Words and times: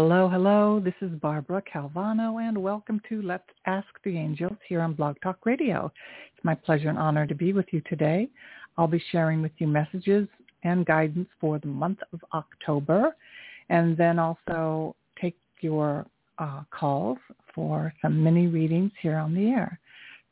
Hello, 0.00 0.28
hello. 0.28 0.78
This 0.78 0.94
is 1.00 1.10
Barbara 1.18 1.60
Calvano, 1.60 2.40
and 2.40 2.56
welcome 2.56 3.00
to 3.08 3.20
Let's 3.20 3.48
Ask 3.66 3.88
the 4.04 4.16
Angels 4.16 4.56
here 4.68 4.80
on 4.80 4.92
Blog 4.92 5.16
Talk 5.20 5.44
Radio. 5.44 5.90
It's 6.32 6.44
my 6.44 6.54
pleasure 6.54 6.88
and 6.88 6.96
honor 6.96 7.26
to 7.26 7.34
be 7.34 7.52
with 7.52 7.66
you 7.72 7.80
today. 7.80 8.28
I'll 8.76 8.86
be 8.86 9.02
sharing 9.10 9.42
with 9.42 9.50
you 9.58 9.66
messages 9.66 10.28
and 10.62 10.86
guidance 10.86 11.26
for 11.40 11.58
the 11.58 11.66
month 11.66 11.98
of 12.12 12.20
October, 12.32 13.16
and 13.70 13.96
then 13.96 14.20
also 14.20 14.94
take 15.20 15.36
your 15.62 16.06
uh, 16.38 16.62
calls 16.70 17.18
for 17.52 17.92
some 18.00 18.22
mini 18.22 18.46
readings 18.46 18.92
here 19.02 19.16
on 19.16 19.34
the 19.34 19.48
air. 19.48 19.80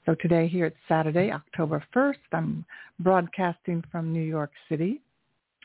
So 0.06 0.14
today 0.14 0.46
here 0.46 0.66
it's 0.66 0.76
Saturday, 0.86 1.32
October 1.32 1.82
1st. 1.92 2.14
I'm 2.30 2.64
broadcasting 3.00 3.82
from 3.90 4.12
New 4.12 4.22
York 4.22 4.52
City, 4.68 5.00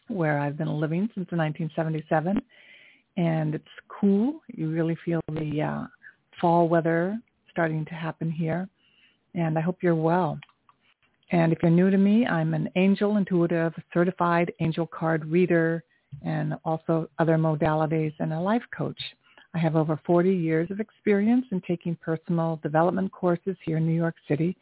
where 0.08 0.40
I've 0.40 0.58
been 0.58 0.80
living 0.80 1.02
since 1.14 1.30
1977 1.30 2.42
and 3.18 3.56
it's 3.56 3.66
cool. 3.88 4.42
You 4.48 4.70
really 4.70 4.98
feel 5.04 5.22
the 5.32 5.62
uh, 5.62 5.88
fall 6.40 6.68
weather 6.68 7.20
starting 7.50 7.86
to 7.86 7.94
happen 7.94 8.32
here, 8.32 8.68
and 9.36 9.58
I 9.58 9.62
hope 9.62 9.78
you're 9.82 9.96
well. 9.96 10.40
And 11.32 11.54
if 11.54 11.60
you're 11.62 11.72
new 11.72 11.90
to 11.90 11.98
me, 11.98 12.26
I'm 12.26 12.54
an 12.54 12.70
angel 12.76 13.18
intuitive, 13.18 13.74
certified 13.94 14.52
angel 14.60 14.86
card 14.88 15.26
reader, 15.26 15.84
and 16.24 16.56
also 16.66 17.10
other 17.20 17.38
modalities 17.38 18.14
and 18.20 18.34
a 18.34 18.40
life 18.40 18.64
coach. 18.76 19.00
I 19.54 19.60
have 19.60 19.76
over 19.76 20.00
40 20.06 20.34
years 20.34 20.72
of 20.72 20.80
experience 20.80 21.46
in 21.52 21.62
taking 21.62 21.96
personal 21.96 22.60
development 22.64 23.12
courses 23.12 23.56
here 23.66 23.78
in 23.78 23.88
New 23.88 23.96
York 23.96 24.16
City. 24.28 24.56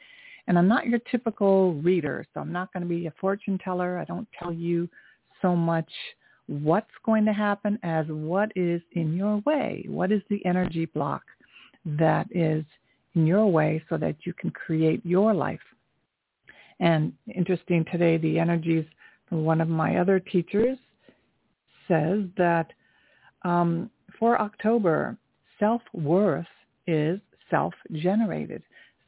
And 0.47 0.57
I'm 0.57 0.67
not 0.67 0.87
your 0.87 0.99
typical 1.11 1.75
reader, 1.75 2.25
so 2.33 2.39
I'm 2.39 2.51
not 2.51 2.73
going 2.73 2.81
to 2.81 2.89
be 2.89 3.05
a 3.05 3.13
fortune 3.21 3.59
teller. 3.63 3.99
I 3.99 4.05
don't 4.05 4.27
tell 4.37 4.51
you 4.51 4.89
so 5.41 5.55
much 5.55 5.89
what's 6.49 6.87
going 7.05 7.25
to 7.25 7.33
happen 7.33 7.77
as 7.83 8.07
what 8.07 8.51
is 8.55 8.81
in 8.93 9.15
your 9.15 9.37
way. 9.45 9.85
What 9.87 10.11
is 10.11 10.21
the 10.29 10.43
energy 10.45 10.85
block 10.85 11.21
that 11.85 12.27
is 12.31 12.65
in 13.13 13.27
your 13.27 13.45
way 13.45 13.83
so 13.87 13.97
that 13.97 14.15
you 14.23 14.33
can 14.33 14.49
create 14.49 15.05
your 15.05 15.33
life? 15.33 15.59
And 16.79 17.13
interesting 17.35 17.85
today, 17.91 18.17
the 18.17 18.39
energies 18.39 18.85
from 19.27 19.43
one 19.45 19.61
of 19.61 19.69
my 19.69 19.97
other 19.97 20.19
teachers 20.19 20.79
says 21.87 22.23
that 22.37 22.71
um, 23.43 23.91
for 24.17 24.41
October, 24.41 25.17
self-worth 25.59 26.47
is 26.87 27.19
self-generated. 27.51 28.63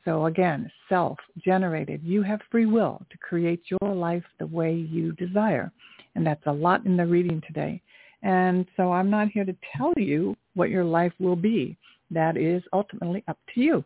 So 0.05 0.27
again, 0.27 0.69
self-generated. 0.89 2.01
You 2.03 2.21
have 2.21 2.39
free 2.51 2.65
will 2.67 3.01
to 3.09 3.17
create 3.17 3.63
your 3.69 3.95
life 3.95 4.23
the 4.39 4.47
way 4.47 4.73
you 4.73 5.13
desire. 5.13 5.71
And 6.15 6.25
that's 6.25 6.45
a 6.45 6.51
lot 6.51 6.85
in 6.85 6.97
the 6.97 7.05
reading 7.05 7.41
today. 7.45 7.81
And 8.23 8.65
so 8.77 8.91
I'm 8.91 9.09
not 9.09 9.29
here 9.29 9.45
to 9.45 9.55
tell 9.75 9.93
you 9.97 10.35
what 10.53 10.69
your 10.69 10.83
life 10.83 11.13
will 11.19 11.35
be. 11.35 11.77
That 12.11 12.37
is 12.37 12.61
ultimately 12.73 13.23
up 13.27 13.37
to 13.55 13.61
you. 13.61 13.83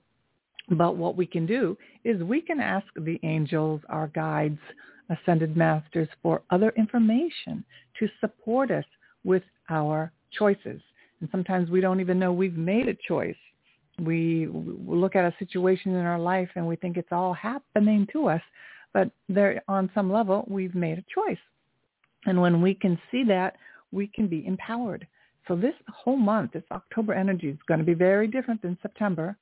But 0.71 0.97
what 0.97 1.15
we 1.15 1.25
can 1.25 1.45
do 1.45 1.77
is 2.03 2.23
we 2.23 2.41
can 2.41 2.59
ask 2.59 2.87
the 2.95 3.19
angels, 3.23 3.81
our 3.89 4.07
guides, 4.07 4.59
ascended 5.09 5.55
masters 5.55 6.09
for 6.23 6.41
other 6.49 6.73
information 6.75 7.63
to 7.99 8.07
support 8.19 8.71
us 8.71 8.85
with 9.23 9.43
our 9.69 10.11
choices. 10.31 10.81
And 11.21 11.29
sometimes 11.31 11.69
we 11.69 11.81
don't 11.81 11.99
even 11.99 12.19
know 12.19 12.33
we've 12.33 12.57
made 12.57 12.87
a 12.87 12.97
choice. 13.07 13.35
We 13.99 14.47
look 14.51 15.15
at 15.15 15.25
a 15.25 15.35
situation 15.39 15.95
in 15.95 16.05
our 16.05 16.19
life 16.19 16.49
and 16.55 16.67
we 16.67 16.75
think 16.75 16.97
it's 16.97 17.11
all 17.11 17.33
happening 17.33 18.07
to 18.11 18.27
us, 18.27 18.41
but 18.93 19.09
there 19.29 19.61
on 19.67 19.89
some 19.95 20.11
level 20.11 20.45
we've 20.49 20.75
made 20.75 20.97
a 20.97 21.05
choice. 21.13 21.37
And 22.25 22.41
when 22.41 22.61
we 22.61 22.73
can 22.73 22.99
see 23.11 23.23
that, 23.25 23.55
we 23.91 24.07
can 24.07 24.27
be 24.27 24.45
empowered. 24.45 25.07
So 25.47 25.55
this 25.55 25.75
whole 25.87 26.17
month, 26.17 26.53
this 26.53 26.63
October 26.71 27.13
energy 27.13 27.49
is 27.49 27.57
going 27.67 27.79
to 27.79 27.85
be 27.85 27.93
very 27.93 28.27
different 28.27 28.61
than 28.61 28.77
September, 28.81 29.37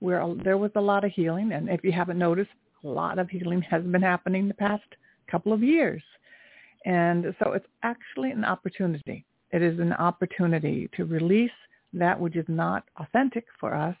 where 0.00 0.26
there 0.42 0.58
was 0.58 0.72
a 0.74 0.80
lot 0.80 1.04
of 1.04 1.12
healing. 1.12 1.52
And 1.52 1.68
if 1.68 1.84
you 1.84 1.92
haven't 1.92 2.18
noticed, 2.18 2.50
a 2.82 2.88
lot 2.88 3.18
of 3.18 3.30
healing 3.30 3.62
has 3.62 3.82
been 3.84 4.02
happening 4.02 4.48
the 4.48 4.54
past 4.54 4.84
couple 5.30 5.52
of 5.52 5.62
years. 5.62 6.02
And 6.84 7.34
so 7.42 7.52
it's 7.52 7.66
actually 7.82 8.30
an 8.30 8.44
opportunity. 8.44 9.24
It 9.52 9.62
is 9.62 9.78
an 9.78 9.92
opportunity 9.94 10.90
to 10.96 11.04
release 11.04 11.50
that 11.94 12.18
which 12.18 12.36
is 12.36 12.44
not 12.48 12.84
authentic 12.96 13.46
for 13.58 13.74
us 13.74 13.96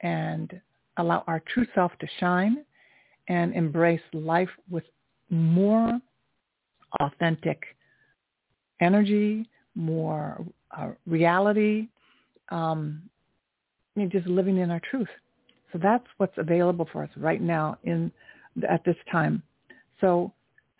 and 0.00 0.60
allow 0.98 1.24
our 1.26 1.40
true 1.52 1.66
self 1.74 1.92
to 2.00 2.08
shine 2.18 2.64
and 3.28 3.54
embrace 3.54 4.00
life 4.12 4.50
with 4.68 4.84
more 5.30 6.00
authentic 7.00 7.62
energy, 8.80 9.48
more 9.74 10.44
uh, 10.76 10.90
reality, 11.06 11.88
um, 12.50 13.02
I 13.96 14.00
mean, 14.00 14.10
just 14.10 14.26
living 14.26 14.58
in 14.58 14.70
our 14.70 14.80
truth. 14.90 15.08
So 15.72 15.78
that's 15.82 16.06
what's 16.16 16.36
available 16.38 16.88
for 16.92 17.02
us 17.02 17.10
right 17.16 17.42
now 17.42 17.76
in 17.84 18.10
at 18.68 18.84
this 18.84 18.96
time. 19.10 19.42
So 20.00 20.32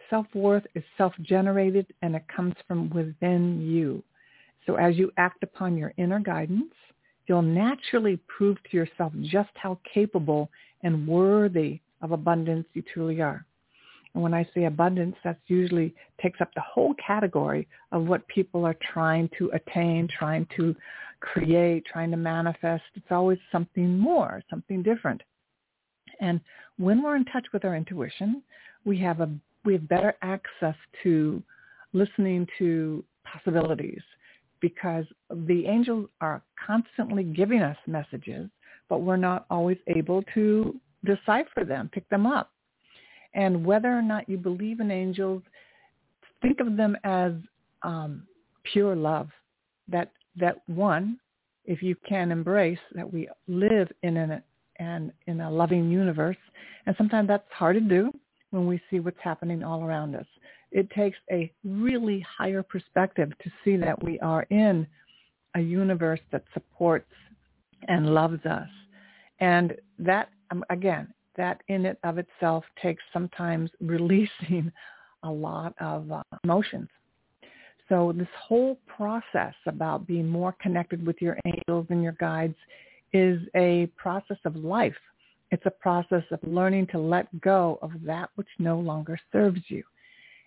self-worth 0.08 0.64
is 0.74 0.82
self-generated 0.96 1.86
and 2.02 2.14
it 2.16 2.24
comes 2.34 2.54
from 2.66 2.90
within 2.90 3.60
you. 3.60 4.02
So 4.66 4.76
as 4.76 4.96
you 4.96 5.10
act 5.16 5.42
upon 5.42 5.76
your 5.76 5.92
inner 5.96 6.20
guidance, 6.20 6.72
you'll 7.26 7.42
naturally 7.42 8.18
prove 8.26 8.56
to 8.70 8.76
yourself 8.76 9.12
just 9.22 9.50
how 9.54 9.78
capable 9.92 10.50
and 10.82 11.06
worthy 11.06 11.80
of 12.00 12.12
abundance 12.12 12.66
you 12.72 12.82
truly 12.82 13.20
are. 13.20 13.44
And 14.14 14.22
when 14.22 14.34
I 14.34 14.48
say 14.54 14.64
abundance, 14.64 15.16
that 15.24 15.38
usually 15.46 15.94
takes 16.20 16.40
up 16.40 16.50
the 16.54 16.60
whole 16.60 16.94
category 16.94 17.68
of 17.92 18.06
what 18.06 18.26
people 18.28 18.64
are 18.64 18.76
trying 18.92 19.28
to 19.38 19.50
attain, 19.50 20.08
trying 20.08 20.46
to 20.56 20.74
create, 21.20 21.84
trying 21.84 22.10
to 22.10 22.16
manifest. 22.16 22.84
It's 22.94 23.10
always 23.10 23.38
something 23.52 23.98
more, 23.98 24.42
something 24.50 24.82
different. 24.82 25.22
And 26.20 26.40
when 26.78 27.02
we're 27.02 27.16
in 27.16 27.24
touch 27.26 27.46
with 27.52 27.64
our 27.64 27.76
intuition, 27.76 28.42
we 28.84 28.98
have 28.98 29.20
a 29.20 29.30
we 29.64 29.74
have 29.74 29.88
better 29.88 30.16
access 30.22 30.76
to 31.02 31.42
listening 31.92 32.46
to 32.58 33.04
possibilities 33.24 34.00
because 34.60 35.04
the 35.30 35.66
angels 35.66 36.08
are 36.20 36.42
constantly 36.66 37.22
giving 37.22 37.60
us 37.60 37.76
messages, 37.86 38.48
but 38.88 39.02
we're 39.02 39.16
not 39.16 39.46
always 39.50 39.78
able 39.88 40.22
to 40.34 40.80
decipher 41.04 41.64
them, 41.64 41.90
pick 41.92 42.08
them 42.08 42.26
up. 42.26 42.52
And 43.34 43.64
whether 43.64 43.88
or 43.88 44.02
not 44.02 44.28
you 44.28 44.36
believe 44.36 44.80
in 44.80 44.90
angels, 44.90 45.42
think 46.42 46.60
of 46.60 46.76
them 46.76 46.96
as 47.04 47.32
um, 47.82 48.22
pure 48.64 48.96
love. 48.96 49.28
That 49.88 50.12
that 50.36 50.62
one, 50.66 51.18
if 51.64 51.82
you 51.82 51.96
can 52.08 52.30
embrace 52.30 52.78
that 52.94 53.10
we 53.10 53.28
live 53.46 53.88
in 54.02 54.16
an 54.16 54.42
and 54.76 55.12
in 55.26 55.40
a 55.40 55.50
loving 55.50 55.90
universe, 55.90 56.36
and 56.86 56.94
sometimes 56.96 57.28
that's 57.28 57.44
hard 57.52 57.74
to 57.76 57.80
do 57.80 58.12
when 58.50 58.66
we 58.66 58.80
see 58.90 59.00
what's 59.00 59.18
happening 59.22 59.62
all 59.62 59.82
around 59.82 60.14
us. 60.14 60.26
It 60.70 60.90
takes 60.90 61.18
a 61.30 61.50
really 61.64 62.24
higher 62.38 62.62
perspective 62.62 63.32
to 63.42 63.50
see 63.64 63.76
that 63.76 64.02
we 64.02 64.18
are 64.20 64.42
in 64.50 64.86
a 65.54 65.60
universe 65.60 66.20
that 66.30 66.44
supports 66.52 67.10
and 67.88 68.14
loves 68.14 68.44
us. 68.46 68.68
And 69.40 69.74
that, 69.98 70.28
um, 70.50 70.64
again, 70.70 71.12
that 71.38 71.62
in 71.68 71.86
it 71.86 71.98
of 72.04 72.18
itself 72.18 72.64
takes 72.82 73.02
sometimes 73.12 73.70
releasing 73.80 74.70
a 75.22 75.30
lot 75.30 75.74
of 75.80 76.12
uh, 76.12 76.22
emotions. 76.44 76.88
So 77.88 78.12
this 78.14 78.28
whole 78.38 78.78
process 78.86 79.54
about 79.66 80.06
being 80.06 80.28
more 80.28 80.54
connected 80.60 81.04
with 81.06 81.16
your 81.22 81.38
angels 81.46 81.86
and 81.88 82.02
your 82.02 82.16
guides 82.20 82.56
is 83.14 83.40
a 83.56 83.86
process 83.96 84.36
of 84.44 84.54
life. 84.56 84.96
It's 85.50 85.64
a 85.64 85.70
process 85.70 86.24
of 86.30 86.40
learning 86.42 86.88
to 86.88 86.98
let 86.98 87.40
go 87.40 87.78
of 87.80 87.92
that 88.04 88.28
which 88.34 88.48
no 88.58 88.78
longer 88.78 89.18
serves 89.32 89.60
you. 89.68 89.82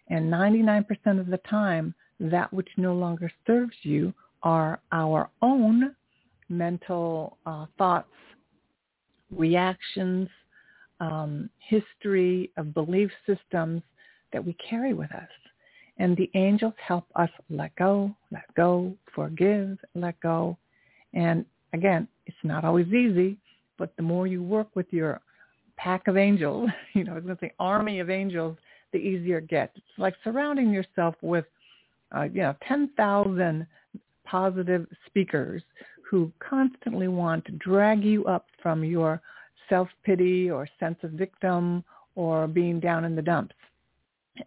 And 0.10 0.32
99% 0.32 0.86
of 1.20 1.28
the 1.28 1.40
time, 1.50 1.96
that 2.20 2.54
which 2.54 2.70
no 2.78 2.94
longer 2.94 3.32
serves 3.48 3.74
you 3.82 4.14
are 4.44 4.80
our 4.92 5.30
own 5.42 5.96
mental 6.50 7.38
uh, 7.48 7.66
thoughts, 7.78 8.10
reactions, 9.32 10.30
um, 11.02 11.50
history 11.58 12.52
of 12.56 12.74
belief 12.74 13.10
systems 13.26 13.82
that 14.32 14.46
we 14.46 14.56
carry 14.70 14.94
with 14.94 15.12
us. 15.12 15.28
And 15.98 16.16
the 16.16 16.30
angels 16.36 16.74
help 16.86 17.06
us 17.16 17.30
let 17.50 17.76
go, 17.76 18.16
let 18.32 18.54
go, 18.56 18.96
forgive, 19.14 19.78
let 19.94 20.18
go. 20.22 20.58
And 21.14 21.46
again, 21.74 22.08
it's 22.28 22.38
not 22.44 22.64
always 22.64 22.88
easy, 22.88 23.38
but 23.78 23.94
the 23.98 24.04
more 24.04 24.28
you 24.28 24.42
work 24.42 24.68
with 24.76 24.86
your 24.92 25.20
pack 25.76 26.08
of 26.08 26.16
angels, 26.16 26.70
you 26.94 27.04
know, 27.04 27.12
I 27.12 27.16
was 27.16 27.24
going 27.26 27.36
to 27.36 27.46
say 27.46 27.54
army 27.60 28.00
of 28.00 28.10
angels, 28.10 28.58
the 28.94 29.00
easier 29.00 29.40
it 29.40 29.48
gets. 29.48 29.74
It's 29.76 29.86
like 29.98 30.14
surrounding 30.24 30.72
yourself 30.72 31.16
with, 31.22 31.46
uh, 32.16 32.24
you 32.24 32.42
know, 32.42 32.56
10,000 32.68 33.66
positive 34.26 34.86
speakers 35.08 35.64
who 36.10 36.32
constantly 36.40 37.08
want 37.08 37.44
to 37.46 37.54
drag 37.54 38.04
you 38.04 38.26
up 38.26 38.48
from 38.62 38.84
your 38.84 39.22
self-pity 39.72 40.52
or 40.52 40.68
sense 40.80 40.98
of 41.04 41.12
victim 41.12 41.84
or 42.16 42.46
being 42.46 42.80
down 42.80 43.06
in 43.06 43.16
the 43.16 43.22
dumps. 43.22 43.56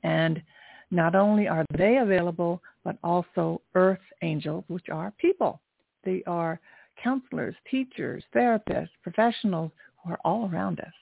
And 0.02 0.42
not 0.90 1.14
only 1.14 1.48
are 1.48 1.64
they 1.76 1.96
available, 1.96 2.62
but 2.84 2.98
also 3.02 3.62
earth 3.74 4.04
angels, 4.22 4.64
which 4.68 4.90
are 4.90 5.12
people. 5.18 5.60
They 6.04 6.22
are 6.26 6.60
counselors, 7.02 7.54
teachers, 7.70 8.22
therapists, 8.36 8.90
professionals 9.02 9.72
who 9.96 10.12
are 10.12 10.20
all 10.24 10.50
around 10.52 10.80
us, 10.80 10.92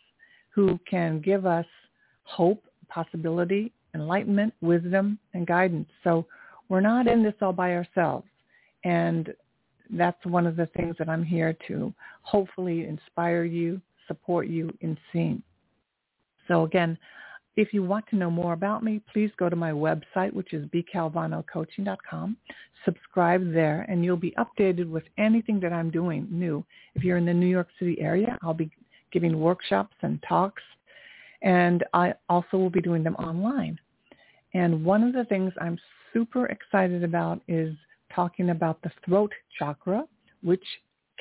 who 0.51 0.79
can 0.89 1.21
give 1.21 1.45
us 1.47 1.67
hope, 2.23 2.63
possibility, 2.89 3.73
enlightenment, 3.95 4.55
wisdom, 4.61 5.19
and 5.35 5.47
guidance. 5.47 5.89
So 6.05 6.25
we're 6.69 6.81
not 6.81 7.09
in 7.09 7.23
this 7.23 7.35
all 7.43 7.53
by 7.53 7.75
ourselves. 7.75 8.27
And 8.85 9.35
that's 9.91 10.25
one 10.25 10.47
of 10.47 10.57
the 10.57 10.67
things 10.77 10.97
that 10.99 11.09
I'm 11.09 11.25
here 11.25 11.57
to 11.69 11.93
hopefully 12.23 12.87
inspire 12.87 13.45
you, 13.45 13.81
support 14.07 14.49
you 14.49 14.71
in 14.81 14.97
seeing. 15.13 15.43
So 16.49 16.65
again, 16.65 16.99
if 17.57 17.75
you 17.75 17.83
want 17.83 18.07
to 18.09 18.17
know 18.17 18.31
more 18.31 18.55
about 18.55 18.83
me, 18.83 19.01
please 19.13 19.31
go 19.37 19.49
to 19.49 19.57
my 19.57 19.73
website, 19.73 20.33
which 20.33 20.55
is 20.55 20.67
bcalvanocoaching.com. 20.67 22.37
Subscribe 22.85 23.53
there, 23.53 23.85
and 23.89 24.05
you'll 24.05 24.17
be 24.17 24.35
updated 24.39 24.89
with 24.89 25.05
anything 25.19 25.61
that 25.61 25.73
I'm 25.73 25.91
doing 25.91 26.27
new. 26.31 26.65
If 26.95 27.05
you're 27.05 27.19
in 27.19 27.27
the 27.27 27.35
New 27.35 27.47
York 27.47 27.69
City 27.79 28.01
area, 28.01 28.39
I'll 28.43 28.55
be 28.55 28.71
giving 29.13 29.39
workshops 29.39 29.95
and 30.01 30.23
talks, 30.27 30.63
and 31.43 31.85
I 31.93 32.15
also 32.31 32.57
will 32.57 32.71
be 32.71 32.81
doing 32.81 33.05
them 33.05 33.17
online. 33.17 33.79
And 34.55 34.85
one 34.85 35.03
of 35.03 35.13
the 35.13 35.25
things 35.25 35.53
I'm 35.61 35.79
super 36.13 36.47
excited 36.47 37.05
about 37.05 37.43
is 37.49 37.77
talking 38.15 38.51
about 38.51 38.81
the 38.83 38.91
throat 39.05 39.33
chakra, 39.59 40.05
which 40.43 40.65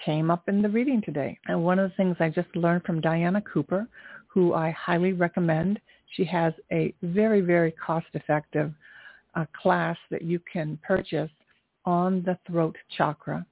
came 0.03 0.31
up 0.31 0.47
in 0.47 0.61
the 0.61 0.69
reading 0.69 1.01
today. 1.01 1.37
And 1.47 1.63
one 1.63 1.79
of 1.79 1.89
the 1.89 1.95
things 1.95 2.17
I 2.19 2.29
just 2.29 2.55
learned 2.55 2.83
from 2.83 3.01
Diana 3.01 3.41
Cooper, 3.41 3.87
who 4.27 4.53
I 4.53 4.71
highly 4.71 5.13
recommend, 5.13 5.79
she 6.15 6.25
has 6.25 6.53
a 6.71 6.93
very, 7.01 7.41
very 7.41 7.71
cost-effective 7.71 8.73
uh, 9.35 9.45
class 9.59 9.97
that 10.09 10.21
you 10.23 10.39
can 10.51 10.77
purchase 10.83 11.31
on 11.85 12.23
the 12.23 12.37
throat 12.47 12.75
chakra. 12.97 13.45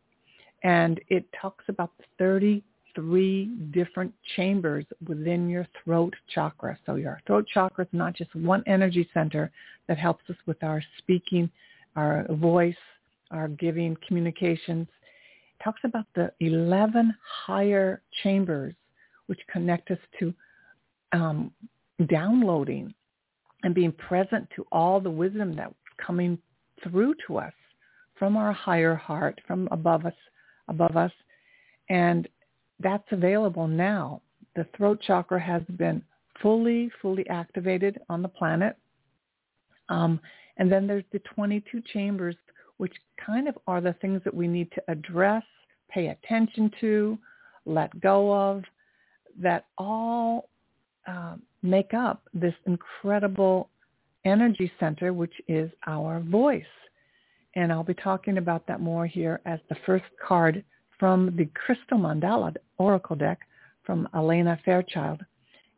And 0.63 1.00
it 1.07 1.25
talks 1.40 1.63
about 1.68 1.92
33 2.18 3.46
different 3.72 4.13
chambers 4.36 4.86
within 5.07 5.50
your 5.50 5.68
throat 5.84 6.13
chakra. 6.34 6.78
So 6.86 6.96
your 6.96 7.22
throat 7.25 7.48
chakra 7.54 7.86
is 7.86 7.90
not 7.94 8.13
just 8.16 8.34
one 8.36 8.63
energy 8.68 9.10
center 9.13 9.51
that 9.88 9.98
helps 9.98 10.30
us 10.30 10.36
with 10.46 10.62
our 10.63 10.84
speaking, 10.98 11.50
our 11.96 12.25
voice, 12.31 12.75
our 13.31 13.48
giving 13.48 13.96
communications. 14.06 14.88
Talks 15.63 15.81
about 15.83 16.06
the 16.15 16.31
11 16.39 17.13
higher 17.45 18.01
chambers 18.23 18.73
which 19.27 19.39
connect 19.51 19.91
us 19.91 20.00
to 20.19 20.33
um, 21.11 21.51
downloading 22.07 22.94
and 23.63 23.75
being 23.75 23.91
present 23.91 24.47
to 24.56 24.65
all 24.71 25.00
the 25.00 25.09
wisdom 25.09 25.56
that's 25.56 25.73
coming 26.03 26.38
through 26.83 27.13
to 27.27 27.38
us 27.38 27.53
from 28.17 28.38
our 28.38 28.51
higher 28.51 28.95
heart, 28.95 29.39
from 29.45 29.67
above 29.71 30.06
us, 30.06 30.13
above 30.67 30.95
us. 30.97 31.11
And 31.89 32.27
that's 32.79 33.07
available 33.12 33.67
now. 33.67 34.21
The 34.55 34.65
throat 34.75 35.00
chakra 35.05 35.39
has 35.39 35.62
been 35.77 36.01
fully, 36.41 36.89
fully 37.01 37.27
activated 37.29 38.00
on 38.09 38.21
the 38.21 38.27
planet. 38.27 38.77
Um, 39.89 40.19
and 40.57 40.71
then 40.71 40.88
there's 40.88 41.05
the 41.12 41.19
22 41.35 41.81
chambers 41.94 42.35
which 42.79 42.93
kind 43.23 43.49
of 43.49 43.57
are 43.67 43.81
the 43.81 43.93
things 44.01 44.21
that 44.23 44.33
we 44.33 44.47
need 44.47 44.71
to 44.71 44.81
address, 44.87 45.43
pay 45.89 46.07
attention 46.07 46.71
to, 46.79 47.17
let 47.65 47.99
go 47.99 48.33
of, 48.33 48.63
that 49.37 49.65
all 49.77 50.49
uh, 51.05 51.35
make 51.61 51.93
up 51.93 52.23
this 52.33 52.53
incredible 52.65 53.69
energy 54.23 54.71
center, 54.79 55.11
which 55.11 55.33
is 55.49 55.69
our 55.87 56.21
voice. 56.21 56.63
And 57.55 57.69
I'll 57.71 57.83
be 57.83 57.93
talking 57.93 58.37
about 58.37 58.65
that 58.67 58.79
more 58.79 59.05
here 59.05 59.41
as 59.45 59.59
the 59.67 59.75
first 59.85 60.05
card 60.25 60.63
from 60.97 61.35
the 61.35 61.49
Crystal 61.53 61.97
Mandala 61.97 62.55
Oracle 62.77 63.17
deck 63.17 63.39
from 63.83 64.07
Alana 64.13 64.57
Fairchild 64.63 65.21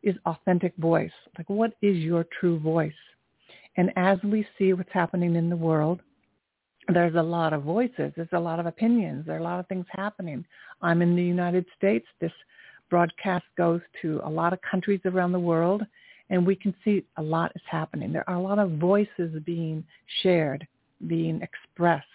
is 0.04 0.14
authentic 0.26 0.76
voice. 0.76 1.10
Like 1.36 1.50
what 1.50 1.72
is 1.82 1.96
your 1.96 2.26
true 2.38 2.60
voice? 2.60 2.92
And 3.76 3.90
as 3.96 4.18
we 4.22 4.46
see 4.56 4.72
what's 4.72 4.92
happening 4.92 5.34
in 5.34 5.48
the 5.50 5.56
world, 5.56 6.00
there's 6.88 7.14
a 7.14 7.22
lot 7.22 7.52
of 7.52 7.62
voices. 7.62 8.12
There's 8.16 8.28
a 8.32 8.40
lot 8.40 8.58
of 8.58 8.66
opinions. 8.66 9.26
There 9.26 9.36
are 9.36 9.40
a 9.40 9.44
lot 9.44 9.60
of 9.60 9.66
things 9.68 9.86
happening. 9.90 10.44
I'm 10.80 11.02
in 11.02 11.14
the 11.14 11.22
United 11.22 11.64
States. 11.76 12.06
This 12.20 12.32
broadcast 12.90 13.44
goes 13.56 13.80
to 14.02 14.20
a 14.24 14.30
lot 14.30 14.52
of 14.52 14.58
countries 14.68 15.00
around 15.04 15.32
the 15.32 15.40
world, 15.40 15.82
and 16.30 16.46
we 16.46 16.56
can 16.56 16.74
see 16.84 17.04
a 17.16 17.22
lot 17.22 17.52
is 17.54 17.62
happening. 17.70 18.12
There 18.12 18.28
are 18.28 18.36
a 18.36 18.42
lot 18.42 18.58
of 18.58 18.72
voices 18.72 19.32
being 19.44 19.84
shared, 20.22 20.66
being 21.06 21.40
expressed. 21.40 22.06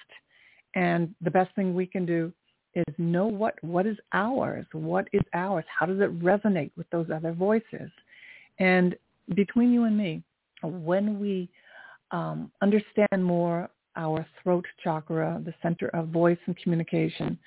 And 0.75 1.15
the 1.21 1.31
best 1.31 1.55
thing 1.55 1.73
we 1.73 1.85
can 1.85 2.05
do 2.05 2.31
is 2.75 2.93
know 2.97 3.25
what, 3.25 3.55
what 3.63 3.87
is 3.87 3.97
ours. 4.13 4.65
What 4.73 5.07
is 5.13 5.21
ours? 5.33 5.65
How 5.67 5.85
does 5.85 5.99
it 5.99 6.19
resonate 6.21 6.71
with 6.77 6.89
those 6.89 7.07
other 7.13 7.31
voices? 7.31 7.89
And 8.59 8.95
between 9.33 9.71
you 9.71 9.85
and 9.85 9.97
me, 9.97 10.23
when 10.61 11.19
we 11.19 11.49
um, 12.11 12.51
understand 12.61 13.23
more 13.23 13.69
our 13.97 14.25
throat 14.41 14.65
chakra, 14.83 15.41
the 15.43 15.53
center 15.61 15.87
of 15.89 16.09
voice 16.09 16.37
and 16.45 16.55
communication, 16.57 17.37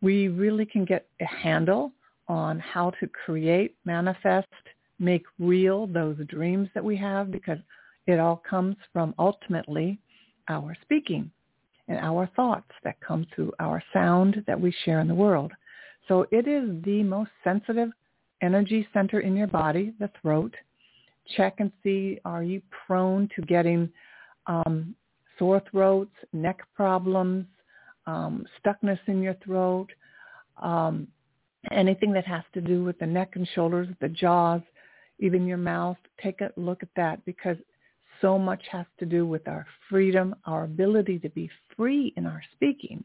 we 0.00 0.28
really 0.28 0.66
can 0.66 0.84
get 0.84 1.06
a 1.20 1.26
handle 1.26 1.92
on 2.28 2.58
how 2.58 2.90
to 2.98 3.06
create, 3.06 3.76
manifest, 3.84 4.48
make 4.98 5.24
real 5.38 5.86
those 5.86 6.16
dreams 6.28 6.68
that 6.74 6.84
we 6.84 6.96
have 6.96 7.30
because 7.30 7.58
it 8.06 8.18
all 8.18 8.42
comes 8.48 8.76
from 8.92 9.14
ultimately 9.18 9.98
our 10.48 10.76
speaking 10.82 11.30
and 11.88 11.98
our 11.98 12.28
thoughts 12.34 12.70
that 12.84 13.00
come 13.00 13.26
through 13.34 13.52
our 13.60 13.82
sound 13.92 14.42
that 14.46 14.60
we 14.60 14.74
share 14.84 15.00
in 15.00 15.08
the 15.08 15.14
world. 15.14 15.52
So 16.08 16.26
it 16.30 16.48
is 16.48 16.82
the 16.84 17.02
most 17.02 17.30
sensitive 17.44 17.90
energy 18.40 18.86
center 18.92 19.20
in 19.20 19.36
your 19.36 19.46
body, 19.46 19.92
the 20.00 20.10
throat. 20.20 20.54
Check 21.36 21.56
and 21.58 21.70
see, 21.82 22.18
are 22.24 22.42
you 22.42 22.60
prone 22.86 23.28
to 23.36 23.42
getting 23.42 23.88
um, 24.46 24.94
sore 25.38 25.62
throats, 25.70 26.14
neck 26.32 26.60
problems, 26.74 27.46
um, 28.06 28.46
stuckness 28.58 28.98
in 29.06 29.22
your 29.22 29.34
throat, 29.44 29.88
um, 30.60 31.06
anything 31.70 32.12
that 32.12 32.26
has 32.26 32.42
to 32.54 32.60
do 32.60 32.82
with 32.82 32.98
the 32.98 33.06
neck 33.06 33.32
and 33.36 33.48
shoulders, 33.54 33.88
the 34.00 34.08
jaws, 34.08 34.62
even 35.18 35.46
your 35.46 35.58
mouth. 35.58 35.96
Take 36.22 36.40
a 36.40 36.50
look 36.56 36.82
at 36.82 36.88
that 36.96 37.24
because 37.24 37.56
so 38.20 38.38
much 38.38 38.62
has 38.70 38.86
to 38.98 39.06
do 39.06 39.26
with 39.26 39.46
our 39.48 39.66
freedom, 39.88 40.34
our 40.46 40.64
ability 40.64 41.18
to 41.20 41.28
be 41.30 41.50
free 41.76 42.12
in 42.16 42.26
our 42.26 42.42
speaking. 42.54 43.04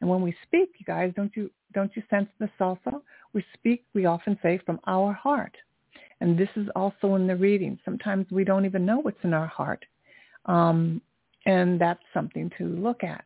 And 0.00 0.10
when 0.10 0.22
we 0.22 0.34
speak, 0.42 0.70
you 0.78 0.84
guys, 0.86 1.12
don't 1.16 1.34
you 1.34 1.50
don't 1.72 1.94
you 1.96 2.02
sense 2.08 2.28
this 2.38 2.50
also? 2.60 3.02
We 3.32 3.44
speak, 3.54 3.84
we 3.94 4.06
often 4.06 4.38
say, 4.42 4.60
from 4.64 4.80
our 4.86 5.12
heart. 5.12 5.56
And 6.20 6.38
this 6.38 6.48
is 6.56 6.68
also 6.76 7.16
in 7.16 7.26
the 7.26 7.36
reading. 7.36 7.78
Sometimes 7.84 8.26
we 8.30 8.44
don't 8.44 8.64
even 8.64 8.86
know 8.86 9.00
what's 9.00 9.22
in 9.24 9.34
our 9.34 9.46
heart. 9.46 9.84
Um, 10.46 11.02
and 11.46 11.80
that's 11.80 12.02
something 12.12 12.50
to 12.58 12.64
look 12.64 13.04
at. 13.04 13.24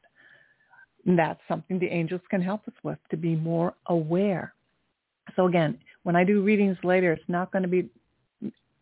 And 1.06 1.18
that's 1.18 1.40
something 1.48 1.78
the 1.78 1.88
angels 1.88 2.20
can 2.30 2.42
help 2.42 2.66
us 2.68 2.74
with, 2.82 2.98
to 3.10 3.16
be 3.16 3.36
more 3.36 3.74
aware. 3.86 4.54
So 5.36 5.46
again, 5.46 5.78
when 6.02 6.16
I 6.16 6.24
do 6.24 6.42
readings 6.42 6.76
later, 6.82 7.12
it's 7.12 7.28
not 7.28 7.52
going 7.52 7.62
to 7.62 7.68
be 7.68 7.88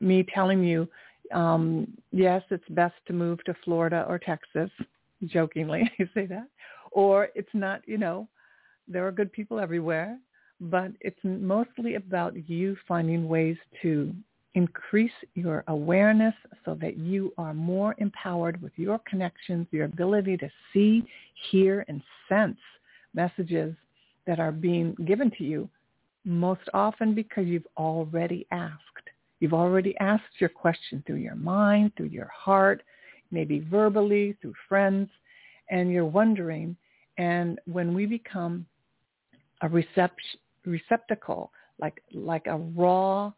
me 0.00 0.26
telling 0.35 0.64
you, 0.64 0.88
um, 1.33 1.88
yes, 2.12 2.43
it's 2.50 2.69
best 2.71 2.95
to 3.07 3.12
move 3.12 3.43
to 3.45 3.55
Florida 3.64 4.05
or 4.09 4.19
Texas, 4.19 4.71
jokingly 5.25 5.90
I 6.00 6.05
say 6.14 6.26
that, 6.26 6.49
or 6.93 7.28
it's 7.35 7.49
not, 7.52 7.83
you 7.87 7.99
know, 7.99 8.28
there 8.88 9.07
are 9.07 9.12
good 9.12 9.33
people 9.33 9.59
everywhere, 9.59 10.19
but 10.61 10.93
it's 11.00 11.19
mostly 11.25 11.97
about 11.97 12.49
you 12.49 12.76
finding 12.87 13.28
ways 13.28 13.57
to 13.83 14.14
increase 14.56 15.12
your 15.34 15.62
awareness 15.68 16.34
so 16.64 16.75
that 16.80 16.96
you 16.96 17.32
are 17.36 17.52
more 17.52 17.94
empowered 17.98 18.60
with 18.62 18.72
your 18.76 18.98
connections, 19.08 19.66
your 19.70 19.84
ability 19.84 20.38
to 20.38 20.48
see, 20.72 21.04
hear, 21.50 21.84
and 21.88 22.02
sense 22.26 22.56
messages 23.14 23.75
that 24.26 24.40
are 24.40 24.50
being 24.50 24.96
given 25.06 25.30
to 25.36 25.44
you, 25.44 25.68
most 26.25 26.62
often 26.72 27.14
because 27.14 27.46
you've 27.46 27.66
already 27.76 28.46
asked. 28.50 28.80
You've 29.40 29.52
already 29.52 29.94
asked 29.98 30.40
your 30.40 30.48
question 30.48 31.04
through 31.06 31.16
your 31.16 31.36
mind, 31.36 31.92
through 31.94 32.06
your 32.06 32.30
heart, 32.34 32.82
maybe 33.30 33.60
verbally, 33.60 34.36
through 34.40 34.54
friends, 34.70 35.10
and 35.68 35.92
you're 35.92 36.06
wondering. 36.06 36.75
And 37.18 37.60
when 37.66 37.94
we 37.94 38.06
become 38.06 38.64
a 39.60 39.68
recept- 39.68 40.38
receptacle, 40.64 41.52
like, 41.78 42.02
like 42.14 42.46
a 42.46 42.56
raw 42.56 43.32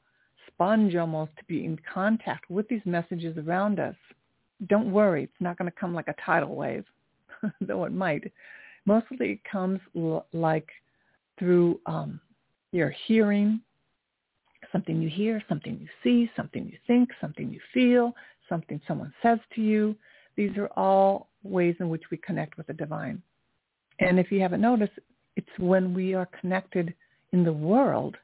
sponge 0.59 0.97
almost 0.97 1.31
to 1.39 1.45
be 1.45 1.65
in 1.65 1.79
contact 1.93 2.51
with 2.51 2.69
these 2.69 2.81
messages 2.85 3.39
around 3.39 3.79
us, 3.79 3.95
don't 4.67 4.91
worry. 4.91 5.23
It's 5.23 5.33
not 5.41 5.57
going 5.57 5.71
to 5.71 5.79
come 5.79 5.95
like 5.95 6.09
a 6.09 6.15
tidal 6.25 6.57
wave, 6.57 6.85
though 7.61 7.85
it 7.85 7.93
might. 7.93 8.33
Mostly 8.85 9.33
it 9.33 9.41
comes 9.51 9.79
l- 9.97 10.27
like 10.33 10.69
through 11.39 11.81
um, 11.87 12.21
your 12.73 12.93
hearing, 13.07 13.61
something 14.73 15.01
you 15.01 15.09
hear, 15.09 15.41
something 15.49 15.79
you 15.81 15.87
see, 16.03 16.29
something 16.35 16.67
you 16.67 16.79
think, 16.89 17.11
something 17.21 17.51
you 17.51 17.61
feel, 17.73 18.13
something 18.49 18.81
someone 18.89 19.15
says 19.23 19.39
to 19.55 19.61
you. 19.61 19.95
These 20.35 20.57
are 20.57 20.71
all 20.77 21.29
ways 21.45 21.77
in 21.79 21.89
which 21.89 22.03
we 22.11 22.17
connect 22.17 22.57
with 22.57 22.67
the 22.67 22.73
divine. 22.73 23.23
And 24.01 24.19
if 24.19 24.33
you 24.33 24.41
haven't 24.41 24.61
noticed, 24.61 24.99
it's 25.37 25.47
when 25.59 25.95
we 25.95 26.15
are 26.15 26.29
connected 26.41 26.95
in 27.33 27.45
the 27.45 27.53
world 27.53 28.17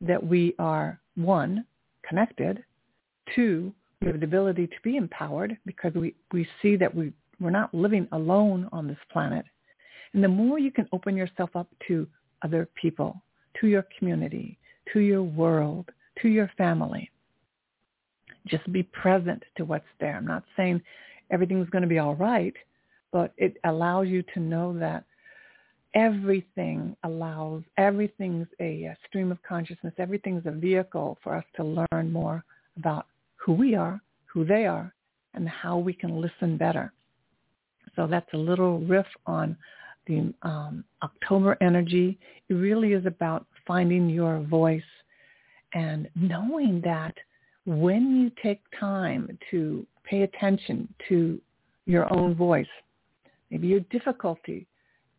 that 0.00 0.24
we 0.24 0.54
are, 0.60 1.00
one, 1.16 1.64
connected, 2.08 2.62
two, 3.34 3.72
we 4.00 4.08
have 4.08 4.20
the 4.20 4.26
ability 4.26 4.66
to 4.66 4.76
be 4.82 4.96
empowered 4.96 5.56
because 5.66 5.92
we, 5.94 6.14
we 6.32 6.46
see 6.62 6.76
that 6.76 6.94
we, 6.94 7.12
we're 7.38 7.50
not 7.50 7.72
living 7.74 8.08
alone 8.12 8.68
on 8.72 8.86
this 8.86 8.98
planet. 9.12 9.44
And 10.14 10.24
the 10.24 10.28
more 10.28 10.58
you 10.58 10.70
can 10.70 10.88
open 10.92 11.16
yourself 11.16 11.50
up 11.54 11.68
to 11.88 12.06
other 12.42 12.68
people, 12.80 13.22
to 13.60 13.66
your 13.66 13.86
community, 13.98 14.58
to 14.92 15.00
your 15.00 15.22
world, 15.22 15.90
to 16.22 16.28
your 16.28 16.50
family, 16.56 17.10
just 18.46 18.70
be 18.72 18.82
present 18.82 19.42
to 19.56 19.64
what's 19.64 19.84
there. 20.00 20.16
I'm 20.16 20.26
not 20.26 20.44
saying 20.56 20.80
everything's 21.30 21.70
going 21.70 21.82
to 21.82 21.88
be 21.88 21.98
all 21.98 22.14
right, 22.14 22.54
but 23.12 23.32
it 23.36 23.56
allows 23.64 24.08
you 24.08 24.22
to 24.34 24.40
know 24.40 24.76
that 24.78 25.04
everything 25.94 26.96
allows, 27.04 27.62
everything's 27.76 28.46
a, 28.60 28.94
stream 29.08 29.32
of 29.32 29.42
consciousness, 29.42 29.94
everything's 29.98 30.46
a 30.46 30.50
vehicle 30.50 31.18
for 31.22 31.34
us 31.34 31.44
to 31.56 31.64
learn 31.92 32.12
more 32.12 32.44
about 32.76 33.06
who 33.36 33.52
we 33.52 33.74
are, 33.74 34.00
who 34.26 34.44
they 34.44 34.66
are, 34.66 34.94
and 35.34 35.48
how 35.48 35.78
we 35.78 35.92
can 35.92 36.20
listen 36.20 36.56
better. 36.56 36.92
So 37.96 38.06
that's 38.06 38.32
a 38.34 38.38
little 38.38 38.80
riff 38.80 39.06
on 39.26 39.56
the 40.06 40.32
um, 40.42 40.84
October 41.02 41.56
energy. 41.60 42.18
It 42.48 42.54
really 42.54 42.92
is 42.92 43.06
about 43.06 43.46
finding 43.66 44.08
your 44.08 44.40
voice 44.40 44.82
and 45.72 46.08
knowing 46.14 46.80
that 46.84 47.14
when 47.66 48.16
you 48.16 48.30
take 48.42 48.60
time 48.78 49.38
to 49.50 49.86
pay 50.04 50.22
attention 50.22 50.92
to 51.08 51.40
your 51.86 52.12
own 52.12 52.34
voice, 52.34 52.66
maybe 53.50 53.68
your 53.68 53.80
difficulty, 53.90 54.66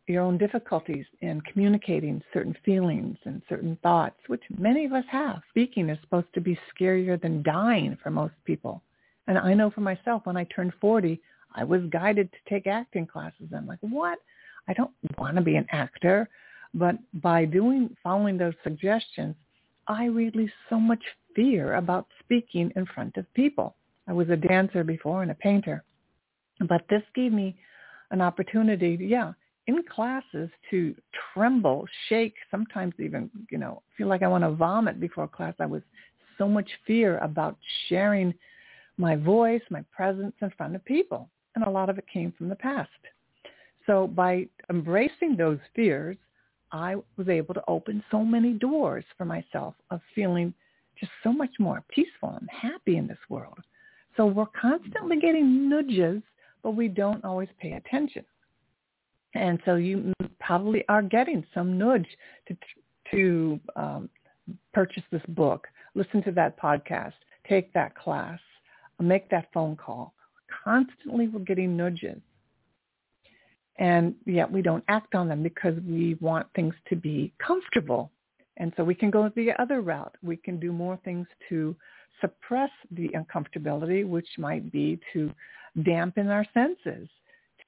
your 0.06 0.22
own 0.22 0.36
difficulties 0.36 1.06
in 1.20 1.40
communicating 1.42 2.22
certain 2.32 2.56
feelings 2.64 3.16
and 3.24 3.42
certain 3.48 3.78
thoughts, 3.82 4.16
which 4.26 4.42
many 4.58 4.84
of 4.84 4.92
us 4.92 5.04
have. 5.08 5.40
Speaking 5.50 5.88
is 5.88 5.98
supposed 6.00 6.32
to 6.34 6.40
be 6.40 6.58
scarier 6.74 7.20
than 7.20 7.42
dying 7.42 7.96
for 8.02 8.10
most 8.10 8.34
people. 8.44 8.82
And 9.28 9.38
I 9.38 9.54
know 9.54 9.70
for 9.70 9.80
myself, 9.80 10.22
when 10.24 10.36
I 10.36 10.44
turned 10.44 10.72
40, 10.80 11.20
I 11.54 11.64
was 11.64 11.82
guided 11.90 12.30
to 12.32 12.38
take 12.48 12.66
acting 12.66 13.06
classes. 13.06 13.48
I'm 13.54 13.66
like, 13.66 13.78
what? 13.80 14.18
I 14.68 14.72
don't 14.72 14.90
want 15.18 15.36
to 15.36 15.42
be 15.42 15.56
an 15.56 15.66
actor. 15.70 16.28
But 16.74 16.96
by 17.14 17.44
doing, 17.44 17.96
following 18.02 18.38
those 18.38 18.54
suggestions, 18.64 19.36
I 19.86 20.06
released 20.06 20.54
so 20.68 20.80
much 20.80 21.02
fear 21.34 21.74
about 21.74 22.06
speaking 22.20 22.72
in 22.76 22.86
front 22.86 23.16
of 23.16 23.32
people. 23.34 23.76
I 24.08 24.12
was 24.12 24.30
a 24.30 24.36
dancer 24.36 24.82
before 24.82 25.22
and 25.22 25.30
a 25.30 25.34
painter. 25.34 25.84
But 26.68 26.84
this 26.88 27.02
gave 27.14 27.32
me 27.32 27.56
an 28.10 28.20
opportunity, 28.20 28.98
yeah, 29.00 29.32
in 29.66 29.82
classes 29.84 30.50
to 30.70 30.94
tremble, 31.32 31.86
shake, 32.08 32.34
sometimes 32.50 32.94
even, 32.98 33.30
you 33.50 33.58
know, 33.58 33.82
feel 33.96 34.08
like 34.08 34.22
I 34.22 34.28
want 34.28 34.44
to 34.44 34.50
vomit 34.50 35.00
before 35.00 35.28
class. 35.28 35.54
I 35.60 35.66
was 35.66 35.82
so 36.38 36.48
much 36.48 36.68
fear 36.86 37.18
about 37.18 37.56
sharing 37.88 38.34
my 38.96 39.16
voice, 39.16 39.62
my 39.70 39.84
presence 39.94 40.34
in 40.40 40.50
front 40.56 40.74
of 40.74 40.84
people. 40.84 41.28
And 41.54 41.64
a 41.64 41.70
lot 41.70 41.90
of 41.90 41.98
it 41.98 42.04
came 42.12 42.32
from 42.32 42.48
the 42.48 42.56
past. 42.56 42.90
So 43.86 44.06
by 44.06 44.48
embracing 44.70 45.36
those 45.36 45.58
fears, 45.74 46.16
I 46.72 46.96
was 47.16 47.28
able 47.28 47.54
to 47.54 47.62
open 47.68 48.02
so 48.10 48.24
many 48.24 48.54
doors 48.54 49.04
for 49.18 49.24
myself 49.24 49.74
of 49.90 50.00
feeling 50.14 50.54
just 50.98 51.12
so 51.22 51.32
much 51.32 51.50
more 51.58 51.84
peaceful 51.88 52.36
and 52.40 52.48
happy 52.50 52.96
in 52.96 53.06
this 53.06 53.18
world. 53.28 53.58
So 54.16 54.26
we're 54.26 54.46
constantly 54.46 55.18
getting 55.18 55.68
nudges, 55.68 56.22
but 56.62 56.72
we 56.72 56.88
don't 56.88 57.24
always 57.24 57.48
pay 57.60 57.72
attention. 57.72 58.24
And 59.34 59.60
so 59.64 59.76
you 59.76 60.12
probably 60.40 60.84
are 60.88 61.02
getting 61.02 61.44
some 61.54 61.78
nudge 61.78 62.06
to 62.48 62.56
to 63.10 63.60
um, 63.76 64.08
purchase 64.72 65.02
this 65.10 65.22
book, 65.28 65.66
listen 65.94 66.22
to 66.22 66.32
that 66.32 66.58
podcast, 66.58 67.12
take 67.48 67.72
that 67.74 67.94
class, 67.94 68.40
make 69.00 69.28
that 69.30 69.48
phone 69.52 69.76
call. 69.76 70.14
Constantly 70.64 71.28
we're 71.28 71.40
getting 71.40 71.76
nudges. 71.76 72.20
And 73.78 74.14
yet 74.26 74.50
we 74.50 74.62
don't 74.62 74.84
act 74.88 75.14
on 75.14 75.28
them 75.28 75.42
because 75.42 75.74
we 75.86 76.14
want 76.20 76.46
things 76.54 76.74
to 76.88 76.96
be 76.96 77.32
comfortable. 77.44 78.10
And 78.58 78.72
so 78.76 78.84
we 78.84 78.94
can 78.94 79.10
go 79.10 79.30
the 79.34 79.52
other 79.60 79.80
route. 79.80 80.14
We 80.22 80.36
can 80.36 80.60
do 80.60 80.72
more 80.72 80.98
things 81.04 81.26
to 81.48 81.74
suppress 82.20 82.70
the 82.90 83.08
uncomfortability, 83.08 84.06
which 84.06 84.28
might 84.38 84.70
be 84.70 85.00
to 85.12 85.32
dampen 85.82 86.28
our 86.28 86.44
senses, 86.52 87.08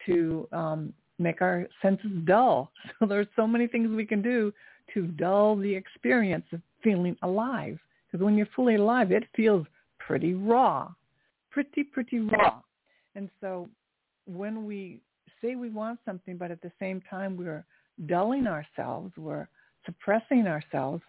to 0.06 0.46
um, 0.52 0.92
make 1.24 1.42
our 1.42 1.66
senses 1.82 2.12
dull. 2.24 2.70
So 2.98 3.06
there's 3.06 3.26
so 3.34 3.46
many 3.46 3.66
things 3.66 3.88
we 3.88 4.06
can 4.06 4.22
do 4.22 4.52
to 4.92 5.06
dull 5.24 5.56
the 5.56 5.74
experience 5.74 6.44
of 6.52 6.60
feeling 6.82 7.16
alive. 7.22 7.78
Because 8.06 8.24
when 8.24 8.36
you're 8.36 8.54
fully 8.54 8.76
alive, 8.76 9.10
it 9.10 9.24
feels 9.34 9.66
pretty 9.98 10.34
raw, 10.34 10.92
pretty, 11.50 11.82
pretty 11.82 12.20
raw. 12.20 12.60
And 13.16 13.28
so 13.40 13.68
when 14.26 14.66
we 14.66 15.00
say 15.40 15.56
we 15.56 15.70
want 15.70 15.98
something, 16.04 16.36
but 16.36 16.50
at 16.50 16.62
the 16.62 16.72
same 16.78 17.02
time 17.10 17.36
we're 17.36 17.64
dulling 18.06 18.46
ourselves, 18.46 19.12
we're 19.16 19.48
suppressing 19.86 20.46
ourselves, 20.46 21.02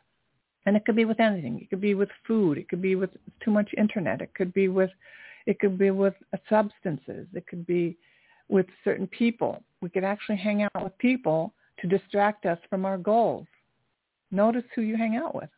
and 0.65 0.75
it 0.75 0.85
could 0.85 0.95
be 0.95 1.05
with 1.05 1.19
anything. 1.19 1.59
It 1.61 1.69
could 1.69 1.81
be 1.81 1.95
with 1.95 2.09
food. 2.27 2.57
It 2.57 2.67
could 2.69 2.81
be 2.81 2.95
with 2.95 3.11
too 3.43 3.51
much 3.51 3.69
internet. 3.77 4.21
It 4.21 4.33
could 4.33 4.53
be 4.53 4.67
with, 4.67 4.89
it 5.45 5.59
could 5.59 5.77
be 5.77 5.91
with 5.91 6.15
substances. 6.49 7.27
It 7.33 7.45
could 7.47 7.65
be 7.67 7.97
with 8.49 8.65
certain 8.83 9.07
people. 9.07 9.63
We 9.81 9.89
could 9.89 10.03
actually 10.03 10.37
hang 10.37 10.63
out 10.63 10.83
with 10.83 10.97
people 10.97 11.53
to 11.79 11.87
distract 11.87 12.45
us 12.45 12.59
from 12.69 12.85
our 12.85 12.97
goals. 12.97 13.47
Notice 14.31 14.63
who 14.75 14.81
you 14.81 14.97
hang 14.97 15.15
out 15.15 15.35
with. 15.35 15.49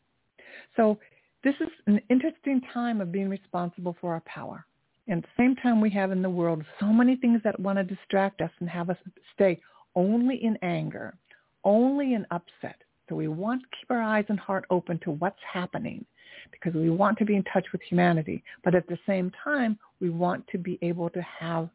So 0.75 0.97
this 1.43 1.55
is 1.59 1.69
an 1.85 2.01
interesting 2.09 2.61
time 2.73 3.01
of 3.01 3.11
being 3.11 3.29
responsible 3.29 3.95
for 3.99 4.13
our 4.13 4.21
power. 4.21 4.65
And 5.07 5.23
at 5.23 5.29
the 5.29 5.43
same 5.43 5.55
time 5.55 5.79
we 5.79 5.89
have 5.91 6.11
in 6.11 6.21
the 6.21 6.29
world 6.29 6.63
so 6.79 6.87
many 6.87 7.15
things 7.15 7.41
that 7.43 7.59
want 7.59 7.77
to 7.77 7.83
distract 7.83 8.41
us 8.41 8.51
and 8.59 8.69
have 8.69 8.89
us 8.89 8.97
stay 9.33 9.59
only 9.95 10.43
in 10.43 10.57
anger, 10.61 11.15
only 11.63 12.13
in 12.13 12.25
upset. 12.31 12.81
So 13.07 13.15
we 13.15 13.29
want 13.29 13.61
to 13.61 13.67
keep 13.79 13.89
our 13.89 14.01
eyes 14.01 14.25
and 14.27 14.39
heart 14.39 14.65
open 14.69 14.99
to 14.99 15.11
what's 15.11 15.39
happening 15.51 16.05
because 16.51 16.73
we 16.73 16.89
want 16.89 17.17
to 17.19 17.25
be 17.25 17.35
in 17.35 17.43
touch 17.43 17.65
with 17.71 17.81
humanity. 17.81 18.43
But 18.63 18.75
at 18.75 18.87
the 18.87 18.99
same 19.07 19.31
time, 19.43 19.79
we 20.01 20.09
want 20.09 20.45
to 20.49 20.57
be 20.57 20.77
able 20.81 21.09
to 21.11 21.21
have 21.21 21.69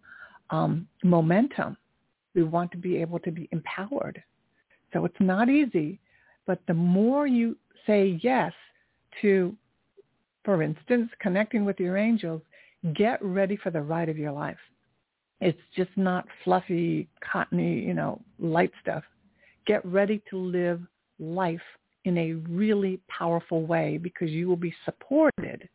um, 0.52 0.87
momentum. 1.02 1.76
We 2.35 2.44
want 2.44 2.71
to 2.73 2.78
be 2.78 2.99
able 2.99 3.18
to 3.21 3.32
be 3.32 3.49
empowered. 3.50 4.23
So 4.92 5.04
it's 5.04 5.21
not 5.21 5.49
easy, 5.49 5.99
but 6.47 6.61
the 6.68 6.75
more 6.75 7.26
you 7.26 7.56
say 7.87 8.21
yes 8.23 8.52
to, 9.23 9.56
for 10.44 10.62
instance, 10.62 11.11
connecting 11.21 11.64
with 11.64 11.80
your 11.80 11.97
angels, 11.97 12.42
get 12.94 13.23
ready 13.25 13.56
for 13.56 13.71
the 13.71 13.80
ride 13.80 14.09
of 14.09 14.18
your 14.18 14.32
life. 14.32 14.59
It's 15.40 15.59
just 15.76 15.90
not 15.97 16.26
fluffy, 16.44 17.09
cottony, 17.21 17.80
you 17.80 17.94
know, 17.94 18.21
light 18.38 18.71
stuff. 18.80 19.02
Get 19.66 19.85
ready 19.85 20.23
to 20.30 20.37
live 20.37 20.80
life 21.18 21.61
in 22.04 22.18
a 22.18 22.35
really 22.35 23.00
powerful 23.09 23.64
way 23.64 23.99
because 23.99 24.30
you 24.30 24.49
will 24.49 24.56
be 24.56 24.75
supported. 24.85 25.68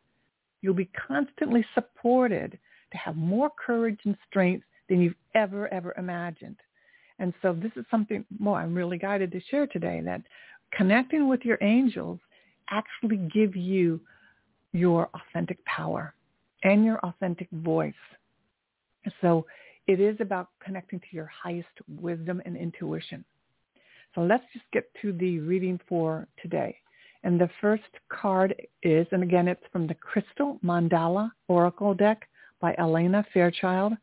You'll 0.62 0.74
be 0.74 0.90
constantly 1.06 1.64
supported 1.74 2.58
to 2.92 2.98
have 2.98 3.16
more 3.16 3.50
courage 3.64 3.98
and 4.04 4.16
strength 4.28 4.64
than 4.88 5.00
you've 5.00 5.14
ever, 5.34 5.72
ever 5.72 5.94
imagined. 5.98 6.56
And 7.18 7.34
so 7.42 7.52
this 7.52 7.72
is 7.76 7.84
something 7.90 8.24
more 8.38 8.58
I'm 8.58 8.74
really 8.74 8.98
guided 8.98 9.32
to 9.32 9.40
share 9.50 9.66
today 9.66 10.00
that 10.04 10.22
connecting 10.72 11.28
with 11.28 11.44
your 11.44 11.58
angels 11.60 12.20
actually 12.70 13.16
give 13.16 13.56
you 13.56 14.00
your 14.72 15.10
authentic 15.14 15.64
power 15.64 16.14
and 16.64 16.84
your 16.84 16.98
authentic 17.00 17.48
voice. 17.50 17.94
So 19.20 19.46
it 19.86 20.00
is 20.00 20.16
about 20.20 20.48
connecting 20.62 21.00
to 21.00 21.06
your 21.12 21.30
highest 21.42 21.68
wisdom 21.88 22.42
and 22.44 22.56
intuition. 22.56 23.24
So 24.14 24.22
let's 24.22 24.44
just 24.52 24.64
get 24.72 24.84
to 25.02 25.12
the 25.12 25.40
reading 25.40 25.80
for 25.88 26.28
today. 26.42 26.76
And 27.24 27.40
the 27.40 27.50
first 27.60 27.82
card 28.10 28.54
is, 28.82 29.06
and 29.12 29.22
again, 29.22 29.48
it's 29.48 29.64
from 29.72 29.86
the 29.86 29.94
Crystal 29.94 30.58
Mandala 30.64 31.30
Oracle 31.48 31.94
deck 31.94 32.28
by 32.60 32.74
Alana 32.78 33.24
Fairchild. 33.32 33.94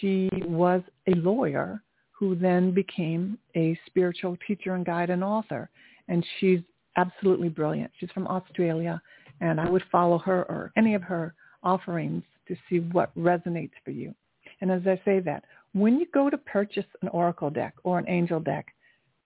She 0.00 0.28
was 0.46 0.82
a 1.06 1.14
lawyer 1.16 1.82
who 2.12 2.34
then 2.34 2.72
became 2.72 3.38
a 3.56 3.78
spiritual 3.86 4.36
teacher 4.46 4.74
and 4.74 4.84
guide 4.84 5.10
and 5.10 5.24
author. 5.24 5.70
And 6.08 6.24
she's 6.38 6.60
absolutely 6.96 7.48
brilliant. 7.48 7.90
She's 7.98 8.10
from 8.10 8.26
Australia, 8.26 9.00
and 9.40 9.60
I 9.60 9.68
would 9.70 9.84
follow 9.90 10.18
her 10.18 10.42
or 10.44 10.72
any 10.76 10.94
of 10.94 11.02
her 11.02 11.34
offerings 11.62 12.22
to 12.48 12.56
see 12.68 12.80
what 12.80 13.16
resonates 13.16 13.72
for 13.84 13.90
you. 13.90 14.14
And 14.60 14.70
as 14.70 14.82
I 14.86 15.00
say 15.04 15.20
that, 15.20 15.44
when 15.72 15.98
you 15.98 16.06
go 16.12 16.28
to 16.28 16.36
purchase 16.36 16.84
an 17.00 17.08
oracle 17.08 17.50
deck 17.50 17.74
or 17.84 17.98
an 17.98 18.08
angel 18.08 18.40
deck, 18.40 18.66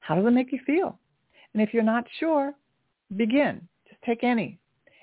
how 0.01 0.15
does 0.15 0.27
it 0.27 0.31
make 0.31 0.53
you 0.53 0.61
feel? 0.67 0.99
And 1.53 1.63
if 1.63 1.73
you're 1.73 1.83
not 1.83 2.05
sure, 2.21 2.53
begin. 3.17 3.67
Just 3.89 4.03
take 4.03 4.23
any, 4.23 4.59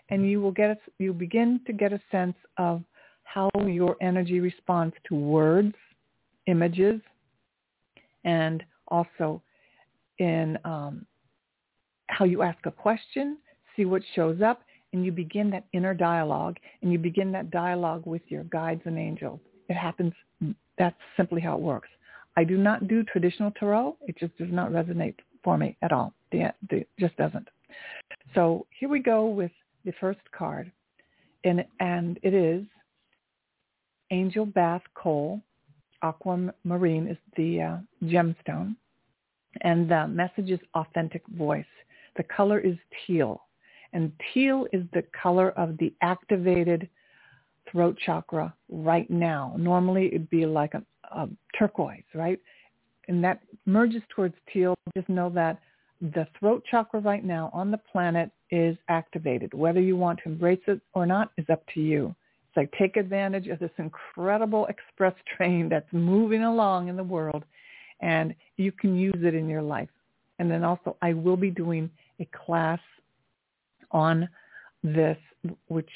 and 0.09 0.29
you 0.29 0.39
will 0.39 0.51
get 0.51 0.69
a, 0.69 0.77
you 0.99 1.13
begin 1.13 1.59
to 1.65 1.73
get 1.73 1.91
a 1.91 2.01
sense 2.11 2.35
of 2.57 2.83
how 3.33 3.49
your 3.65 3.95
energy 4.01 4.39
responds 4.39 4.95
to 5.07 5.15
words, 5.15 5.75
images, 6.47 6.99
and 8.25 8.63
also 8.89 9.41
in 10.19 10.57
um, 10.65 11.05
how 12.07 12.25
you 12.25 12.41
ask 12.41 12.57
a 12.65 12.71
question, 12.71 13.37
see 13.75 13.85
what 13.85 14.01
shows 14.15 14.41
up, 14.41 14.61
and 14.91 15.05
you 15.05 15.11
begin 15.11 15.49
that 15.49 15.65
inner 15.71 15.93
dialogue, 15.93 16.57
and 16.81 16.91
you 16.91 16.97
begin 16.97 17.31
that 17.31 17.49
dialogue 17.51 18.05
with 18.05 18.21
your 18.27 18.43
guides 18.45 18.81
and 18.85 18.97
angels. 18.97 19.39
It 19.69 19.75
happens. 19.75 20.13
That's 20.77 20.95
simply 21.15 21.39
how 21.39 21.55
it 21.55 21.61
works. 21.61 21.87
I 22.35 22.43
do 22.43 22.57
not 22.57 22.87
do 22.87 23.03
traditional 23.03 23.51
tarot. 23.51 23.95
It 24.07 24.17
just 24.17 24.37
does 24.37 24.51
not 24.51 24.71
resonate 24.71 25.15
for 25.43 25.57
me 25.57 25.77
at 25.81 25.93
all. 25.93 26.13
It 26.31 26.87
just 26.99 27.15
doesn't. 27.15 27.47
So 28.35 28.65
here 28.77 28.89
we 28.89 28.99
go 28.99 29.25
with 29.27 29.51
the 29.85 29.93
first 30.01 30.19
card, 30.37 30.69
and 31.45 31.63
and 31.79 32.19
it 32.23 32.33
is 32.33 32.65
Angel 34.11 34.45
Bath 34.45 34.83
Coal 34.93 35.41
aquamarine 36.03 37.07
is 37.07 37.17
the 37.37 37.61
uh, 37.61 37.77
gemstone. 38.05 38.75
And 39.61 39.89
the 39.89 40.07
message 40.07 40.49
is 40.49 40.59
authentic 40.75 41.23
voice. 41.37 41.65
The 42.17 42.23
color 42.23 42.59
is 42.59 42.75
teal. 43.05 43.41
And 43.93 44.11
teal 44.33 44.67
is 44.71 44.83
the 44.93 45.03
color 45.19 45.51
of 45.51 45.77
the 45.77 45.93
activated 46.01 46.87
throat 47.69 47.97
chakra 48.05 48.53
right 48.69 49.09
now. 49.09 49.53
Normally 49.57 50.07
it'd 50.07 50.29
be 50.29 50.45
like 50.45 50.73
a, 50.73 50.83
a 51.11 51.27
turquoise, 51.57 52.03
right? 52.13 52.39
And 53.07 53.23
that 53.23 53.41
merges 53.65 54.01
towards 54.09 54.35
teal. 54.51 54.75
Just 54.95 55.09
know 55.09 55.29
that 55.31 55.59
the 56.01 56.27
throat 56.39 56.63
chakra 56.69 57.01
right 57.01 57.23
now 57.23 57.49
on 57.53 57.71
the 57.71 57.77
planet 57.77 58.31
is 58.49 58.77
activated. 58.87 59.53
Whether 59.53 59.81
you 59.81 59.97
want 59.97 60.19
to 60.23 60.29
embrace 60.29 60.61
it 60.67 60.81
or 60.93 61.05
not 61.05 61.31
is 61.37 61.45
up 61.49 61.63
to 61.73 61.81
you. 61.81 62.15
It's 62.51 62.57
like 62.57 62.73
take 62.77 62.97
advantage 62.97 63.47
of 63.47 63.59
this 63.59 63.71
incredible 63.77 64.65
express 64.65 65.13
train 65.37 65.69
that's 65.69 65.87
moving 65.93 66.43
along 66.43 66.89
in 66.89 66.97
the 66.97 67.03
world 67.03 67.45
and 68.01 68.35
you 68.57 68.73
can 68.73 68.97
use 68.97 69.15
it 69.23 69.33
in 69.33 69.47
your 69.47 69.61
life. 69.61 69.89
And 70.37 70.51
then 70.51 70.63
also 70.63 70.97
I 71.01 71.13
will 71.13 71.37
be 71.37 71.49
doing 71.49 71.89
a 72.19 72.27
class 72.45 72.79
on 73.91 74.27
this 74.83 75.17
which 75.69 75.89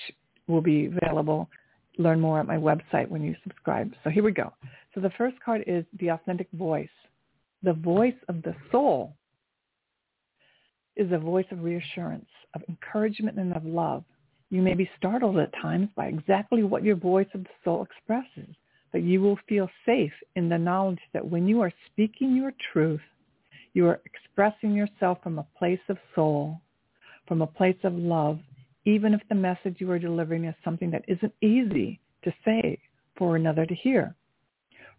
will 0.47 0.62
be 0.62 0.85
available. 0.85 1.50
Learn 1.97 2.21
more 2.21 2.39
at 2.39 2.47
my 2.47 2.57
website 2.57 3.09
when 3.09 3.21
you 3.21 3.35
subscribe. 3.43 3.93
So 4.03 4.09
here 4.09 4.24
we 4.24 4.31
go. 4.31 4.53
So 4.93 5.01
the 5.01 5.12
first 5.17 5.35
card 5.43 5.63
is 5.67 5.83
the 6.00 6.09
authentic 6.09 6.47
voice. 6.53 6.88
The 7.63 7.74
voice 7.74 8.15
of 8.29 8.41
the 8.43 8.55
soul 8.71 9.13
is 10.95 11.12
a 11.12 11.17
voice 11.17 11.47
of 11.51 11.63
reassurance, 11.63 12.29
of 12.53 12.62
encouragement, 12.69 13.38
and 13.38 13.53
of 13.53 13.65
love. 13.65 14.05
You 14.50 14.62
may 14.62 14.74
be 14.74 14.90
startled 14.98 15.38
at 15.38 15.54
times 15.54 15.90
by 15.96 16.08
exactly 16.08 16.64
what 16.64 16.84
your 16.84 16.96
voice 16.96 17.28
of 17.34 17.44
the 17.44 17.50
soul 17.64 17.84
expresses, 17.84 18.56
but 18.92 19.02
you 19.02 19.22
will 19.22 19.40
feel 19.50 19.70
safe 19.86 20.14
in 20.36 20.50
the 20.50 20.58
knowledge 20.58 21.01
that 21.14 21.27
when 21.27 21.48
you 21.48 21.62
are 21.62 21.74
speaking 21.88 22.36
your 22.36 22.53
truth, 22.72 23.01
you 23.74 23.88
are 23.88 24.01
expressing 24.05 24.74
yourself 24.74 25.22
from 25.22 25.40
a 25.40 25.48
place 25.58 25.81
of 25.90 25.98
soul, 26.14 26.62
from 27.27 27.42
a 27.42 27.48
place 27.48 27.77
of 27.84 27.94
love, 27.94 28.40
even 28.86 29.14
if 29.14 29.22
the 29.27 29.36
message 29.36 29.77
you 29.79 29.90
are 29.92 30.00
delivering 30.00 30.46
is 30.46 30.55
something 30.64 30.92
that 30.92 31.03
isn't 31.08 31.34
easy 31.42 32.00
to 32.24 32.34
say 32.46 32.79
for 33.18 33.36
another 33.36 33.66
to 33.66 33.75
hear. 33.75 34.16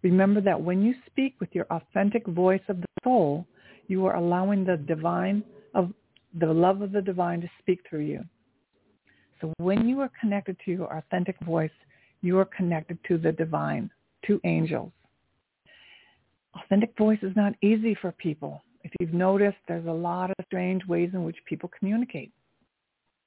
Remember 0.03 0.41
that 0.41 0.61
when 0.61 0.83
you 0.83 0.95
speak 1.07 1.37
with 1.41 1.55
your 1.55 1.67
authentic 1.71 2.27
voice 2.27 2.63
of 2.69 2.81
the 2.81 2.87
soul, 3.05 3.47
you 3.87 4.05
are 4.07 4.17
allowing 4.17 4.65
the 4.65 4.77
divine 4.77 5.43
of 5.75 5.93
the 6.39 6.53
love 6.53 6.83
of 6.83 6.93
the 6.93 7.01
divine 7.01 7.41
to 7.41 7.49
speak 7.61 7.81
through 7.89 8.05
you. 8.05 8.25
So 9.41 9.53
when 9.59 9.89
you 9.89 10.01
are 10.01 10.11
connected 10.21 10.57
to 10.65 10.71
your 10.71 10.97
authentic 10.97 11.39
voice, 11.41 11.71
you 12.23 12.39
are 12.39 12.45
connected 12.45 12.99
to 13.09 13.19
the 13.19 13.33
divine, 13.33 13.91
to 14.27 14.41
angels. 14.45 14.93
Authentic 16.55 16.97
voice 16.97 17.19
is 17.23 17.37
not 17.37 17.53
easy 17.63 17.95
for 18.01 18.13
people. 18.13 18.63
If 18.83 18.93
you've 19.01 19.13
noticed, 19.13 19.59
there's 19.69 19.87
a 19.87 19.93
lot 19.93 20.31
of 20.31 20.37
strange 20.47 20.87
ways 20.87 21.11
in 21.13 21.25
which 21.25 21.37
people 21.45 21.71
communicate 21.79 22.33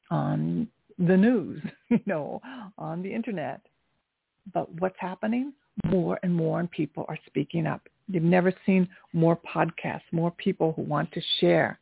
on 0.10 0.68
the 0.98 1.16
news, 1.16 1.62
you 1.90 2.00
know, 2.06 2.42
on 2.78 3.02
the 3.02 3.14
internet. 3.14 3.62
But 4.54 4.72
what's 4.80 5.00
happening? 5.00 5.54
More 5.86 6.20
and 6.24 6.34
more 6.34 6.60
and 6.60 6.70
people 6.72 7.06
are 7.08 7.20
speaking 7.28 7.68
up. 7.68 7.88
You've 8.08 8.24
never 8.24 8.52
seen 8.66 8.88
more 9.14 9.38
podcasts, 9.38 10.02
more 10.12 10.32
people 10.32 10.74
who 10.76 10.82
want 10.82 11.12
to 11.12 11.22
share. 11.40 11.80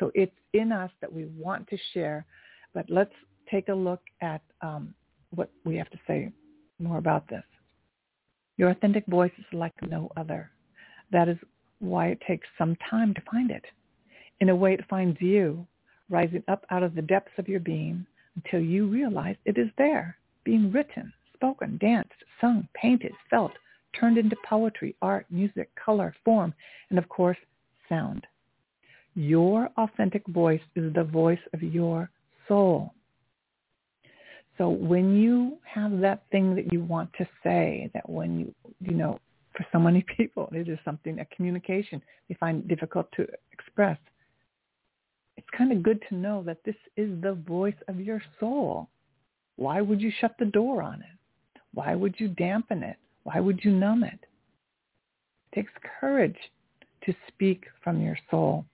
So 0.00 0.10
it's 0.14 0.34
in 0.52 0.72
us 0.72 0.90
that 1.00 1.12
we 1.12 1.26
want 1.26 1.68
to 1.68 1.78
share, 1.92 2.24
but 2.74 2.86
let's 2.88 3.12
take 3.50 3.68
a 3.68 3.74
look 3.74 4.00
at 4.20 4.42
um, 4.60 4.94
what 5.34 5.50
we 5.64 5.76
have 5.76 5.90
to 5.90 5.98
say 6.06 6.30
more 6.78 6.98
about 6.98 7.28
this. 7.28 7.42
Your 8.56 8.70
authentic 8.70 9.06
voice 9.06 9.32
is 9.38 9.44
like 9.52 9.74
no 9.88 10.10
other. 10.16 10.50
That 11.12 11.28
is 11.28 11.38
why 11.78 12.08
it 12.08 12.22
takes 12.26 12.46
some 12.58 12.76
time 12.90 13.14
to 13.14 13.22
find 13.30 13.50
it. 13.50 13.64
In 14.40 14.48
a 14.48 14.56
way, 14.56 14.74
it 14.74 14.84
finds 14.88 15.20
you 15.20 15.66
rising 16.10 16.42
up 16.48 16.64
out 16.70 16.82
of 16.82 16.94
the 16.94 17.02
depths 17.02 17.38
of 17.38 17.48
your 17.48 17.60
being 17.60 18.06
until 18.36 18.60
you 18.60 18.86
realize 18.86 19.36
it 19.44 19.58
is 19.58 19.68
there, 19.76 20.16
being 20.44 20.72
written, 20.72 21.12
spoken, 21.34 21.78
danced, 21.78 22.24
sung, 22.40 22.66
painted, 22.74 23.12
felt, 23.30 23.52
turned 23.98 24.18
into 24.18 24.36
poetry, 24.48 24.94
art, 25.02 25.26
music, 25.30 25.70
color, 25.74 26.14
form, 26.24 26.54
and 26.90 26.98
of 26.98 27.08
course, 27.08 27.38
sound. 27.88 28.26
Your 29.14 29.70
authentic 29.76 30.26
voice 30.28 30.60
is 30.76 30.92
the 30.94 31.04
voice 31.04 31.40
of 31.52 31.62
your 31.62 32.10
soul. 32.46 32.94
So 34.58 34.68
when 34.68 35.16
you 35.16 35.58
have 35.62 36.00
that 36.00 36.24
thing 36.32 36.56
that 36.56 36.72
you 36.72 36.82
want 36.82 37.10
to 37.14 37.26
say, 37.44 37.90
that 37.94 38.08
when 38.10 38.40
you, 38.40 38.54
you 38.80 38.92
know, 38.92 39.20
for 39.56 39.64
so 39.72 39.78
many 39.78 40.04
people, 40.16 40.48
it 40.52 40.68
is 40.68 40.78
something, 40.84 41.20
a 41.20 41.24
communication 41.26 42.02
they 42.28 42.34
find 42.34 42.66
difficult 42.68 43.10
to 43.12 43.26
express. 43.52 43.98
It's 45.36 45.46
kind 45.56 45.70
of 45.70 45.84
good 45.84 46.02
to 46.08 46.16
know 46.16 46.42
that 46.44 46.58
this 46.64 46.74
is 46.96 47.08
the 47.22 47.34
voice 47.34 47.76
of 47.86 48.00
your 48.00 48.20
soul. 48.40 48.88
Why 49.56 49.80
would 49.80 50.00
you 50.00 50.12
shut 50.20 50.34
the 50.38 50.44
door 50.44 50.82
on 50.82 51.00
it? 51.00 51.60
Why 51.72 51.94
would 51.94 52.16
you 52.18 52.28
dampen 52.28 52.82
it? 52.82 52.96
Why 53.22 53.38
would 53.38 53.60
you 53.62 53.70
numb 53.70 54.02
it? 54.02 54.18
It 55.52 55.54
takes 55.54 55.72
courage 56.00 56.36
to 57.04 57.14
speak 57.28 57.66
from 57.82 58.00
your 58.00 58.18
soul. 58.30 58.64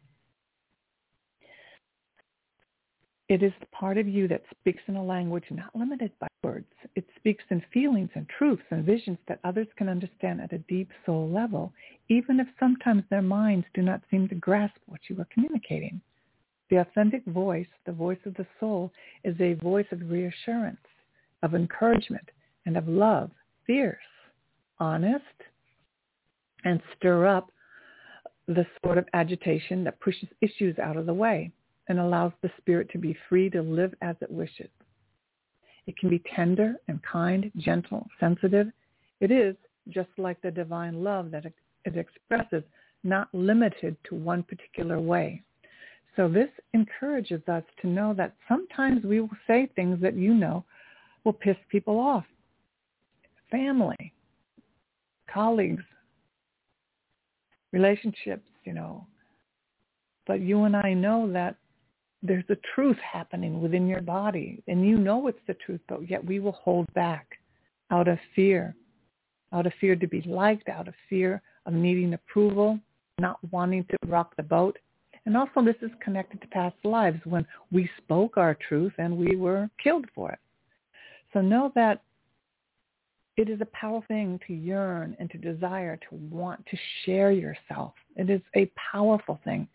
It 3.29 3.43
is 3.43 3.53
the 3.59 3.67
part 3.67 3.97
of 3.97 4.07
you 4.07 4.29
that 4.29 4.43
speaks 4.51 4.83
in 4.87 4.97
a 4.97 5.03
language 5.03 5.45
not 5.51 5.75
limited 5.75 6.13
by 6.19 6.29
words. 6.43 6.67
It 6.95 7.07
speaks 7.17 7.43
in 7.49 7.65
feelings 7.73 8.11
and 8.15 8.29
truths 8.29 8.65
and 8.71 8.85
visions 8.85 9.17
that 9.29 9.41
others 9.45 9.67
can 9.77 9.89
understand 9.89 10.43
at 10.43 10.53
a 10.53 10.59
deep 10.59 10.91
soul 11.07 11.31
level, 11.31 11.73
even 12.11 12.39
if 12.39 12.47
sometimes 12.61 13.03
their 13.09 13.23
minds 13.23 13.67
do 13.73 13.81
not 13.81 14.03
seem 14.11 14.29
to 14.29 14.35
grasp 14.35 14.77
what 14.87 15.01
you 15.09 15.19
are 15.21 15.29
communicating. 15.33 16.03
The 16.69 16.77
authentic 16.77 17.25
voice, 17.25 17.69
the 17.87 17.93
voice 17.93 18.19
of 18.27 18.35
the 18.35 18.47
soul, 18.61 18.93
is 19.25 19.41
a 19.41 19.55
voice 19.55 19.87
of 19.91 20.11
reassurance, 20.11 20.85
of 21.43 21.55
encouragement, 21.55 22.31
and 22.67 22.77
of 22.77 22.89
love, 22.89 23.31
fierce, 23.67 23.97
honest, 24.79 25.25
and 26.65 26.83
stir 26.97 27.27
up 27.27 27.51
the 28.49 28.67
sort 28.85 28.99
of 28.99 29.09
agitation 29.15 29.83
that 29.85 30.01
pushes 30.01 30.29
issues 30.43 30.79
out 30.79 30.99
of 30.99 31.07
the 31.07 31.15
way 31.15 31.51
and 31.89 31.99
allows 31.99 32.33
the 32.43 32.51
spirit 32.59 32.89
to 32.91 32.99
be 32.99 33.17
free 33.29 33.51
to 33.51 33.63
live 33.63 33.95
as 34.03 34.17
it 34.21 34.31
wishes. 34.31 34.71
It 35.87 35.97
can 35.99 36.09
be 36.09 36.23
tender 36.35 36.77
and 36.89 37.01
kind, 37.03 37.51
gentle, 37.57 38.07
sensitive. 38.19 38.69
It 39.21 39.31
is 39.31 39.55
just 39.91 40.09
like 40.17 40.41
the 40.41 40.51
divine 40.51 41.05
love 41.05 41.31
that 41.31 41.45
it 41.45 41.97
expresses, 41.97 42.63
not 43.03 43.29
limited 43.35 43.97
to 44.09 44.15
one 44.15 44.43
particular 44.43 45.01
way. 45.01 45.43
So 46.17 46.29
this 46.29 46.49
encourages 46.73 47.43
us 47.49 47.65
to 47.83 47.89
know 47.89 48.15
that 48.15 48.35
sometimes 48.49 49.05
we 49.05 49.21
will 49.21 49.29
say 49.47 49.69
things 49.75 50.01
that 50.01 50.15
you 50.15 50.33
know 50.33 50.65
will 51.25 51.33
piss 51.33 51.57
people 51.69 51.99
off. 51.99 52.25
Family, 53.51 54.13
colleagues, 55.33 55.83
relationships, 57.73 58.49
you 58.65 58.73
know. 58.73 59.07
But 60.27 60.41
you 60.41 60.65
and 60.65 60.77
I 60.77 60.95
know 60.95 61.31
that 61.33 61.57
there's 62.25 62.45
a 62.49 62.57
truth 62.75 62.97
happening 62.99 63.61
within 63.61 63.87
your 63.87 64.01
body 64.01 64.63
and 64.67 64.87
you 64.87 64.97
know 64.97 65.29
it's 65.29 65.39
the 65.47 65.55
truth, 65.55 65.81
but 65.89 66.09
yet 66.11 66.25
we 66.25 66.41
will 66.41 66.53
hold 66.53 66.93
back 66.95 67.39
out 67.91 68.09
of 68.09 68.19
fear, 68.35 68.75
out 69.53 69.67
of 69.67 69.73
fear 69.79 69.95
to 69.95 70.09
be 70.09 70.23
liked, 70.23 70.71
out 70.71 70.89
of 70.89 70.95
fear 71.09 71.43
of 71.67 71.75
needing 71.75 72.15
approval, 72.15 72.81
not 73.19 73.39
wanting 73.53 73.85
to 73.85 73.97
rock 74.07 74.35
the 74.37 74.43
boat. 74.43 74.79
And 75.27 75.37
also 75.37 75.63
this 75.63 75.77
is 75.83 75.91
connected 76.03 76.41
to 76.41 76.47
past 76.49 76.77
lives 76.83 77.21
when 77.25 77.47
we 77.71 77.89
spoke 77.99 78.39
our 78.39 78.57
truth 78.69 78.95
and 78.97 79.17
we 79.17 79.37
were 79.37 79.69
killed 79.83 80.07
for 80.15 80.33
it. 80.33 80.39
So 81.35 81.43
know 81.43 81.73
that 81.75 82.03
it 83.37 83.51
is 83.51 83.61
a 83.61 83.67
powerful 83.67 84.07
thing 84.09 84.41
to 84.47 84.55
yearn 84.55 85.15
and 85.19 85.29
to 85.31 85.39
desire 85.39 85.97
to 86.09 86.15
want 86.31 86.65
to 86.67 86.77
share 87.05 87.33
yourself. 87.33 87.93
It 88.17 88.31
is 88.31 88.41
a 88.55 88.71
powerful 88.93 89.41
thing. 89.45 89.69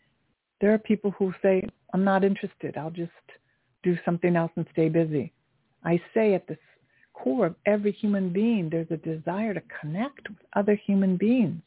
There 0.62 0.74
are 0.74 0.78
people 0.78 1.12
who 1.18 1.34
say, 1.42 1.64
I'm 1.94 2.04
not 2.04 2.24
interested. 2.24 2.78
I'll 2.78 2.92
just 2.92 3.12
do 3.84 3.98
something 4.04 4.36
else 4.36 4.52
and 4.56 4.66
stay 4.72 4.90
busy. 4.90 5.32
I 5.84 6.02
say 6.14 6.34
at 6.34 6.48
the 6.48 6.58
core 7.14 7.46
of 7.46 7.56
every 7.66 7.92
human 7.92 8.32
being, 8.32 8.70
there's 8.70 8.92
a 8.92 8.98
desire 8.98 9.54
to 9.54 9.62
connect 9.80 10.30
with 10.30 10.38
other 10.56 10.76
human 10.76 11.18
beings. 11.18 11.62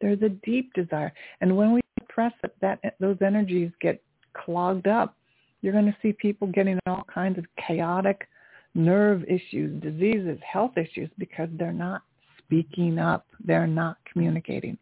There's 0.00 0.22
a 0.22 0.28
deep 0.28 0.72
desire. 0.74 1.12
And 1.40 1.56
when 1.56 1.72
we 1.72 1.80
suppress 2.00 2.32
it, 2.44 2.54
that, 2.60 2.80
those 3.00 3.18
energies 3.20 3.70
get 3.80 4.02
clogged 4.34 4.86
up. 4.86 5.16
You're 5.60 5.72
going 5.72 5.86
to 5.86 5.96
see 6.02 6.12
people 6.12 6.48
getting 6.48 6.78
all 6.86 7.04
kinds 7.12 7.38
of 7.38 7.44
chaotic 7.66 8.28
nerve 8.74 9.22
issues, 9.24 9.80
diseases, 9.82 10.38
health 10.50 10.76
issues 10.76 11.10
because 11.18 11.48
they're 11.52 11.72
not 11.72 12.02
speaking 12.38 12.98
up. 12.98 13.26
They're 13.44 13.66
not 13.66 13.98
communicating. 14.10 14.78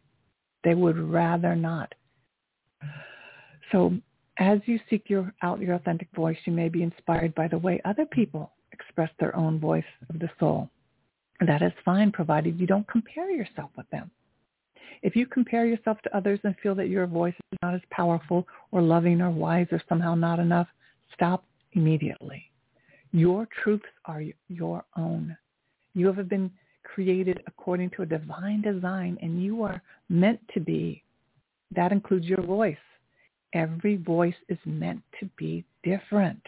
They 0.63 0.75
would 0.75 0.97
rather 0.97 1.55
not. 1.55 1.93
So 3.71 3.93
as 4.37 4.59
you 4.65 4.79
seek 4.89 5.09
your, 5.09 5.33
out 5.41 5.59
your 5.59 5.75
authentic 5.75 6.07
voice, 6.15 6.37
you 6.45 6.53
may 6.53 6.69
be 6.69 6.83
inspired 6.83 7.33
by 7.35 7.47
the 7.47 7.57
way 7.57 7.81
other 7.85 8.05
people 8.05 8.51
express 8.71 9.09
their 9.19 9.35
own 9.35 9.59
voice 9.59 9.83
of 10.09 10.19
the 10.19 10.29
soul. 10.39 10.69
That 11.45 11.61
is 11.61 11.71
fine, 11.83 12.11
provided 12.11 12.59
you 12.59 12.67
don't 12.67 12.87
compare 12.87 13.31
yourself 13.31 13.71
with 13.75 13.89
them. 13.89 14.11
If 15.01 15.15
you 15.15 15.25
compare 15.25 15.65
yourself 15.65 15.97
to 16.03 16.15
others 16.15 16.39
and 16.43 16.55
feel 16.61 16.75
that 16.75 16.89
your 16.89 17.07
voice 17.07 17.33
is 17.51 17.59
not 17.63 17.73
as 17.73 17.81
powerful 17.89 18.47
or 18.71 18.81
loving 18.81 19.21
or 19.21 19.31
wise 19.31 19.67
or 19.71 19.81
somehow 19.89 20.13
not 20.13 20.39
enough, 20.39 20.67
stop 21.13 21.43
immediately. 21.73 22.51
Your 23.11 23.47
truths 23.63 23.85
are 24.05 24.23
your 24.47 24.85
own. 24.97 25.35
You 25.93 26.13
have 26.13 26.29
been 26.29 26.51
created 26.83 27.41
according 27.47 27.89
to 27.91 28.03
a 28.03 28.05
divine 28.05 28.61
design 28.61 29.17
and 29.21 29.41
you 29.41 29.63
are 29.63 29.81
meant 30.09 30.39
to 30.53 30.59
be. 30.59 31.03
That 31.75 31.91
includes 31.91 32.25
your 32.25 32.41
voice. 32.41 32.77
Every 33.53 33.97
voice 33.97 34.35
is 34.49 34.57
meant 34.65 35.01
to 35.19 35.29
be 35.37 35.65
different. 35.83 36.41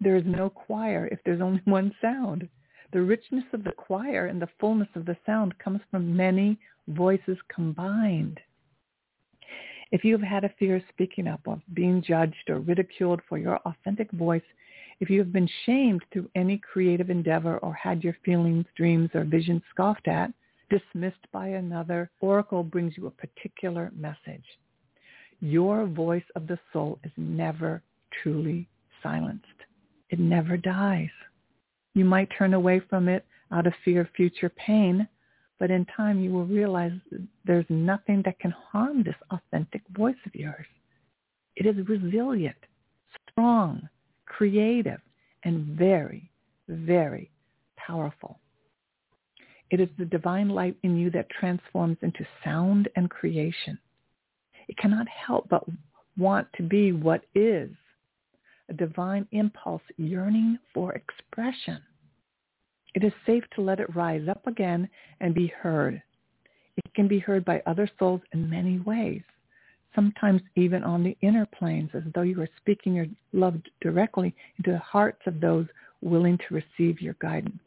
There 0.00 0.16
is 0.16 0.24
no 0.26 0.50
choir 0.50 1.08
if 1.10 1.18
there's 1.24 1.40
only 1.40 1.62
one 1.64 1.94
sound. 2.00 2.48
The 2.92 3.02
richness 3.02 3.44
of 3.52 3.64
the 3.64 3.72
choir 3.72 4.26
and 4.26 4.40
the 4.40 4.48
fullness 4.60 4.88
of 4.94 5.06
the 5.06 5.16
sound 5.26 5.58
comes 5.58 5.80
from 5.90 6.16
many 6.16 6.58
voices 6.88 7.38
combined. 7.48 8.38
If 9.90 10.04
you 10.04 10.12
have 10.12 10.26
had 10.26 10.44
a 10.44 10.54
fear 10.58 10.76
of 10.76 10.82
speaking 10.88 11.26
up, 11.26 11.46
of 11.46 11.60
being 11.72 12.02
judged 12.02 12.48
or 12.50 12.60
ridiculed 12.60 13.20
for 13.28 13.38
your 13.38 13.58
authentic 13.58 14.10
voice, 14.12 14.42
if 15.00 15.10
you 15.10 15.18
have 15.18 15.32
been 15.32 15.48
shamed 15.66 16.02
through 16.12 16.30
any 16.34 16.58
creative 16.58 17.10
endeavor 17.10 17.58
or 17.58 17.72
had 17.74 18.04
your 18.04 18.16
feelings, 18.24 18.66
dreams, 18.76 19.10
or 19.14 19.24
visions 19.24 19.62
scoffed 19.70 20.08
at, 20.08 20.32
dismissed 20.70 21.26
by 21.32 21.48
another, 21.48 22.10
Oracle 22.20 22.62
brings 22.62 22.96
you 22.96 23.06
a 23.06 23.10
particular 23.10 23.92
message. 23.96 24.44
Your 25.44 25.84
voice 25.84 26.24
of 26.36 26.46
the 26.46 26.58
soul 26.72 26.98
is 27.04 27.12
never 27.18 27.82
truly 28.22 28.66
silenced. 29.02 29.44
It 30.08 30.18
never 30.18 30.56
dies. 30.56 31.10
You 31.92 32.06
might 32.06 32.30
turn 32.38 32.54
away 32.54 32.80
from 32.88 33.10
it 33.10 33.26
out 33.52 33.66
of 33.66 33.74
fear 33.84 34.00
of 34.00 34.08
future 34.16 34.48
pain, 34.48 35.06
but 35.60 35.70
in 35.70 35.84
time 35.94 36.20
you 36.20 36.32
will 36.32 36.46
realize 36.46 36.92
there's 37.44 37.66
nothing 37.68 38.22
that 38.24 38.38
can 38.38 38.52
harm 38.52 39.02
this 39.02 39.16
authentic 39.30 39.82
voice 39.90 40.16
of 40.24 40.34
yours. 40.34 40.64
It 41.56 41.66
is 41.66 41.86
resilient, 41.86 42.56
strong, 43.30 43.86
creative, 44.24 45.02
and 45.42 45.76
very, 45.76 46.30
very 46.68 47.30
powerful. 47.76 48.38
It 49.70 49.78
is 49.78 49.90
the 49.98 50.06
divine 50.06 50.48
light 50.48 50.78
in 50.84 50.96
you 50.96 51.10
that 51.10 51.28
transforms 51.28 51.98
into 52.00 52.26
sound 52.42 52.88
and 52.96 53.10
creation. 53.10 53.78
It 54.68 54.76
cannot 54.78 55.06
help 55.08 55.48
but 55.48 55.64
want 56.16 56.46
to 56.56 56.62
be 56.62 56.92
what 56.92 57.24
is, 57.34 57.70
a 58.68 58.74
divine 58.74 59.26
impulse 59.32 59.82
yearning 59.96 60.58
for 60.72 60.92
expression. 60.92 61.80
It 62.94 63.04
is 63.04 63.12
safe 63.26 63.44
to 63.54 63.60
let 63.60 63.80
it 63.80 63.94
rise 63.94 64.28
up 64.28 64.46
again 64.46 64.88
and 65.20 65.34
be 65.34 65.48
heard. 65.48 66.02
It 66.76 66.94
can 66.94 67.08
be 67.08 67.18
heard 67.18 67.44
by 67.44 67.62
other 67.66 67.90
souls 67.98 68.20
in 68.32 68.48
many 68.48 68.78
ways 68.80 69.22
sometimes 69.94 70.42
even 70.56 70.82
on 70.82 71.02
the 71.02 71.16
inner 71.20 71.46
planes, 71.46 71.90
as 71.94 72.02
though 72.14 72.22
you 72.22 72.40
are 72.40 72.48
speaking 72.56 72.94
your 72.94 73.06
love 73.32 73.54
directly 73.80 74.34
into 74.58 74.72
the 74.72 74.78
hearts 74.78 75.20
of 75.26 75.40
those 75.40 75.66
willing 76.02 76.38
to 76.38 76.54
receive 76.54 77.00
your 77.00 77.14
guidance, 77.20 77.62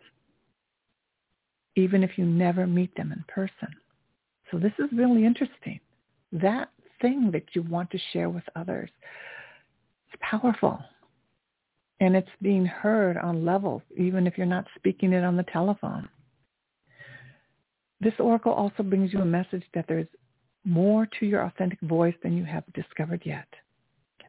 even 1.76 2.04
if 2.04 2.18
you 2.18 2.26
never 2.26 2.68
meet 2.68 2.94
them 2.96 3.12
in 3.12 3.24
person. 3.28 3.70
So 4.52 4.58
this 4.58 4.74
is 4.80 4.90
really 4.92 5.26
interesting. 5.26 5.80
That 6.32 6.70
thing 7.02 7.32
that 7.32 7.44
you 7.54 7.62
want 7.64 7.90
to 7.92 8.00
share 8.14 8.30
with 8.30 8.44
others, 8.56 8.90
it's 10.08 10.22
powerful. 10.22 10.80
And 12.00 12.16
it's 12.16 12.30
being 12.42 12.66
heard 12.66 13.18
on 13.18 13.46
levels, 13.46 13.82
even 13.98 14.28
if 14.28 14.38
you're 14.38 14.46
not 14.46 14.68
speaking 14.76 15.14
it 15.14 15.24
on 15.24 15.36
the 15.36 15.44
telephone. 15.44 16.08
This 18.00 18.14
oracle 18.20 18.54
also 18.54 18.84
brings 18.84 19.12
you 19.12 19.22
a 19.22 19.26
message 19.26 19.64
that 19.74 19.86
there's 19.88 20.08
more 20.64 21.08
to 21.20 21.26
your 21.26 21.44
authentic 21.44 21.80
voice 21.82 22.14
than 22.22 22.38
you 22.38 22.46
have 22.46 22.64
discovered 22.74 23.22
yet. 23.26 23.48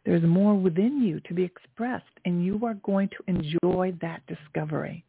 There's 0.06 0.22
more 0.22 0.54
within 0.54 1.02
you 1.02 1.20
to 1.20 1.34
be 1.34 1.42
expressed, 1.42 2.04
and 2.24 2.42
you 2.42 2.64
are 2.64 2.74
going 2.74 3.10
to 3.10 3.24
enjoy 3.26 3.92
that 4.00 4.22
discovery. 4.26 5.04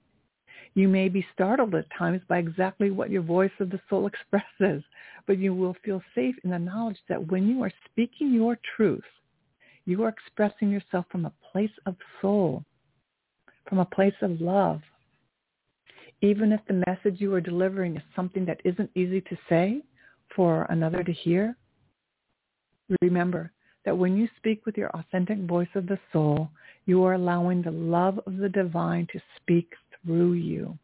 You 0.79 0.87
may 0.87 1.09
be 1.09 1.27
startled 1.33 1.75
at 1.75 1.91
times 1.91 2.21
by 2.29 2.37
exactly 2.37 2.89
what 2.89 3.09
your 3.09 3.21
voice 3.21 3.51
of 3.59 3.69
the 3.69 3.81
soul 3.89 4.07
expresses, 4.13 4.81
but 5.27 5.37
you 5.37 5.53
will 5.53 5.75
feel 5.83 6.01
safe 6.15 6.35
in 6.45 6.51
the 6.51 6.57
knowledge 6.57 6.99
that 7.09 7.27
when 7.27 7.49
you 7.49 7.61
are 7.63 7.71
speaking 7.91 8.33
your 8.33 8.57
truth, 8.77 9.03
you 9.83 10.01
are 10.03 10.07
expressing 10.07 10.69
yourself 10.69 11.05
from 11.11 11.25
a 11.25 11.33
place 11.51 11.77
of 11.85 11.97
soul, 12.21 12.63
from 13.67 13.79
a 13.79 13.85
place 13.85 14.13
of 14.21 14.39
love. 14.39 14.79
Even 16.21 16.53
if 16.53 16.61
the 16.65 16.81
message 16.87 17.19
you 17.19 17.33
are 17.33 17.41
delivering 17.41 17.97
is 17.97 18.03
something 18.15 18.45
that 18.45 18.61
isn't 18.63 18.89
easy 18.95 19.19
to 19.19 19.37
say, 19.49 19.81
for 20.33 20.65
another 20.69 21.03
to 21.03 21.11
hear, 21.11 21.57
remember 23.01 23.51
that 23.83 23.97
when 23.97 24.15
you 24.15 24.29
speak 24.37 24.65
with 24.65 24.77
your 24.77 24.91
authentic 24.91 25.39
voice 25.39 25.75
of 25.75 25.87
the 25.87 25.99
soul, 26.13 26.49
you 26.85 27.03
are 27.03 27.15
allowing 27.15 27.61
the 27.61 27.69
love 27.69 28.17
of 28.25 28.37
the 28.37 28.47
divine 28.47 29.05
to 29.11 29.19
speak 29.35 29.73
through 30.05 30.33
you. 30.33 30.77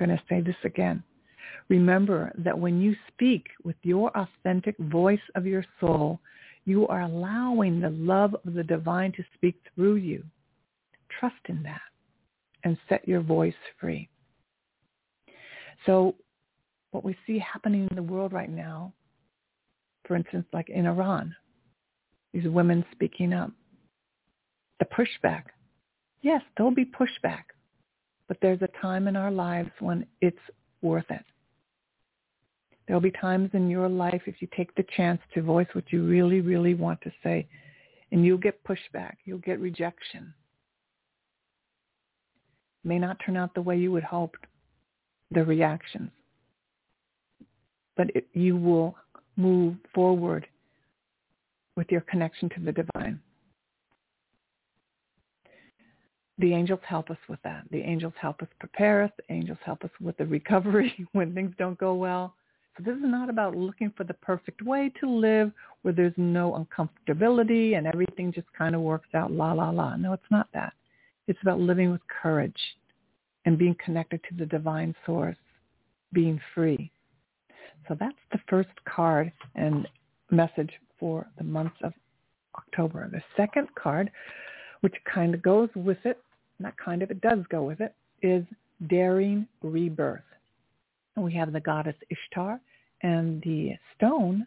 I'm 0.00 0.06
going 0.06 0.16
to 0.16 0.22
say 0.28 0.40
this 0.40 0.56
again. 0.64 1.02
Remember 1.68 2.32
that 2.38 2.58
when 2.58 2.80
you 2.80 2.94
speak 3.08 3.48
with 3.64 3.76
your 3.82 4.10
authentic 4.16 4.76
voice 4.78 5.20
of 5.34 5.46
your 5.46 5.64
soul, 5.80 6.20
you 6.64 6.86
are 6.88 7.02
allowing 7.02 7.80
the 7.80 7.90
love 7.90 8.34
of 8.46 8.54
the 8.54 8.62
divine 8.62 9.12
to 9.12 9.24
speak 9.34 9.56
through 9.74 9.96
you. 9.96 10.24
Trust 11.18 11.36
in 11.48 11.62
that 11.62 11.80
and 12.64 12.78
set 12.88 13.06
your 13.06 13.20
voice 13.20 13.54
free. 13.80 14.08
So 15.86 16.14
what 16.92 17.04
we 17.04 17.16
see 17.26 17.38
happening 17.38 17.88
in 17.90 17.96
the 17.96 18.02
world 18.02 18.32
right 18.32 18.50
now, 18.50 18.92
for 20.06 20.16
instance, 20.16 20.46
like 20.52 20.68
in 20.68 20.86
Iran, 20.86 21.34
these 22.32 22.48
women 22.48 22.84
speaking 22.92 23.32
up, 23.32 23.50
the 24.78 24.86
pushback. 24.86 25.44
Yes, 26.22 26.42
there'll 26.56 26.72
be 26.72 26.84
pushback, 26.84 27.44
but 28.28 28.38
there's 28.40 28.62
a 28.62 28.80
time 28.80 29.08
in 29.08 29.16
our 29.16 29.30
lives 29.30 29.70
when 29.80 30.06
it's 30.20 30.36
worth 30.80 31.10
it. 31.10 31.24
There'll 32.86 33.00
be 33.00 33.12
times 33.12 33.50
in 33.52 33.70
your 33.70 33.88
life 33.88 34.22
if 34.26 34.40
you 34.40 34.48
take 34.56 34.74
the 34.74 34.84
chance 34.96 35.20
to 35.34 35.42
voice 35.42 35.68
what 35.72 35.92
you 35.92 36.04
really, 36.06 36.40
really 36.40 36.74
want 36.74 37.00
to 37.02 37.12
say, 37.22 37.46
and 38.10 38.24
you'll 38.24 38.38
get 38.38 38.64
pushback. 38.64 39.14
You'll 39.24 39.38
get 39.38 39.60
rejection. 39.60 40.34
It 42.84 42.88
may 42.88 42.98
not 42.98 43.18
turn 43.24 43.36
out 43.36 43.54
the 43.54 43.62
way 43.62 43.78
you 43.78 43.92
would 43.92 44.02
hoped, 44.02 44.44
the 45.30 45.44
reactions 45.44 46.10
but 47.96 48.14
it, 48.14 48.26
you 48.32 48.56
will 48.56 48.96
move 49.36 49.76
forward 49.94 50.46
with 51.76 51.90
your 51.90 52.02
connection 52.02 52.48
to 52.50 52.60
the 52.60 52.72
divine. 52.72 53.20
The 56.38 56.54
angels 56.54 56.80
help 56.86 57.10
us 57.10 57.18
with 57.28 57.40
that. 57.42 57.64
The 57.70 57.80
angels 57.80 58.14
help 58.20 58.42
us 58.42 58.48
prepare 58.58 59.02
us. 59.02 59.10
The 59.16 59.34
angels 59.34 59.58
help 59.64 59.84
us 59.84 59.90
with 60.00 60.16
the 60.16 60.26
recovery 60.26 61.06
when 61.12 61.34
things 61.34 61.54
don't 61.58 61.78
go 61.78 61.94
well. 61.94 62.34
So 62.76 62.84
this 62.84 62.96
is 62.96 63.04
not 63.04 63.28
about 63.28 63.54
looking 63.54 63.92
for 63.96 64.04
the 64.04 64.14
perfect 64.14 64.62
way 64.62 64.90
to 65.00 65.08
live 65.08 65.52
where 65.82 65.92
there's 65.92 66.14
no 66.16 66.52
uncomfortability 66.52 67.76
and 67.76 67.86
everything 67.86 68.32
just 68.32 68.50
kind 68.56 68.74
of 68.74 68.80
works 68.80 69.08
out 69.14 69.30
la 69.30 69.52
la 69.52 69.68
la. 69.68 69.96
No, 69.96 70.14
it's 70.14 70.22
not 70.30 70.48
that. 70.54 70.72
It's 71.28 71.38
about 71.42 71.60
living 71.60 71.90
with 71.90 72.00
courage 72.08 72.56
and 73.44 73.58
being 73.58 73.76
connected 73.84 74.20
to 74.28 74.36
the 74.36 74.46
divine 74.46 74.94
source, 75.04 75.36
being 76.12 76.40
free. 76.54 76.90
So 77.88 77.96
that's 77.98 78.16
the 78.30 78.38
first 78.48 78.70
card 78.88 79.32
and 79.54 79.86
message 80.30 80.70
for 80.98 81.26
the 81.36 81.44
month 81.44 81.72
of 81.82 81.92
October. 82.56 83.08
The 83.10 83.22
second 83.36 83.68
card, 83.74 84.10
which 84.82 84.94
kind 85.12 85.34
of 85.34 85.42
goes 85.42 85.68
with 85.74 85.98
it, 86.04 86.22
not 86.58 86.76
kind 86.76 87.02
of, 87.02 87.10
it 87.10 87.20
does 87.20 87.40
go 87.50 87.62
with 87.64 87.80
it, 87.80 87.94
is 88.22 88.44
Daring 88.88 89.48
Rebirth. 89.62 90.22
And 91.16 91.24
we 91.24 91.32
have 91.34 91.52
the 91.52 91.60
goddess 91.60 91.96
Ishtar, 92.10 92.60
and 93.02 93.42
the 93.42 93.72
stone 93.96 94.46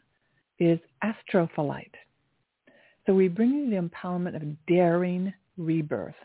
is 0.59 0.79
astrophyllite. 1.03 1.91
So 3.05 3.13
we 3.13 3.27
bring 3.27 3.51
you 3.51 3.69
the 3.69 3.87
empowerment 3.87 4.35
of 4.35 4.65
daring 4.67 5.33
rebirth. 5.57 6.15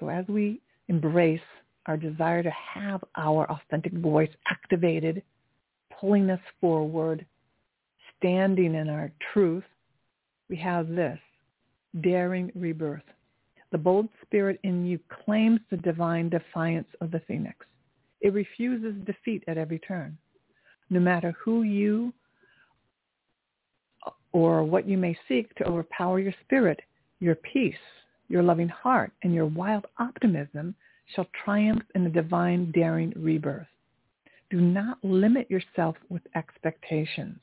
So 0.00 0.08
as 0.08 0.26
we 0.26 0.60
embrace 0.88 1.40
our 1.86 1.96
desire 1.96 2.42
to 2.42 2.50
have 2.50 3.04
our 3.16 3.48
authentic 3.50 3.92
voice 3.92 4.30
activated, 4.48 5.22
pulling 6.00 6.30
us 6.30 6.40
forward, 6.60 7.24
standing 8.18 8.74
in 8.74 8.88
our 8.88 9.12
truth, 9.32 9.64
we 10.48 10.56
have 10.56 10.88
this, 10.88 11.18
daring 12.00 12.50
rebirth. 12.54 13.02
The 13.74 13.78
bold 13.78 14.08
spirit 14.22 14.60
in 14.62 14.86
you 14.86 15.00
claims 15.24 15.58
the 15.68 15.76
divine 15.76 16.28
defiance 16.28 16.86
of 17.00 17.10
the 17.10 17.18
phoenix. 17.26 17.66
It 18.20 18.32
refuses 18.32 18.94
defeat 19.04 19.42
at 19.48 19.58
every 19.58 19.80
turn. 19.80 20.16
No 20.90 21.00
matter 21.00 21.34
who 21.44 21.64
you 21.64 22.12
or 24.30 24.62
what 24.62 24.86
you 24.86 24.96
may 24.96 25.18
seek 25.26 25.52
to 25.56 25.64
overpower 25.64 26.20
your 26.20 26.34
spirit, 26.44 26.78
your 27.18 27.34
peace, 27.34 27.74
your 28.28 28.44
loving 28.44 28.68
heart, 28.68 29.10
and 29.24 29.34
your 29.34 29.46
wild 29.46 29.86
optimism 29.98 30.76
shall 31.12 31.26
triumph 31.44 31.82
in 31.96 32.04
the 32.04 32.10
divine 32.10 32.70
daring 32.70 33.12
rebirth. 33.16 33.66
Do 34.50 34.60
not 34.60 34.98
limit 35.02 35.50
yourself 35.50 35.96
with 36.10 36.22
expectations, 36.36 37.40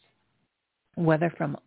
whether 0.95 1.29
from 1.31 1.57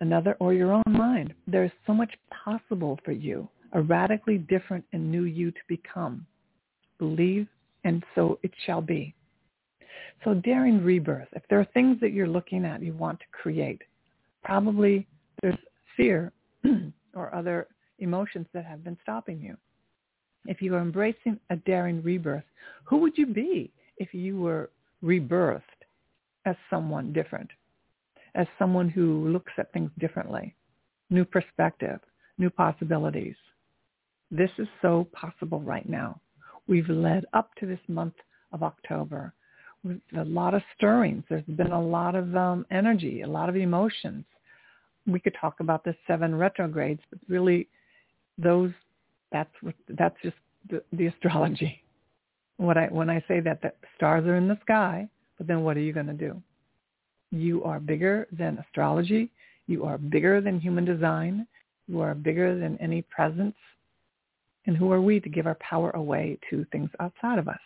another 0.00 0.36
or 0.38 0.54
your 0.54 0.70
own 0.70 0.84
mind. 0.86 1.34
There 1.48 1.64
is 1.64 1.72
so 1.88 1.92
much 1.92 2.14
possible 2.30 2.96
for 3.04 3.10
you, 3.10 3.48
a 3.72 3.82
radically 3.82 4.38
different 4.38 4.84
and 4.92 5.10
new 5.10 5.24
you 5.24 5.50
to 5.50 5.60
become. 5.68 6.26
Believe, 6.98 7.46
and 7.84 8.04
so 8.14 8.38
it 8.42 8.52
shall 8.66 8.80
be. 8.80 9.14
So 10.24 10.34
daring 10.34 10.84
rebirth, 10.84 11.28
if 11.32 11.42
there 11.48 11.60
are 11.60 11.68
things 11.72 11.98
that 12.00 12.12
you're 12.12 12.28
looking 12.28 12.64
at 12.64 12.82
you 12.82 12.92
want 12.92 13.18
to 13.20 13.26
create, 13.32 13.82
probably 14.44 15.06
there's 15.40 15.56
fear 15.96 16.32
or 17.14 17.34
other 17.34 17.68
emotions 17.98 18.46
that 18.52 18.64
have 18.64 18.84
been 18.84 18.98
stopping 19.02 19.40
you. 19.40 19.56
If 20.46 20.62
you 20.62 20.74
are 20.74 20.80
embracing 20.80 21.38
a 21.50 21.56
daring 21.56 22.02
rebirth, 22.02 22.44
who 22.84 22.98
would 22.98 23.16
you 23.16 23.26
be 23.26 23.72
if 23.98 24.12
you 24.14 24.38
were 24.38 24.70
rebirthed 25.02 25.62
as 26.46 26.56
someone 26.68 27.12
different, 27.12 27.50
as 28.34 28.46
someone 28.58 28.88
who 28.88 29.28
looks 29.28 29.52
at 29.58 29.72
things 29.72 29.90
differently, 29.98 30.54
new 31.10 31.24
perspective, 31.24 32.00
new 32.38 32.50
possibilities? 32.50 33.36
This 34.30 34.50
is 34.58 34.68
so 34.80 35.08
possible 35.12 35.60
right 35.60 35.88
now. 35.88 36.20
We've 36.68 36.88
led 36.88 37.24
up 37.32 37.50
to 37.56 37.66
this 37.66 37.80
month 37.88 38.14
of 38.52 38.62
October 38.62 39.32
with 39.82 40.00
a 40.16 40.24
lot 40.24 40.54
of 40.54 40.62
stirrings. 40.76 41.24
There's 41.28 41.44
been 41.44 41.72
a 41.72 41.82
lot 41.82 42.14
of 42.14 42.34
um, 42.36 42.66
energy, 42.70 43.22
a 43.22 43.28
lot 43.28 43.48
of 43.48 43.56
emotions. 43.56 44.24
We 45.06 45.20
could 45.20 45.34
talk 45.40 45.60
about 45.60 45.84
the 45.84 45.94
seven 46.06 46.34
retrogrades, 46.34 47.00
but 47.10 47.18
really 47.28 47.68
those 48.38 48.72
that's 49.32 49.50
what, 49.62 49.74
that's 49.88 50.16
just 50.22 50.36
the, 50.68 50.82
the 50.92 51.06
astrology. 51.06 51.82
What 52.56 52.76
I 52.76 52.86
when 52.86 53.08
I 53.08 53.24
say 53.26 53.40
that 53.40 53.62
the 53.62 53.72
stars 53.96 54.26
are 54.26 54.36
in 54.36 54.46
the 54.46 54.58
sky, 54.62 55.08
but 55.38 55.46
then 55.46 55.62
what 55.62 55.76
are 55.76 55.80
you 55.80 55.92
going 55.92 56.06
to 56.06 56.12
do? 56.12 56.40
You 57.30 57.64
are 57.64 57.80
bigger 57.80 58.28
than 58.32 58.58
astrology. 58.58 59.30
You 59.66 59.84
are 59.84 59.98
bigger 59.98 60.40
than 60.40 60.60
human 60.60 60.84
design. 60.84 61.46
You 61.88 62.00
are 62.00 62.14
bigger 62.14 62.58
than 62.58 62.76
any 62.78 63.02
presence. 63.02 63.54
And 64.66 64.76
who 64.76 64.92
are 64.92 65.00
we 65.00 65.20
to 65.20 65.28
give 65.28 65.46
our 65.46 65.56
power 65.56 65.90
away 65.90 66.38
to 66.50 66.66
things 66.70 66.90
outside 67.00 67.38
of 67.38 67.48
us? 67.48 67.60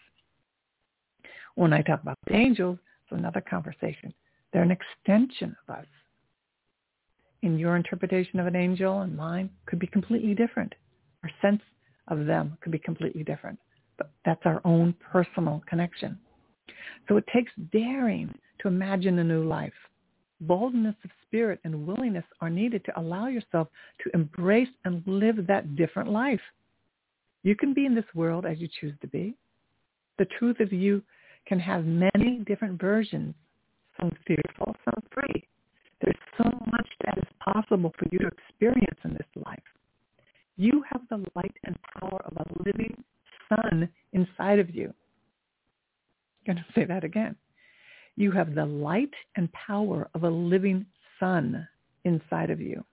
When 1.56 1.72
I 1.72 1.82
talk 1.82 2.02
about 2.02 2.18
the 2.26 2.34
angels, 2.34 2.78
it's 3.02 3.18
another 3.18 3.40
conversation. 3.40 4.12
They're 4.52 4.62
an 4.62 4.70
extension 4.70 5.56
of 5.66 5.76
us. 5.76 5.86
And 7.42 7.60
your 7.60 7.76
interpretation 7.76 8.40
of 8.40 8.46
an 8.46 8.56
angel 8.56 9.00
and 9.00 9.16
mine 9.16 9.50
could 9.66 9.78
be 9.78 9.86
completely 9.86 10.34
different. 10.34 10.74
Our 11.22 11.30
sense 11.42 11.62
of 12.08 12.26
them 12.26 12.56
could 12.60 12.72
be 12.72 12.78
completely 12.78 13.24
different. 13.24 13.58
But 13.98 14.10
that's 14.24 14.44
our 14.44 14.60
own 14.64 14.94
personal 15.12 15.62
connection. 15.68 16.18
So 17.08 17.16
it 17.16 17.24
takes 17.32 17.52
daring 17.72 18.34
to 18.60 18.68
imagine 18.68 19.18
a 19.18 19.24
new 19.24 19.44
life. 19.44 19.72
Boldness 20.40 20.96
of 21.04 21.10
spirit 21.26 21.60
and 21.64 21.86
willingness 21.86 22.24
are 22.40 22.50
needed 22.50 22.84
to 22.86 23.00
allow 23.00 23.26
yourself 23.26 23.68
to 24.02 24.10
embrace 24.14 24.68
and 24.84 25.02
live 25.06 25.46
that 25.46 25.76
different 25.76 26.10
life. 26.10 26.40
You 27.44 27.54
can 27.54 27.74
be 27.74 27.86
in 27.86 27.94
this 27.94 28.04
world 28.14 28.46
as 28.46 28.58
you 28.58 28.68
choose 28.80 28.94
to 29.02 29.06
be. 29.06 29.34
The 30.18 30.26
truth 30.38 30.60
of 30.60 30.72
you 30.72 31.02
can 31.46 31.60
have 31.60 31.84
many 31.84 32.42
different 32.46 32.80
versions, 32.80 33.34
some 34.00 34.10
fearful, 34.26 34.74
some 34.84 35.02
free. 35.12 35.46
There's 36.00 36.16
so 36.38 36.44
much 36.72 36.88
that 37.04 37.18
is 37.18 37.24
possible 37.38 37.92
for 37.98 38.06
you 38.10 38.18
to 38.20 38.28
experience 38.28 38.98
in 39.04 39.12
this 39.12 39.44
life. 39.46 39.62
You 40.56 40.82
have 40.90 41.02
the 41.10 41.24
light 41.36 41.54
and 41.64 41.76
power 42.00 42.20
of 42.24 42.36
a 42.38 42.62
living 42.64 43.04
sun 43.48 43.88
inside 44.12 44.58
of 44.58 44.74
you. 44.74 44.92
I'm 46.46 46.54
going 46.54 46.64
to 46.64 46.72
say 46.74 46.86
that 46.86 47.04
again. 47.04 47.36
You 48.16 48.30
have 48.30 48.54
the 48.54 48.64
light 48.64 49.12
and 49.36 49.52
power 49.52 50.08
of 50.14 50.22
a 50.22 50.30
living 50.30 50.86
sun 51.20 51.68
inside 52.04 52.50
of 52.50 52.60
you. 52.60 52.84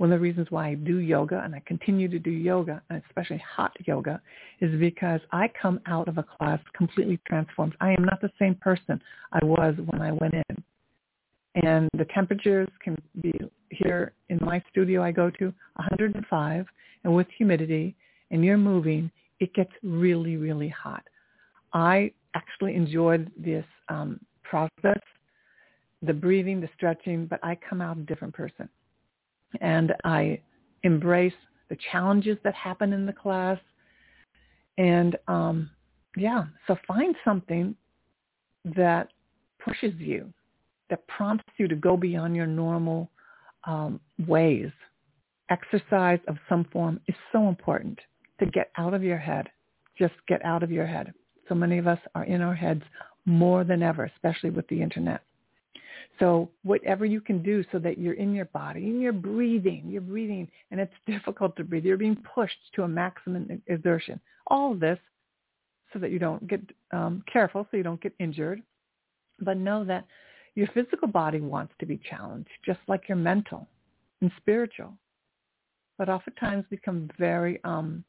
One 0.00 0.10
of 0.10 0.18
the 0.18 0.22
reasons 0.22 0.46
why 0.48 0.68
I 0.68 0.74
do 0.76 0.96
yoga 0.96 1.42
and 1.44 1.54
I 1.54 1.60
continue 1.66 2.08
to 2.08 2.18
do 2.18 2.30
yoga, 2.30 2.80
and 2.88 3.02
especially 3.06 3.36
hot 3.36 3.76
yoga, 3.84 4.18
is 4.60 4.80
because 4.80 5.20
I 5.30 5.50
come 5.60 5.78
out 5.84 6.08
of 6.08 6.16
a 6.16 6.22
class 6.22 6.58
completely 6.74 7.20
transformed. 7.28 7.74
I 7.82 7.90
am 7.90 8.04
not 8.06 8.18
the 8.22 8.30
same 8.38 8.54
person 8.54 8.98
I 9.30 9.44
was 9.44 9.74
when 9.84 10.00
I 10.00 10.12
went 10.12 10.32
in. 10.32 10.64
And 11.62 11.90
the 11.98 12.06
temperatures 12.14 12.70
can 12.82 12.96
be 13.20 13.38
here 13.68 14.14
in 14.30 14.38
my 14.40 14.62
studio 14.70 15.02
I 15.02 15.12
go 15.12 15.28
to 15.28 15.44
105 15.74 16.66
and 17.04 17.14
with 17.14 17.26
humidity 17.36 17.94
and 18.30 18.42
you're 18.42 18.56
moving, 18.56 19.10
it 19.38 19.52
gets 19.52 19.72
really, 19.82 20.38
really 20.38 20.70
hot. 20.70 21.02
I 21.74 22.10
actually 22.34 22.74
enjoyed 22.74 23.30
this 23.36 23.66
um, 23.90 24.18
process, 24.44 25.02
the 26.00 26.14
breathing, 26.14 26.58
the 26.58 26.70
stretching, 26.74 27.26
but 27.26 27.38
I 27.42 27.58
come 27.68 27.82
out 27.82 27.98
a 27.98 28.00
different 28.00 28.32
person 28.32 28.66
and 29.60 29.94
I 30.04 30.40
embrace 30.82 31.34
the 31.68 31.76
challenges 31.90 32.36
that 32.44 32.54
happen 32.54 32.92
in 32.92 33.06
the 33.06 33.12
class. 33.12 33.58
And 34.78 35.16
um, 35.28 35.70
yeah, 36.16 36.44
so 36.66 36.76
find 36.86 37.14
something 37.24 37.74
that 38.76 39.08
pushes 39.64 39.94
you, 39.98 40.32
that 40.88 41.06
prompts 41.06 41.52
you 41.58 41.68
to 41.68 41.76
go 41.76 41.96
beyond 41.96 42.34
your 42.34 42.46
normal 42.46 43.10
um, 43.64 44.00
ways. 44.26 44.70
Exercise 45.50 46.20
of 46.28 46.36
some 46.48 46.64
form 46.72 47.00
is 47.08 47.14
so 47.32 47.48
important 47.48 47.98
to 48.38 48.46
get 48.46 48.70
out 48.76 48.94
of 48.94 49.02
your 49.02 49.18
head. 49.18 49.48
Just 49.98 50.14
get 50.28 50.44
out 50.44 50.62
of 50.62 50.70
your 50.70 50.86
head. 50.86 51.12
So 51.48 51.54
many 51.54 51.78
of 51.78 51.86
us 51.86 51.98
are 52.14 52.24
in 52.24 52.40
our 52.40 52.54
heads 52.54 52.82
more 53.26 53.64
than 53.64 53.82
ever, 53.82 54.04
especially 54.04 54.50
with 54.50 54.66
the 54.68 54.80
internet. 54.80 55.22
So 56.18 56.50
whatever 56.62 57.06
you 57.06 57.20
can 57.20 57.42
do 57.42 57.64
so 57.72 57.78
that 57.78 57.98
you're 57.98 58.14
in 58.14 58.34
your 58.34 58.44
body 58.46 58.84
and 58.84 59.00
you're 59.00 59.12
breathing, 59.12 59.84
you're 59.86 60.02
breathing 60.02 60.48
and 60.70 60.80
it's 60.80 60.92
difficult 61.06 61.56
to 61.56 61.64
breathe. 61.64 61.84
You're 61.84 61.96
being 61.96 62.22
pushed 62.34 62.58
to 62.74 62.82
a 62.82 62.88
maximum 62.88 63.62
exertion. 63.66 64.20
All 64.48 64.72
of 64.72 64.80
this 64.80 64.98
so 65.92 65.98
that 65.98 66.10
you 66.10 66.18
don't 66.18 66.46
get 66.46 66.60
um, 66.92 67.22
careful, 67.30 67.66
so 67.70 67.76
you 67.76 67.82
don't 67.82 68.00
get 68.00 68.12
injured. 68.18 68.62
But 69.40 69.56
know 69.56 69.84
that 69.84 70.04
your 70.54 70.68
physical 70.68 71.08
body 71.08 71.40
wants 71.40 71.72
to 71.80 71.86
be 71.86 72.00
challenged, 72.08 72.50
just 72.64 72.80
like 72.86 73.08
your 73.08 73.16
mental 73.16 73.66
and 74.20 74.30
spiritual. 74.36 74.92
But 75.98 76.08
oftentimes 76.08 76.64
become 76.70 77.10
very 77.18 77.60
um, 77.64 78.04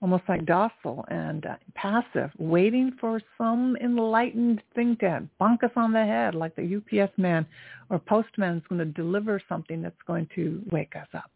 almost 0.00 0.22
like 0.28 0.46
docile 0.46 1.04
and 1.08 1.44
uh, 1.46 1.56
passive, 1.74 2.30
waiting 2.38 2.92
for 3.00 3.20
some 3.36 3.76
enlightened 3.82 4.62
thing 4.74 4.96
to 5.00 5.26
bonk 5.40 5.64
us 5.64 5.72
on 5.76 5.92
the 5.92 6.04
head, 6.04 6.34
like 6.34 6.54
the 6.54 6.76
UPS 6.76 7.12
man 7.16 7.44
or 7.90 7.98
postman 7.98 8.58
is 8.58 8.62
going 8.68 8.78
to 8.78 8.84
deliver 8.84 9.40
something 9.48 9.82
that's 9.82 9.96
going 10.06 10.28
to 10.34 10.62
wake 10.70 10.94
us 10.94 11.08
up. 11.14 11.30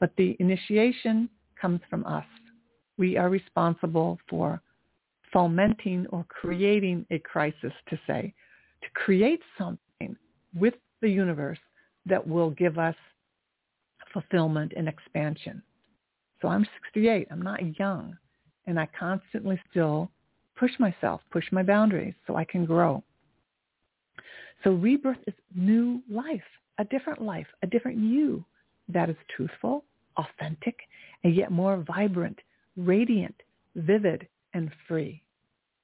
But 0.00 0.10
the 0.16 0.36
initiation 0.40 1.28
comes 1.60 1.80
from 1.88 2.04
us. 2.06 2.24
We 2.98 3.16
are 3.16 3.28
responsible 3.28 4.18
for 4.28 4.60
fomenting 5.32 6.06
or 6.10 6.24
creating 6.28 7.06
a 7.10 7.18
crisis 7.20 7.72
to 7.88 7.98
say, 8.06 8.34
to 8.82 8.88
create 8.94 9.40
something 9.58 10.16
with 10.58 10.74
the 11.02 11.08
universe 11.08 11.58
that 12.06 12.26
will 12.26 12.50
give 12.50 12.78
us 12.78 12.94
fulfillment 14.12 14.72
and 14.76 14.88
expansion. 14.88 15.62
So 16.40 16.48
I'm 16.48 16.66
68. 16.84 17.28
I'm 17.30 17.42
not 17.42 17.78
young. 17.78 18.16
And 18.66 18.78
I 18.78 18.88
constantly 18.98 19.60
still 19.70 20.10
push 20.58 20.72
myself, 20.78 21.20
push 21.30 21.44
my 21.52 21.62
boundaries 21.62 22.14
so 22.26 22.36
I 22.36 22.44
can 22.44 22.64
grow. 22.64 23.02
So 24.64 24.70
rebirth 24.70 25.18
is 25.26 25.34
new 25.54 26.02
life, 26.10 26.42
a 26.78 26.84
different 26.84 27.22
life, 27.22 27.46
a 27.62 27.66
different 27.66 27.98
you 27.98 28.44
that 28.88 29.10
is 29.10 29.16
truthful, 29.34 29.84
authentic, 30.16 30.76
and 31.24 31.34
yet 31.34 31.52
more 31.52 31.84
vibrant, 31.86 32.38
radiant, 32.76 33.34
vivid, 33.74 34.26
and 34.54 34.70
free. 34.88 35.22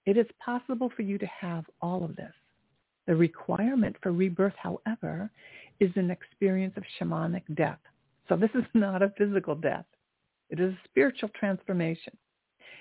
It 0.07 0.17
is 0.17 0.27
possible 0.45 0.91
for 0.97 1.03
you 1.03 1.19
to 1.19 1.27
have 1.27 1.65
all 1.81 2.05
of 2.05 2.17
this. 2.17 2.33
The 3.07 3.15
requirement 3.15 3.97
for 4.03 4.13
rebirth, 4.13 4.55
however, 4.57 5.31
is 5.81 5.91
an 5.97 6.11
experience 6.11 6.75
of 6.77 6.85
shamanic 6.99 7.43
death. 7.55 7.79
So 8.29 8.37
this 8.37 8.51
is 8.55 8.65
not 8.75 9.03
a 9.03 9.13
physical 9.19 9.55
death. 9.55 9.85
It 10.53 10.61
is 10.61 10.75
a 10.75 10.79
spiritual 10.85 11.31
transformation. 11.31 12.17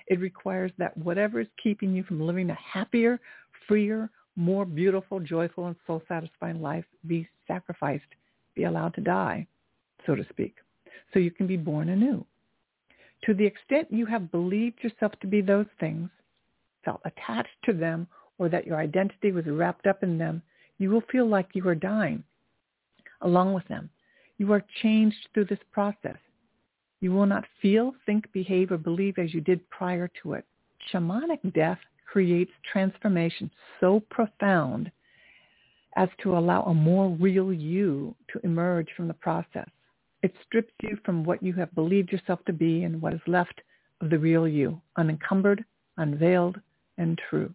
It 0.07 0.19
requires 0.19 0.71
that 0.77 0.95
whatever 0.97 1.39
is 1.39 1.47
keeping 1.63 1.93
you 1.93 2.03
from 2.03 2.19
living 2.19 2.49
a 2.49 2.55
happier, 2.55 3.17
freer, 3.65 4.09
more 4.35 4.65
beautiful, 4.65 5.21
joyful, 5.21 5.67
and 5.67 5.75
soul-satisfying 5.87 6.61
life 6.61 6.83
be 7.07 7.27
sacrificed, 7.47 8.03
be 8.55 8.65
allowed 8.65 8.93
to 8.95 9.01
die, 9.01 9.47
so 10.05 10.15
to 10.15 10.25
speak, 10.29 10.55
so 11.13 11.19
you 11.19 11.31
can 11.31 11.47
be 11.47 11.55
born 11.55 11.87
anew. 11.89 12.25
To 13.25 13.33
the 13.33 13.45
extent 13.45 13.87
you 13.89 14.05
have 14.05 14.31
believed 14.31 14.83
yourself 14.83 15.13
to 15.21 15.27
be 15.27 15.41
those 15.41 15.67
things, 15.79 16.09
felt 16.83 17.01
attached 17.05 17.55
to 17.65 17.73
them, 17.73 18.05
or 18.37 18.49
that 18.49 18.67
your 18.67 18.79
identity 18.79 19.31
was 19.31 19.45
wrapped 19.45 19.87
up 19.87 20.03
in 20.03 20.17
them, 20.17 20.41
you 20.77 20.89
will 20.89 21.03
feel 21.09 21.27
like 21.27 21.47
you 21.53 21.65
are 21.69 21.75
dying 21.75 22.23
along 23.21 23.53
with 23.53 23.67
them. 23.69 23.89
You 24.39 24.51
are 24.51 24.65
changed 24.81 25.29
through 25.33 25.45
this 25.45 25.59
process. 25.71 26.17
You 27.01 27.11
will 27.11 27.25
not 27.25 27.45
feel, 27.61 27.93
think, 28.05 28.31
behave, 28.31 28.71
or 28.71 28.77
believe 28.77 29.17
as 29.17 29.33
you 29.33 29.41
did 29.41 29.67
prior 29.69 30.09
to 30.21 30.33
it. 30.33 30.45
Shamanic 30.91 31.53
death 31.53 31.79
creates 32.05 32.51
transformation 32.71 33.49
so 33.79 34.01
profound 34.11 34.91
as 35.95 36.09
to 36.23 36.37
allow 36.37 36.63
a 36.63 36.73
more 36.73 37.09
real 37.09 37.51
you 37.51 38.15
to 38.31 38.39
emerge 38.43 38.87
from 38.95 39.07
the 39.07 39.13
process. 39.15 39.67
It 40.21 40.33
strips 40.45 40.73
you 40.83 40.97
from 41.03 41.23
what 41.23 41.41
you 41.41 41.53
have 41.53 41.73
believed 41.73 42.11
yourself 42.11 42.39
to 42.45 42.53
be 42.53 42.83
and 42.83 43.01
what 43.01 43.13
is 43.13 43.21
left 43.27 43.61
of 44.01 44.09
the 44.09 44.19
real 44.19 44.47
you, 44.47 44.79
unencumbered, 44.97 45.65
unveiled, 45.97 46.59
and 46.97 47.19
true. 47.29 47.53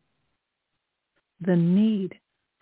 The 1.41 1.57
need 1.57 2.15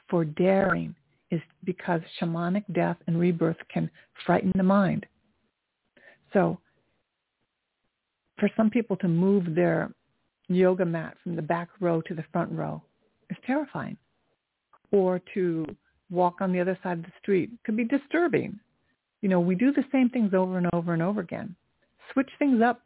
for 0.09 0.25
daring 0.25 0.95
is 1.31 1.41
because 1.65 2.03
shamanic 2.21 2.65
death 2.73 2.99
and 3.07 3.19
rebirth 3.19 3.57
can 3.73 3.91
frighten 4.27 4.53
the 4.55 4.63
mind. 4.63 5.07
So 6.33 6.59
for 8.39 8.51
some 8.57 8.71
people 8.71 8.97
to 8.97 9.09
move 9.09 9.55
their 9.55 9.91
yoga 10.49 10.85
mat 10.85 11.17
from 11.23 11.37
the 11.37 11.43
back 11.43 11.69
row 11.81 12.01
to 12.03 12.15
the 12.15 12.25
front 12.33 12.51
row 12.53 12.83
is 13.31 13.37
terrifying. 13.47 13.97
Or 14.91 15.21
to 15.35 15.67
walk 16.11 16.41
on 16.41 16.53
the 16.53 16.61
other 16.61 16.79
side 16.83 16.99
of 16.99 17.05
the 17.05 17.13
street 17.21 17.51
could 17.65 17.77
be 17.77 17.85
disturbing. 17.85 18.59
You 19.23 19.29
know, 19.29 19.41
we 19.41 19.55
do 19.55 19.73
the 19.73 19.85
same 19.91 20.11
things 20.11 20.35
over 20.35 20.59
and 20.59 20.69
over 20.73 20.93
and 20.93 21.03
over 21.03 21.21
again. 21.21 21.57
Switch 22.13 22.29
things 22.39 22.63
up 22.63 22.81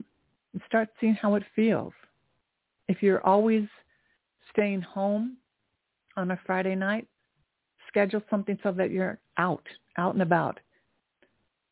and 0.52 0.62
start 0.66 0.88
seeing 1.00 1.14
how 1.14 1.34
it 1.34 1.42
feels. 1.54 1.92
If 2.88 3.02
you're 3.02 3.24
always 3.26 3.66
staying 4.52 4.82
home 4.82 5.36
on 6.16 6.30
a 6.30 6.40
Friday 6.46 6.74
night, 6.74 7.06
schedule 7.88 8.22
something 8.30 8.58
so 8.62 8.72
that 8.72 8.90
you're 8.90 9.18
out, 9.36 9.66
out 9.96 10.14
and 10.14 10.22
about. 10.22 10.60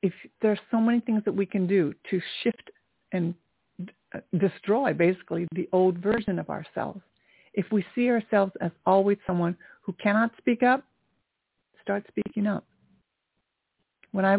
If 0.02 0.12
there's 0.42 0.58
so 0.70 0.78
many 0.78 1.00
things 1.00 1.22
that 1.24 1.34
we 1.34 1.46
can 1.46 1.66
do 1.66 1.94
to 2.10 2.20
shift 2.42 2.70
and 3.12 3.34
destroy 4.38 4.92
basically 4.92 5.46
the 5.54 5.68
old 5.72 5.98
version 5.98 6.38
of 6.38 6.50
ourselves. 6.50 7.00
If 7.54 7.66
we 7.72 7.84
see 7.94 8.10
ourselves 8.10 8.52
as 8.60 8.70
always 8.84 9.18
someone 9.26 9.56
who 9.82 9.92
cannot 9.94 10.32
speak 10.38 10.62
up, 10.62 10.84
start 11.82 12.04
speaking 12.08 12.46
up. 12.46 12.64
When 14.12 14.24
I 14.24 14.38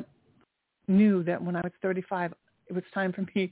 knew 0.88 1.24
that 1.24 1.42
when 1.42 1.56
I 1.56 1.62
was 1.62 1.72
35, 1.82 2.34
it 2.68 2.74
was 2.74 2.84
time 2.94 3.14
for 3.14 3.26
me, 3.36 3.52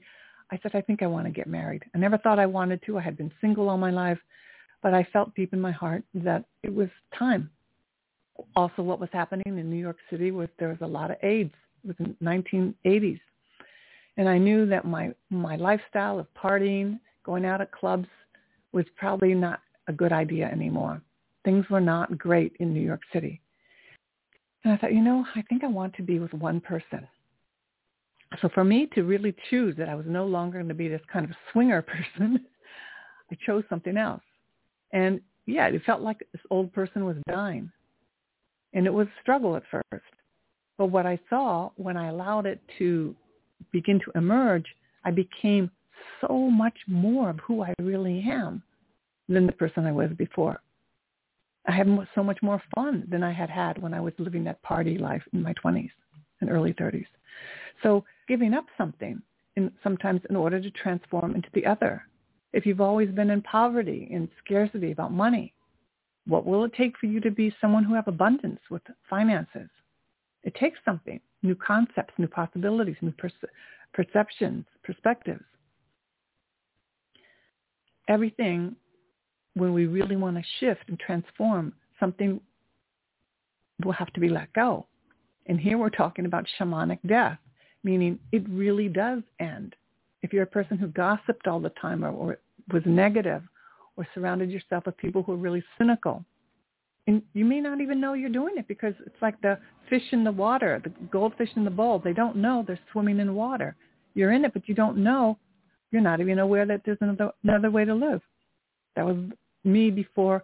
I 0.51 0.59
said, 0.61 0.71
I 0.75 0.81
think 0.81 1.01
I 1.01 1.07
want 1.07 1.25
to 1.25 1.31
get 1.31 1.47
married. 1.47 1.83
I 1.95 1.97
never 1.97 2.17
thought 2.17 2.37
I 2.37 2.45
wanted 2.45 2.81
to. 2.85 2.97
I 2.97 3.01
had 3.01 3.17
been 3.17 3.31
single 3.41 3.69
all 3.69 3.77
my 3.77 3.91
life, 3.91 4.19
but 4.83 4.93
I 4.93 5.07
felt 5.11 5.33
deep 5.35 5.53
in 5.53 5.61
my 5.61 5.71
heart 5.71 6.03
that 6.13 6.45
it 6.61 6.73
was 6.73 6.89
time. 7.17 7.49
Also, 8.55 8.83
what 8.83 8.99
was 8.99 9.09
happening 9.13 9.57
in 9.57 9.69
New 9.69 9.77
York 9.77 9.97
City 10.09 10.31
was 10.31 10.49
there 10.59 10.69
was 10.69 10.77
a 10.81 10.87
lot 10.87 11.09
of 11.09 11.17
AIDS. 11.23 11.53
It 11.83 11.87
was 11.87 11.95
in 11.99 12.15
1980s. 12.21 13.19
And 14.17 14.29
I 14.29 14.37
knew 14.37 14.65
that 14.67 14.85
my, 14.85 15.11
my 15.29 15.55
lifestyle 15.55 16.19
of 16.19 16.27
partying, 16.33 16.99
going 17.25 17.45
out 17.45 17.61
at 17.61 17.71
clubs 17.71 18.07
was 18.71 18.85
probably 18.95 19.33
not 19.33 19.61
a 19.87 19.93
good 19.93 20.13
idea 20.13 20.45
anymore. 20.45 21.01
Things 21.43 21.65
were 21.69 21.81
not 21.81 22.17
great 22.17 22.55
in 22.59 22.73
New 22.73 22.81
York 22.81 23.01
City. 23.13 23.41
And 24.63 24.73
I 24.73 24.77
thought, 24.77 24.93
you 24.93 25.01
know, 25.01 25.25
I 25.35 25.41
think 25.43 25.63
I 25.63 25.67
want 25.67 25.93
to 25.95 26.03
be 26.03 26.19
with 26.19 26.33
one 26.33 26.59
person. 26.59 27.07
So 28.41 28.49
for 28.49 28.63
me 28.63 28.87
to 28.95 29.03
really 29.03 29.35
choose 29.49 29.75
that 29.77 29.89
I 29.89 29.95
was 29.95 30.05
no 30.07 30.25
longer 30.25 30.57
going 30.57 30.69
to 30.69 30.73
be 30.73 30.87
this 30.87 31.01
kind 31.11 31.25
of 31.25 31.31
swinger 31.51 31.81
person, 31.81 32.45
I 33.31 33.37
chose 33.45 33.63
something 33.69 33.97
else. 33.97 34.23
And 34.91 35.21
yeah, 35.45 35.67
it 35.67 35.81
felt 35.85 36.01
like 36.01 36.19
this 36.31 36.41
old 36.49 36.73
person 36.73 37.05
was 37.05 37.17
dying. 37.27 37.71
And 38.73 38.85
it 38.85 38.93
was 38.93 39.07
a 39.07 39.21
struggle 39.21 39.55
at 39.55 39.63
first. 39.69 40.03
But 40.77 40.87
what 40.87 41.05
I 41.05 41.19
saw 41.29 41.69
when 41.75 41.95
I 41.95 42.07
allowed 42.07 42.45
it 42.45 42.59
to 42.79 43.15
begin 43.71 43.99
to 43.99 44.11
emerge, 44.15 44.65
I 45.03 45.11
became 45.11 45.71
so 46.21 46.49
much 46.49 46.77
more 46.87 47.29
of 47.29 47.39
who 47.39 47.63
I 47.63 47.73
really 47.79 48.23
am 48.27 48.61
than 49.27 49.45
the 49.45 49.53
person 49.53 49.85
I 49.85 49.91
was 49.91 50.11
before. 50.17 50.61
I 51.67 51.71
had 51.71 51.87
so 52.13 52.23
much 52.23 52.41
more 52.41 52.61
fun 52.75 53.05
than 53.09 53.23
I 53.23 53.31
had 53.31 53.49
had 53.49 53.81
when 53.81 53.93
I 53.93 53.99
was 53.99 54.13
living 54.17 54.43
that 54.43 54.61
party 54.61 54.97
life 54.97 55.23
in 55.33 55.41
my 55.41 55.53
20s 55.53 55.89
and 56.41 56.49
early 56.49 56.73
30s. 56.73 57.07
So 57.81 58.05
giving 58.27 58.53
up 58.53 58.65
something 58.77 59.21
in, 59.55 59.71
sometimes 59.83 60.21
in 60.29 60.35
order 60.35 60.61
to 60.61 60.69
transform 60.71 61.35
into 61.35 61.49
the 61.53 61.65
other. 61.65 62.03
If 62.53 62.65
you've 62.65 62.81
always 62.81 63.09
been 63.09 63.31
in 63.31 63.41
poverty 63.41 64.09
and 64.13 64.29
scarcity 64.43 64.91
about 64.91 65.11
money, 65.11 65.53
what 66.27 66.45
will 66.45 66.63
it 66.63 66.73
take 66.73 66.97
for 66.97 67.05
you 67.07 67.19
to 67.21 67.31
be 67.31 67.55
someone 67.59 67.83
who 67.83 67.93
have 67.93 68.07
abundance 68.07 68.59
with 68.69 68.81
finances? 69.09 69.69
It 70.45 70.55
takes 70.55 70.79
something 70.85 71.19
new 71.41 71.55
concepts, 71.55 72.13
new 72.17 72.27
possibilities, 72.27 72.95
new 73.01 73.11
perce- 73.11 73.33
perceptions, 73.93 74.65
perspectives. 74.83 75.43
Everything, 78.07 78.75
when 79.55 79.73
we 79.73 79.87
really 79.87 80.15
want 80.15 80.37
to 80.37 80.43
shift 80.59 80.87
and 80.87 80.99
transform, 80.99 81.73
something 81.99 82.39
will 83.83 83.91
have 83.91 84.13
to 84.13 84.19
be 84.19 84.29
let 84.29 84.53
go. 84.53 84.85
And 85.47 85.59
here 85.59 85.77
we're 85.77 85.89
talking 85.89 86.25
about 86.25 86.45
shamanic 86.59 86.99
death, 87.07 87.39
meaning 87.83 88.19
it 88.31 88.47
really 88.47 88.87
does 88.87 89.23
end. 89.39 89.75
If 90.21 90.31
you're 90.31 90.43
a 90.43 90.47
person 90.47 90.77
who 90.77 90.87
gossiped 90.87 91.47
all 91.47 91.59
the 91.59 91.69
time 91.81 92.05
or, 92.05 92.11
or 92.11 92.37
was 92.71 92.83
negative 92.85 93.41
or 93.97 94.07
surrounded 94.13 94.51
yourself 94.51 94.85
with 94.85 94.97
people 94.97 95.23
who 95.23 95.33
are 95.33 95.37
really 95.37 95.63
cynical, 95.77 96.23
and 97.07 97.21
you 97.33 97.45
may 97.45 97.59
not 97.61 97.81
even 97.81 98.01
know 98.01 98.13
you're 98.13 98.29
doing 98.29 98.55
it 98.57 98.67
because 98.67 98.93
it's 99.05 99.21
like 99.21 99.39
the 99.41 99.59
fish 99.89 100.03
in 100.11 100.23
the 100.23 100.31
water, 100.31 100.81
the 100.83 100.89
goldfish 101.11 101.49
in 101.55 101.63
the 101.63 101.69
bowl. 101.69 101.99
They 102.03 102.13
don't 102.13 102.35
know 102.35 102.63
they're 102.65 102.79
swimming 102.91 103.19
in 103.19 103.35
water. 103.35 103.75
You're 104.15 104.31
in 104.31 104.45
it, 104.45 104.53
but 104.53 104.67
you 104.67 104.73
don't 104.73 104.97
know. 104.97 105.37
You're 105.91 106.01
not 106.01 106.19
even 106.19 106.39
aware 106.39 106.65
that 106.65 106.81
there's 106.85 106.97
another 107.01 107.31
another 107.43 107.69
way 107.69 107.85
to 107.85 107.93
live. 107.93 108.21
That 108.95 109.05
was 109.05 109.17
me 109.63 109.91
before 109.91 110.43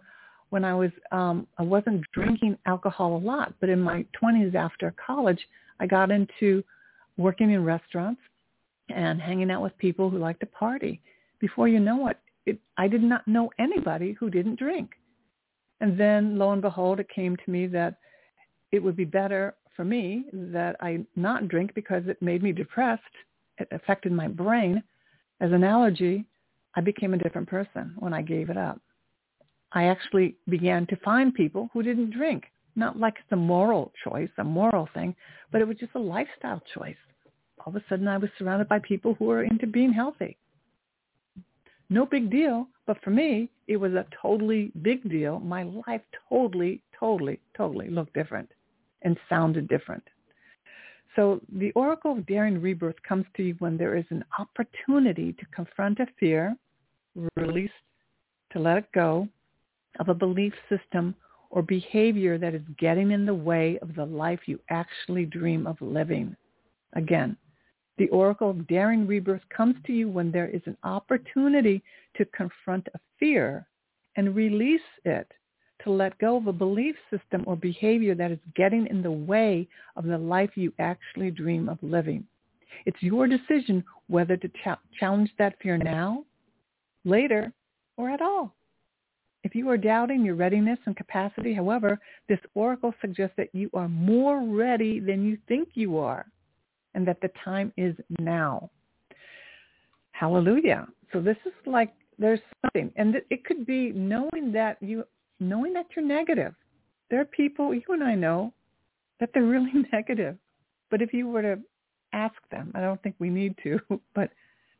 when 0.50 0.64
I 0.64 0.74
was 0.74 0.90
um 1.10 1.46
I 1.58 1.62
wasn't 1.62 2.04
drinking 2.12 2.58
alcohol 2.66 3.16
a 3.16 3.18
lot, 3.18 3.54
but 3.60 3.68
in 3.68 3.80
my 3.80 4.04
20s 4.22 4.54
after 4.54 4.94
college, 5.04 5.40
I 5.80 5.86
got 5.86 6.10
into 6.12 6.62
working 7.16 7.50
in 7.50 7.64
restaurants 7.64 8.20
and 8.88 9.20
hanging 9.20 9.50
out 9.50 9.62
with 9.62 9.76
people 9.78 10.10
who 10.10 10.18
like 10.18 10.38
to 10.40 10.46
party. 10.46 11.00
Before 11.40 11.66
you 11.66 11.80
know 11.80 12.06
it, 12.06 12.18
it 12.46 12.58
I 12.76 12.86
did 12.86 13.02
not 13.02 13.26
know 13.26 13.50
anybody 13.58 14.12
who 14.12 14.30
didn't 14.30 14.60
drink. 14.60 14.90
And 15.82 15.98
then 15.98 16.38
lo 16.38 16.52
and 16.52 16.62
behold, 16.62 17.00
it 17.00 17.08
came 17.10 17.36
to 17.36 17.50
me 17.50 17.66
that 17.66 17.96
it 18.70 18.80
would 18.82 18.96
be 18.96 19.04
better 19.04 19.56
for 19.76 19.84
me 19.84 20.26
that 20.32 20.76
I 20.80 21.04
not 21.16 21.48
drink 21.48 21.74
because 21.74 22.04
it 22.06 22.22
made 22.22 22.40
me 22.40 22.52
depressed. 22.52 23.02
It 23.58 23.66
affected 23.72 24.12
my 24.12 24.28
brain. 24.28 24.82
As 25.40 25.50
an 25.50 25.64
allergy, 25.64 26.24
I 26.76 26.82
became 26.82 27.14
a 27.14 27.18
different 27.18 27.48
person 27.48 27.94
when 27.98 28.14
I 28.14 28.22
gave 28.22 28.48
it 28.48 28.56
up. 28.56 28.80
I 29.72 29.84
actually 29.84 30.36
began 30.48 30.86
to 30.86 30.96
find 30.96 31.34
people 31.34 31.68
who 31.72 31.82
didn't 31.82 32.10
drink, 32.10 32.44
not 32.76 32.98
like 32.98 33.14
it's 33.18 33.32
a 33.32 33.36
moral 33.36 33.92
choice, 34.04 34.30
a 34.38 34.44
moral 34.44 34.88
thing, 34.94 35.16
but 35.50 35.60
it 35.60 35.66
was 35.66 35.78
just 35.78 35.96
a 35.96 35.98
lifestyle 35.98 36.62
choice. 36.74 36.96
All 37.58 37.74
of 37.74 37.76
a 37.76 37.84
sudden 37.88 38.06
I 38.06 38.18
was 38.18 38.30
surrounded 38.38 38.68
by 38.68 38.78
people 38.78 39.14
who 39.14 39.24
were 39.24 39.42
into 39.42 39.66
being 39.66 39.92
healthy. 39.92 40.36
No 41.92 42.06
big 42.06 42.30
deal. 42.30 42.68
But 42.86 43.00
for 43.02 43.10
me, 43.10 43.50
it 43.68 43.76
was 43.76 43.92
a 43.92 44.06
totally 44.20 44.72
big 44.82 45.08
deal. 45.08 45.38
My 45.40 45.62
life 45.86 46.02
totally, 46.28 46.82
totally, 46.98 47.38
totally 47.56 47.88
looked 47.88 48.14
different 48.14 48.50
and 49.02 49.16
sounded 49.28 49.68
different. 49.68 50.02
So 51.14 51.40
the 51.52 51.72
oracle 51.72 52.12
of 52.12 52.26
daring 52.26 52.60
rebirth 52.60 52.96
comes 53.06 53.26
to 53.36 53.42
you 53.42 53.54
when 53.58 53.76
there 53.76 53.96
is 53.96 54.06
an 54.10 54.24
opportunity 54.38 55.32
to 55.34 55.46
confront 55.54 56.00
a 56.00 56.06
fear, 56.18 56.56
release, 57.36 57.70
to 58.52 58.58
let 58.58 58.78
it 58.78 58.92
go 58.94 59.28
of 60.00 60.08
a 60.08 60.14
belief 60.14 60.54
system 60.68 61.14
or 61.50 61.62
behavior 61.62 62.38
that 62.38 62.54
is 62.54 62.62
getting 62.78 63.10
in 63.10 63.26
the 63.26 63.34
way 63.34 63.78
of 63.82 63.94
the 63.94 64.04
life 64.04 64.40
you 64.46 64.58
actually 64.70 65.26
dream 65.26 65.66
of 65.66 65.76
living. 65.80 66.34
Again, 66.94 67.36
the 68.02 68.08
oracle 68.08 68.50
of 68.50 68.66
daring 68.66 69.06
rebirth 69.06 69.42
comes 69.56 69.76
to 69.86 69.92
you 69.92 70.08
when 70.08 70.32
there 70.32 70.48
is 70.48 70.62
an 70.66 70.76
opportunity 70.82 71.80
to 72.16 72.24
confront 72.36 72.88
a 72.94 72.98
fear 73.20 73.64
and 74.16 74.34
release 74.34 74.80
it, 75.04 75.30
to 75.84 75.90
let 75.92 76.18
go 76.18 76.36
of 76.36 76.48
a 76.48 76.52
belief 76.52 76.96
system 77.12 77.44
or 77.46 77.54
behavior 77.54 78.16
that 78.16 78.32
is 78.32 78.40
getting 78.56 78.88
in 78.88 79.02
the 79.02 79.10
way 79.12 79.68
of 79.94 80.04
the 80.04 80.18
life 80.18 80.50
you 80.56 80.72
actually 80.80 81.30
dream 81.30 81.68
of 81.68 81.78
living. 81.80 82.26
It's 82.86 83.00
your 83.00 83.28
decision 83.28 83.84
whether 84.08 84.36
to 84.36 84.48
ch- 84.48 84.98
challenge 84.98 85.30
that 85.38 85.54
fear 85.62 85.78
now, 85.78 86.24
later, 87.04 87.52
or 87.96 88.10
at 88.10 88.20
all. 88.20 88.52
If 89.44 89.54
you 89.54 89.70
are 89.70 89.76
doubting 89.76 90.24
your 90.24 90.34
readiness 90.34 90.80
and 90.86 90.96
capacity, 90.96 91.54
however, 91.54 92.00
this 92.28 92.40
oracle 92.56 92.94
suggests 93.00 93.36
that 93.36 93.54
you 93.54 93.70
are 93.74 93.88
more 93.88 94.42
ready 94.44 94.98
than 94.98 95.24
you 95.24 95.38
think 95.46 95.68
you 95.74 95.98
are 95.98 96.26
and 96.94 97.06
that 97.06 97.20
the 97.20 97.30
time 97.44 97.72
is 97.76 97.94
now. 98.18 98.70
Hallelujah. 100.12 100.86
So 101.12 101.20
this 101.20 101.36
is 101.46 101.52
like 101.66 101.92
there's 102.18 102.40
something 102.62 102.92
and 102.96 103.16
it 103.30 103.44
could 103.44 103.66
be 103.66 103.90
knowing 103.92 104.52
that 104.52 104.76
you 104.80 105.04
knowing 105.40 105.72
that 105.72 105.86
you're 105.96 106.04
negative. 106.04 106.54
There 107.10 107.20
are 107.20 107.26
people 107.26 107.74
you 107.74 107.82
and 107.88 108.04
I 108.04 108.14
know 108.14 108.52
that 109.20 109.30
they're 109.32 109.44
really 109.44 109.72
negative. 109.92 110.36
But 110.90 111.00
if 111.02 111.14
you 111.14 111.28
were 111.28 111.42
to 111.42 111.58
ask 112.12 112.34
them, 112.50 112.72
I 112.74 112.80
don't 112.80 113.02
think 113.02 113.16
we 113.18 113.30
need 113.30 113.54
to, 113.62 113.78
but 114.14 114.30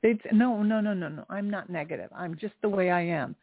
they'd 0.03 0.21
say, 0.23 0.31
no, 0.33 0.63
no, 0.63 0.81
no, 0.81 0.93
no, 0.93 1.09
no, 1.09 1.25
I'm 1.31 1.49
not 1.49 1.71
negative. 1.71 2.11
I'm 2.15 2.37
just 2.39 2.55
the 2.61 2.69
way 2.69 2.91
I 2.91 3.01
am. 3.01 3.35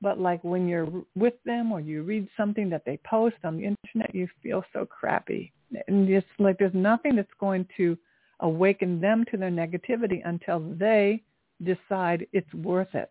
But 0.00 0.20
like 0.20 0.44
when 0.44 0.68
you're 0.68 0.88
with 1.16 1.34
them 1.44 1.72
or 1.72 1.80
you 1.80 2.02
read 2.02 2.28
something 2.36 2.68
that 2.70 2.84
they 2.84 2.98
post 3.04 3.36
on 3.42 3.56
the 3.56 3.64
internet, 3.64 4.14
you 4.14 4.28
feel 4.42 4.62
so 4.72 4.84
crappy. 4.84 5.52
And 5.88 6.08
just 6.08 6.26
like 6.38 6.58
there's 6.58 6.74
nothing 6.74 7.16
that's 7.16 7.28
going 7.38 7.66
to 7.76 7.96
awaken 8.40 9.00
them 9.00 9.24
to 9.30 9.36
their 9.36 9.50
negativity 9.50 10.20
until 10.24 10.60
they 10.60 11.22
decide 11.62 12.26
it's 12.32 12.52
worth 12.54 12.94
it. 12.94 13.08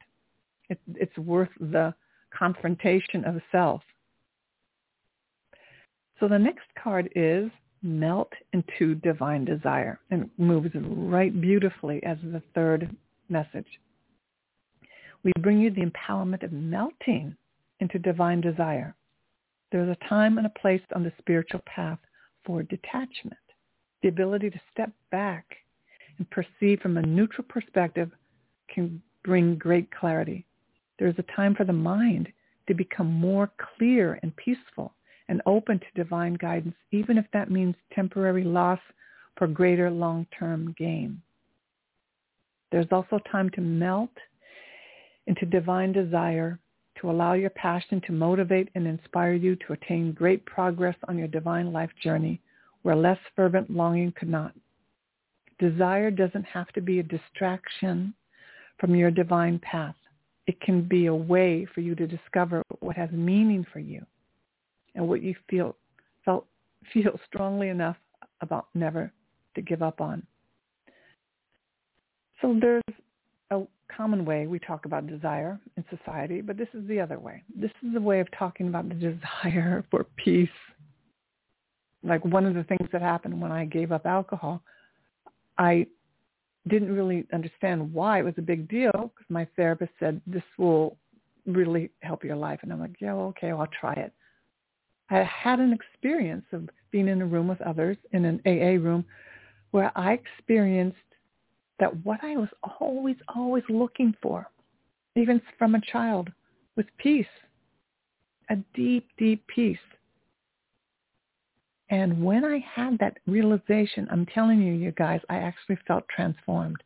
It 0.70 0.80
it's 0.96 1.18
worth 1.18 1.50
the 1.60 1.94
confrontation 2.38 3.26
of 3.26 3.42
self. 3.52 3.82
So 6.20 6.28
the 6.28 6.40
next 6.40 6.68
card 6.82 7.10
is 7.16 7.50
melt 7.82 8.32
into 8.54 8.96
divine 8.96 9.44
desire 9.44 10.00
and 10.10 10.30
moves 10.38 10.70
right 10.74 11.40
beautifully 11.42 12.02
as 12.04 12.18
the 12.24 12.42
third 12.56 12.96
message. 13.30 13.68
We 15.24 15.32
bring 15.40 15.60
you 15.60 15.70
the 15.70 15.86
empowerment 15.86 16.44
of 16.44 16.52
melting 16.52 17.36
into 17.80 18.00
divine 18.00 18.42
desire. 18.42 18.96
There's 19.72 19.90
a 19.90 20.08
time 20.08 20.38
and 20.38 20.48
a 20.48 20.60
place 20.62 20.82
on 20.96 21.04
the 21.04 21.12
spiritual 21.18 21.62
path 21.66 22.00
for 22.46 22.64
detachment, 22.64 23.38
the 24.02 24.10
ability 24.10 24.50
to 24.50 24.62
step 24.72 24.92
back 25.12 25.46
and 26.18 26.30
perceive 26.30 26.80
from 26.82 26.98
a 26.98 27.02
neutral 27.02 27.46
perspective 27.48 28.12
can 28.74 29.02
bring 29.24 29.58
great 29.58 29.90
clarity. 29.92 30.46
There's 31.00 31.16
a 31.18 31.36
time 31.36 31.56
for 31.56 31.64
the 31.64 31.74
mind 31.74 32.32
to 32.68 32.74
become 32.74 33.12
more 33.12 33.52
clear 33.78 34.20
and 34.22 34.36
peaceful 34.36 34.94
and 35.30 35.42
open 35.46 35.80
to 35.80 35.86
divine 35.96 36.34
guidance, 36.36 36.76
even 36.92 37.18
if 37.18 37.26
that 37.34 37.50
means 37.50 37.76
temporary 37.94 38.44
loss 38.44 38.80
for 39.38 39.48
greater 39.48 39.90
long-term 39.90 40.76
gain. 40.78 41.22
There's 42.72 42.88
also 42.92 43.20
time 43.32 43.50
to 43.52 43.62
melt 43.62 44.12
into 45.28 45.46
divine 45.46 45.92
desire 45.92 46.60
to 47.00 47.10
allow 47.10 47.34
your 47.34 47.50
passion 47.50 48.02
to 48.06 48.12
motivate 48.12 48.70
and 48.76 48.88
inspire 48.88 49.34
you 49.34 49.56
to 49.56 49.74
attain 49.74 50.12
great 50.12 50.46
progress 50.46 50.96
on 51.08 51.18
your 51.18 51.28
divine 51.28 51.74
life 51.74 51.92
journey 52.02 52.40
where 52.84 52.96
less 52.96 53.18
fervent 53.36 53.70
longing 53.70 54.14
could 54.18 54.30
not. 54.30 54.54
Desire 55.60 56.12
doesn't 56.12 56.44
have 56.44 56.68
to 56.74 56.82
be 56.82 57.00
a 57.00 57.04
distraction 57.04 58.14
from 58.80 58.96
your 58.96 59.12
divine 59.12 59.60
path. 59.60 59.96
It 60.48 60.60
can 60.62 60.82
be 60.82 61.06
a 61.06 61.16
way 61.16 61.66
for 61.74 61.82
you 61.82 61.96
to 61.96 62.06
discover 62.06 62.62
what 62.80 62.98
has 62.98 63.10
meaning 63.12 63.66
for 63.72 63.80
you 63.80 64.06
and 64.96 65.08
what 65.08 65.22
you 65.22 65.36
feel 65.50 65.76
felt 66.26 66.46
feel 66.94 67.18
strongly 67.26 67.70
enough 67.70 67.96
about 68.42 68.68
never 68.74 69.12
to 69.56 69.62
give 69.62 69.82
up 69.82 70.02
on. 70.02 70.22
So 72.42 72.58
there's 72.60 72.84
a 73.54 73.68
common 73.96 74.26
way 74.26 74.48
we 74.48 74.60
talk 74.60 74.86
about 74.86 75.08
desire 75.08 75.60
in 75.78 75.86
society, 75.96 76.42
but 76.42 76.58
this 76.58 76.68
is 76.74 76.88
the 76.88 77.00
other 77.00 77.20
way. 77.20 77.44
This 77.56 77.72
is 77.86 77.94
the 77.94 78.02
way 78.02 78.20
of 78.20 78.28
talking 78.38 78.68
about 78.68 78.90
the 78.90 78.96
desire 79.12 79.84
for 79.90 80.06
peace. 80.18 80.50
Like 82.04 82.24
one 82.26 82.46
of 82.46 82.54
the 82.54 82.64
things 82.64 82.90
that 82.92 83.02
happened 83.02 83.40
when 83.40 83.52
I 83.52 83.66
gave 83.66 83.92
up 83.92 84.06
alcohol, 84.06 84.62
I 85.58 85.88
didn't 86.68 86.94
really 86.94 87.26
understand 87.34 87.94
why 87.94 88.20
it 88.20 88.24
was 88.24 88.34
a 88.38 88.42
big 88.42 88.70
deal 88.70 88.92
because 88.92 89.30
my 89.30 89.48
therapist 89.56 89.92
said 90.00 90.22
this 90.26 90.44
will 90.58 90.98
really 91.46 91.92
help 92.02 92.24
your 92.24 92.36
life. 92.36 92.60
And 92.64 92.72
I'm 92.72 92.80
like, 92.80 92.96
yeah, 93.00 93.14
well, 93.14 93.28
okay, 93.28 93.52
well, 93.52 93.62
I'll 93.62 93.80
try 93.80 93.94
it. 93.94 94.14
I 95.10 95.24
had 95.24 95.60
an 95.60 95.74
experience 95.74 96.46
of 96.54 96.70
being 96.92 97.08
in 97.08 97.22
a 97.22 97.26
room 97.26 97.48
with 97.48 97.62
others 97.62 97.98
in 98.12 98.26
an 98.26 98.42
AA 98.46 98.82
room 98.82 99.06
where 99.72 99.92
I 99.96 100.14
experienced 100.14 100.98
that 101.84 102.06
what 102.06 102.24
I 102.24 102.38
was 102.38 102.48
always, 102.80 103.18
always 103.36 103.66
looking 103.68 104.16
for, 104.22 104.50
even 105.18 105.42
from 105.60 105.76
a 105.76 105.82
child, 105.82 106.30
was 106.78 106.86
peace, 106.98 107.26
a 108.50 108.56
deep, 108.74 109.10
deep 109.18 109.46
peace. 109.54 109.78
And 111.90 112.24
when 112.24 112.46
I 112.46 112.64
had 112.74 112.98
that 113.00 113.18
realization, 113.28 114.08
I'm 114.10 114.26
telling 114.28 114.62
you, 114.62 114.72
you 114.72 114.94
guys, 114.94 115.20
I 115.30 115.40
actually 115.40 115.78
felt 115.86 116.06
transformed. 116.08 116.82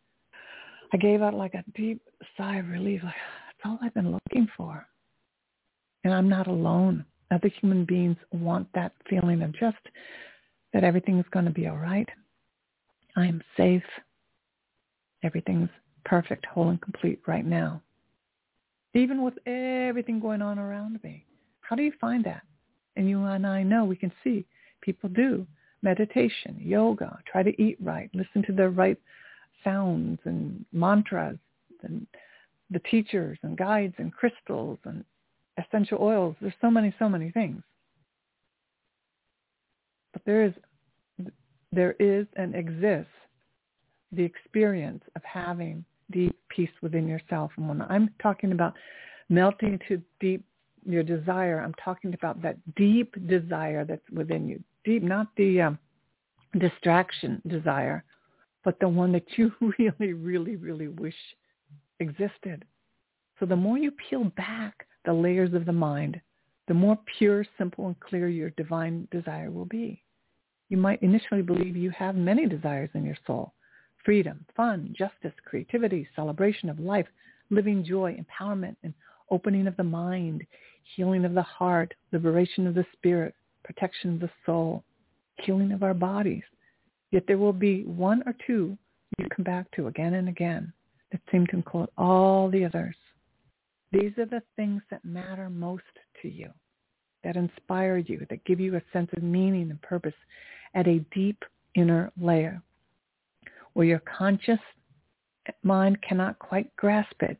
I 0.91 0.97
gave 0.97 1.21
out 1.21 1.35
like 1.35 1.53
a 1.53 1.63
deep 1.75 2.01
sigh 2.35 2.55
of 2.55 2.67
relief, 2.67 3.01
like, 3.03 3.13
that's 3.45 3.59
all 3.65 3.77
I've 3.83 3.93
been 3.93 4.11
looking 4.11 4.47
for. 4.57 4.83
And 6.05 6.11
I'm 6.11 6.27
not 6.27 6.47
alone. 6.47 7.05
Other 7.29 7.51
human 7.61 7.85
beings 7.85 8.17
want 8.31 8.67
that 8.73 8.93
feeling 9.07 9.43
of 9.43 9.51
just 9.59 9.77
that 10.73 10.83
everything's 10.83 11.25
going 11.29 11.45
to 11.45 11.51
be 11.51 11.67
all 11.67 11.77
right. 11.77 12.09
I 13.15 13.27
am 13.27 13.43
safe. 13.55 13.83
Everything's 15.27 15.69
perfect, 16.05 16.45
whole 16.45 16.69
and 16.69 16.81
complete 16.81 17.19
right 17.27 17.45
now. 17.45 17.81
Even 18.93 19.23
with 19.23 19.33
everything 19.45 20.21
going 20.21 20.41
on 20.41 20.57
around 20.57 21.03
me. 21.03 21.25
How 21.59 21.75
do 21.75 21.83
you 21.83 21.91
find 21.99 22.23
that? 22.23 22.43
And 22.95 23.09
you 23.09 23.21
and 23.25 23.45
I 23.45 23.61
know 23.61 23.83
we 23.83 23.97
can 23.97 24.13
see 24.23 24.45
people 24.79 25.09
do. 25.09 25.45
Meditation, 25.81 26.55
yoga, 26.61 27.19
try 27.29 27.43
to 27.43 27.61
eat 27.61 27.77
right, 27.81 28.09
listen 28.13 28.41
to 28.43 28.53
the 28.53 28.69
right 28.69 28.97
sounds 29.65 30.19
and 30.23 30.65
mantras 30.71 31.37
and 31.83 32.07
the 32.71 32.79
teachers 32.89 33.37
and 33.43 33.57
guides 33.57 33.95
and 33.97 34.13
crystals 34.13 34.79
and 34.85 35.03
essential 35.59 35.97
oils. 36.01 36.37
There's 36.39 36.53
so 36.61 36.71
many, 36.71 36.95
so 36.97 37.09
many 37.09 37.31
things. 37.31 37.61
But 40.13 40.21
there 40.25 40.45
is, 40.45 40.53
there 41.73 41.95
is 41.99 42.27
and 42.37 42.55
exists 42.55 43.11
the 44.11 44.23
experience 44.23 45.03
of 45.15 45.21
having 45.23 45.83
deep 46.11 46.37
peace 46.49 46.71
within 46.81 47.07
yourself. 47.07 47.51
And 47.57 47.67
when 47.67 47.81
I'm 47.81 48.09
talking 48.21 48.51
about 48.51 48.73
melting 49.29 49.79
to 49.87 50.01
deep 50.19 50.45
your 50.85 51.03
desire, 51.03 51.59
I'm 51.59 51.73
talking 51.83 52.13
about 52.13 52.41
that 52.41 52.57
deep 52.75 53.15
desire 53.27 53.83
that's 53.83 54.09
within 54.11 54.47
you. 54.47 54.63
Deep, 54.85 55.03
not 55.03 55.27
the 55.35 55.61
um, 55.61 55.79
distraction 56.57 57.41
desire, 57.47 58.03
but 58.63 58.79
the 58.79 58.87
one 58.87 59.11
that 59.11 59.25
you 59.37 59.51
really, 59.79 60.13
really, 60.13 60.55
really 60.55 60.87
wish 60.87 61.15
existed. 61.99 62.63
So 63.39 63.45
the 63.45 63.55
more 63.55 63.77
you 63.77 63.91
peel 64.09 64.25
back 64.37 64.87
the 65.05 65.13
layers 65.13 65.53
of 65.53 65.65
the 65.65 65.73
mind, 65.73 66.19
the 66.67 66.73
more 66.73 66.97
pure, 67.17 67.45
simple, 67.57 67.87
and 67.87 67.99
clear 67.99 68.27
your 68.27 68.49
divine 68.51 69.07
desire 69.11 69.51
will 69.51 69.65
be. 69.65 70.03
You 70.69 70.77
might 70.77 71.01
initially 71.01 71.41
believe 71.41 71.77
you 71.77 71.91
have 71.91 72.15
many 72.15 72.45
desires 72.45 72.89
in 72.93 73.05
your 73.05 73.17
soul, 73.25 73.53
freedom, 74.07 74.45
fun, 74.55 74.95
justice, 74.97 75.33
creativity, 75.43 76.07
celebration 76.15 76.69
of 76.69 76.79
life, 76.79 77.07
living 77.49 77.83
joy, 77.83 78.17
empowerment, 78.17 78.77
and 78.83 78.93
opening 79.31 79.67
of 79.67 79.75
the 79.75 79.83
mind, 79.83 80.45
healing 80.95 81.25
of 81.25 81.33
the 81.33 81.41
heart, 81.41 81.93
liberation 82.13 82.65
of 82.65 82.73
the 82.73 82.85
spirit, 82.93 83.35
protection 83.65 84.13
of 84.13 84.21
the 84.21 84.29
soul, 84.45 84.81
healing 85.41 85.73
of 85.73 85.83
our 85.83 85.93
bodies. 85.93 86.43
Yet 87.11 87.25
there 87.27 87.37
will 87.37 87.51
be 87.51 87.83
one 87.83 88.23
or 88.25 88.33
two 88.47 88.77
you 89.19 89.27
come 89.35 89.43
back 89.43 89.69
to 89.71 89.87
again 89.87 90.13
and 90.13 90.29
again 90.29 90.71
that 91.11 91.19
seem 91.29 91.45
to 91.47 91.57
include 91.57 91.89
all 91.97 92.49
the 92.49 92.63
others. 92.63 92.95
These 93.91 94.17
are 94.17 94.25
the 94.25 94.43
things 94.55 94.83
that 94.89 95.03
matter 95.03 95.49
most 95.49 95.83
to 96.21 96.29
you, 96.29 96.49
that 97.25 97.35
inspire 97.35 97.97
you, 97.97 98.25
that 98.29 98.45
give 98.45 98.61
you 98.61 98.77
a 98.77 98.81
sense 98.93 99.09
of 99.17 99.23
meaning 99.23 99.69
and 99.69 99.81
purpose 99.81 100.15
at 100.75 100.87
a 100.87 101.03
deep 101.13 101.43
inner 101.75 102.09
layer 102.17 102.61
where 103.77 103.85
your 103.85 104.01
conscious 104.17 104.57
mind 105.61 106.01
cannot 106.01 106.39
quite 106.39 106.75
grasp 106.77 107.21
it. 107.21 107.37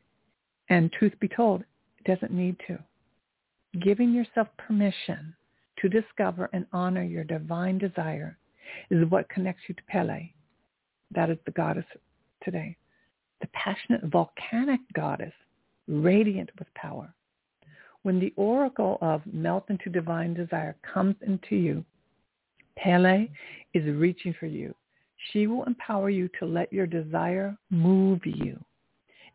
And 0.69 0.91
truth 0.91 1.13
be 1.19 1.27
told, 1.27 1.61
it 1.61 2.05
doesn't 2.05 2.31
need 2.31 2.57
to. 2.67 2.77
Giving 3.81 4.13
yourself 4.13 4.47
permission 4.55 5.35
to 5.79 5.89
discover 5.89 6.47
and 6.53 6.67
honor 6.71 7.01
your 7.01 7.23
divine 7.23 7.79
desire 7.79 8.37
is 8.91 9.09
what 9.09 9.27
connects 9.29 9.63
you 9.67 9.73
to 9.73 9.81
Pele. 9.87 10.29
That 11.09 11.31
is 11.31 11.39
the 11.47 11.51
goddess 11.53 11.85
today. 12.43 12.77
The 13.41 13.47
passionate 13.53 14.03
volcanic 14.03 14.81
goddess, 14.93 15.33
radiant 15.87 16.51
with 16.59 16.71
power. 16.75 17.11
When 18.03 18.19
the 18.19 18.33
oracle 18.35 18.99
of 19.01 19.23
melt 19.25 19.71
into 19.71 19.89
divine 19.89 20.35
desire 20.35 20.75
comes 20.83 21.15
into 21.25 21.55
you, 21.55 21.83
Pele 22.77 23.27
is 23.73 23.85
reaching 23.85 24.35
for 24.39 24.45
you. 24.45 24.75
She 25.31 25.47
will 25.47 25.63
empower 25.63 26.09
you 26.09 26.29
to 26.39 26.45
let 26.45 26.71
your 26.71 26.87
desire 26.87 27.57
move 27.69 28.25
you. 28.25 28.63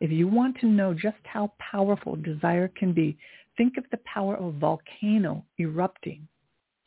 If 0.01 0.11
you 0.11 0.27
want 0.27 0.59
to 0.61 0.67
know 0.67 0.95
just 0.95 1.19
how 1.25 1.53
powerful 1.59 2.17
desire 2.17 2.69
can 2.69 2.93
be, 2.93 3.17
think 3.57 3.77
of 3.77 3.85
the 3.91 4.01
power 4.05 4.37
of 4.37 4.47
a 4.47 4.59
volcano 4.59 5.45
erupting. 5.59 6.27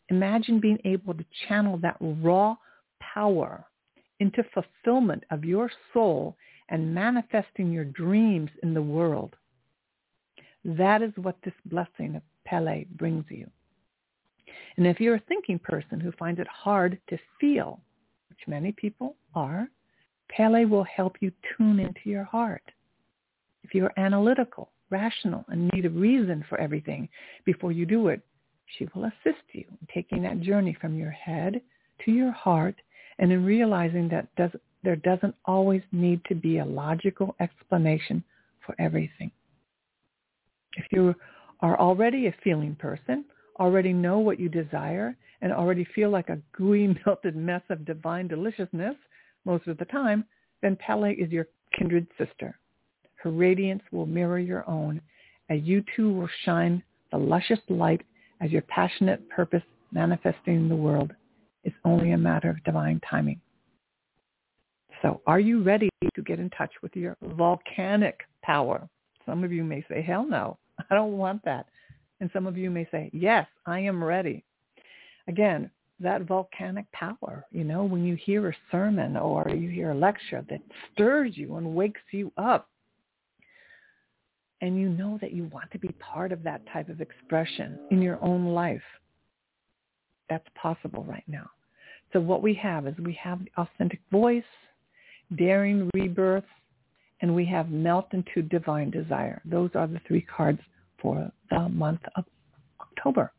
Imagine 0.09 0.59
being 0.59 0.79
able 0.85 1.13
to 1.13 1.25
channel 1.47 1.77
that 1.77 1.97
raw 1.99 2.55
power 2.99 3.65
into 4.19 4.43
fulfillment 4.53 5.23
of 5.31 5.45
your 5.45 5.71
soul 5.93 6.35
and 6.69 6.93
manifesting 6.93 7.71
your 7.71 7.85
dreams 7.85 8.49
in 8.63 8.73
the 8.73 8.81
world. 8.81 9.35
That 10.63 11.01
is 11.01 11.11
what 11.15 11.37
this 11.43 11.53
blessing 11.65 12.15
of 12.15 12.21
Pele 12.45 12.85
brings 12.95 13.25
you. 13.29 13.49
And 14.77 14.87
if 14.87 14.99
you're 14.99 15.15
a 15.15 15.23
thinking 15.27 15.59
person 15.59 15.99
who 15.99 16.11
finds 16.13 16.39
it 16.39 16.47
hard 16.47 16.99
to 17.09 17.17
feel, 17.39 17.79
which 18.35 18.47
many 18.47 18.71
people 18.71 19.15
are, 19.33 19.67
Pele 20.29 20.65
will 20.65 20.83
help 20.83 21.15
you 21.21 21.31
tune 21.57 21.79
into 21.79 22.01
your 22.09 22.23
heart. 22.25 22.63
If 23.63 23.73
you're 23.73 23.93
analytical, 23.97 24.71
rational, 24.89 25.45
and 25.47 25.69
need 25.73 25.85
a 25.85 25.89
reason 25.89 26.43
for 26.49 26.59
everything 26.59 27.07
before 27.45 27.71
you 27.71 27.85
do 27.85 28.09
it, 28.09 28.21
she 28.77 28.87
will 28.93 29.05
assist 29.05 29.43
you 29.53 29.63
in 29.69 29.87
taking 29.93 30.23
that 30.23 30.41
journey 30.41 30.75
from 30.79 30.95
your 30.95 31.11
head 31.11 31.61
to 32.03 32.11
your 32.11 32.31
heart 32.31 32.75
and 33.19 33.31
in 33.31 33.45
realizing 33.45 34.09
that 34.09 34.27
does, 34.35 34.51
there 34.83 34.97
doesn't 34.97 35.35
always 35.45 35.83
need 35.91 36.19
to 36.25 36.35
be 36.35 36.57
a 36.57 36.65
logical 36.65 37.35
explanation 37.39 38.23
for 38.65 38.75
everything. 38.79 39.31
If 40.75 40.85
you 40.91 41.15
are 41.61 41.79
already 41.79 42.27
a 42.27 42.35
feeling 42.43 42.75
person, 42.75 43.23
already 43.59 43.93
know 43.93 44.19
what 44.19 44.39
you 44.39 44.49
desire, 44.49 45.15
and 45.41 45.51
already 45.51 45.85
feel 45.95 46.09
like 46.09 46.29
a 46.29 46.39
gooey, 46.55 46.95
melted 47.05 47.35
mess 47.35 47.61
of 47.69 47.85
divine 47.85 48.27
deliciousness 48.27 48.95
most 49.45 49.67
of 49.67 49.77
the 49.77 49.85
time, 49.85 50.25
then 50.61 50.75
Pele 50.75 51.13
is 51.13 51.31
your 51.31 51.47
kindred 51.77 52.07
sister. 52.17 52.57
Her 53.15 53.31
radiance 53.31 53.83
will 53.91 54.05
mirror 54.05 54.39
your 54.39 54.67
own, 54.69 55.01
and 55.49 55.65
you 55.65 55.83
too 55.95 56.11
will 56.13 56.29
shine 56.43 56.83
the 57.11 57.17
luscious 57.17 57.59
light 57.69 58.01
as 58.41 58.51
your 58.51 58.63
passionate 58.63 59.27
purpose 59.29 59.63
manifesting 59.91 60.55
in 60.55 60.69
the 60.69 60.75
world 60.75 61.11
is 61.63 61.73
only 61.83 62.11
a 62.11 62.17
matter 62.17 62.49
of 62.49 62.63
divine 62.63 63.01
timing. 63.09 63.39
So 65.01 65.21
are 65.27 65.39
you 65.39 65.61
ready 65.61 65.89
to 66.13 66.21
get 66.21 66.39
in 66.39 66.49
touch 66.51 66.71
with 66.81 66.95
your 66.95 67.17
volcanic 67.21 68.21
power? 68.43 68.87
Some 69.25 69.43
of 69.43 69.51
you 69.51 69.63
may 69.63 69.83
say, 69.89 70.01
hell 70.01 70.25
no, 70.25 70.57
I 70.89 70.95
don't 70.95 71.17
want 71.17 71.43
that. 71.45 71.67
And 72.21 72.29
some 72.31 72.47
of 72.47 72.57
you 72.57 72.69
may 72.69 72.87
say, 72.91 73.09
yes, 73.13 73.47
I 73.65 73.79
am 73.81 74.03
ready. 74.03 74.43
Again, 75.27 75.69
that 75.99 76.23
volcanic 76.23 76.91
power, 76.91 77.45
you 77.51 77.63
know, 77.63 77.83
when 77.83 78.05
you 78.05 78.15
hear 78.15 78.49
a 78.49 78.55
sermon 78.71 79.15
or 79.17 79.47
you 79.49 79.69
hear 79.69 79.91
a 79.91 79.95
lecture 79.95 80.45
that 80.49 80.61
stirs 80.91 81.37
you 81.37 81.55
and 81.55 81.75
wakes 81.75 82.01
you 82.11 82.31
up, 82.37 82.69
and 84.61 84.79
you 84.79 84.89
know 84.89 85.17
that 85.21 85.33
you 85.33 85.45
want 85.45 85.69
to 85.71 85.79
be 85.79 85.89
part 85.99 86.31
of 86.31 86.43
that 86.43 86.61
type 86.71 86.89
of 86.89 87.01
expression 87.01 87.77
in 87.91 88.01
your 88.01 88.21
own 88.23 88.47
life, 88.47 88.81
that's 90.29 90.47
possible 90.55 91.03
right 91.03 91.23
now. 91.27 91.49
So 92.13 92.19
what 92.19 92.41
we 92.41 92.53
have 92.55 92.87
is 92.87 92.95
we 92.97 93.13
have 93.21 93.39
the 93.43 93.51
authentic 93.61 93.99
voice, 94.11 94.43
daring 95.35 95.89
rebirth, 95.93 96.45
and 97.21 97.33
we 97.33 97.45
have 97.45 97.69
melt 97.69 98.07
into 98.13 98.41
divine 98.41 98.89
desire. 98.89 99.41
Those 99.45 99.69
are 99.75 99.87
the 99.87 100.01
three 100.07 100.21
cards 100.21 100.59
for 101.01 101.31
the 101.49 101.69
month 101.69 102.01
of 102.15 102.25
October. 102.79 103.31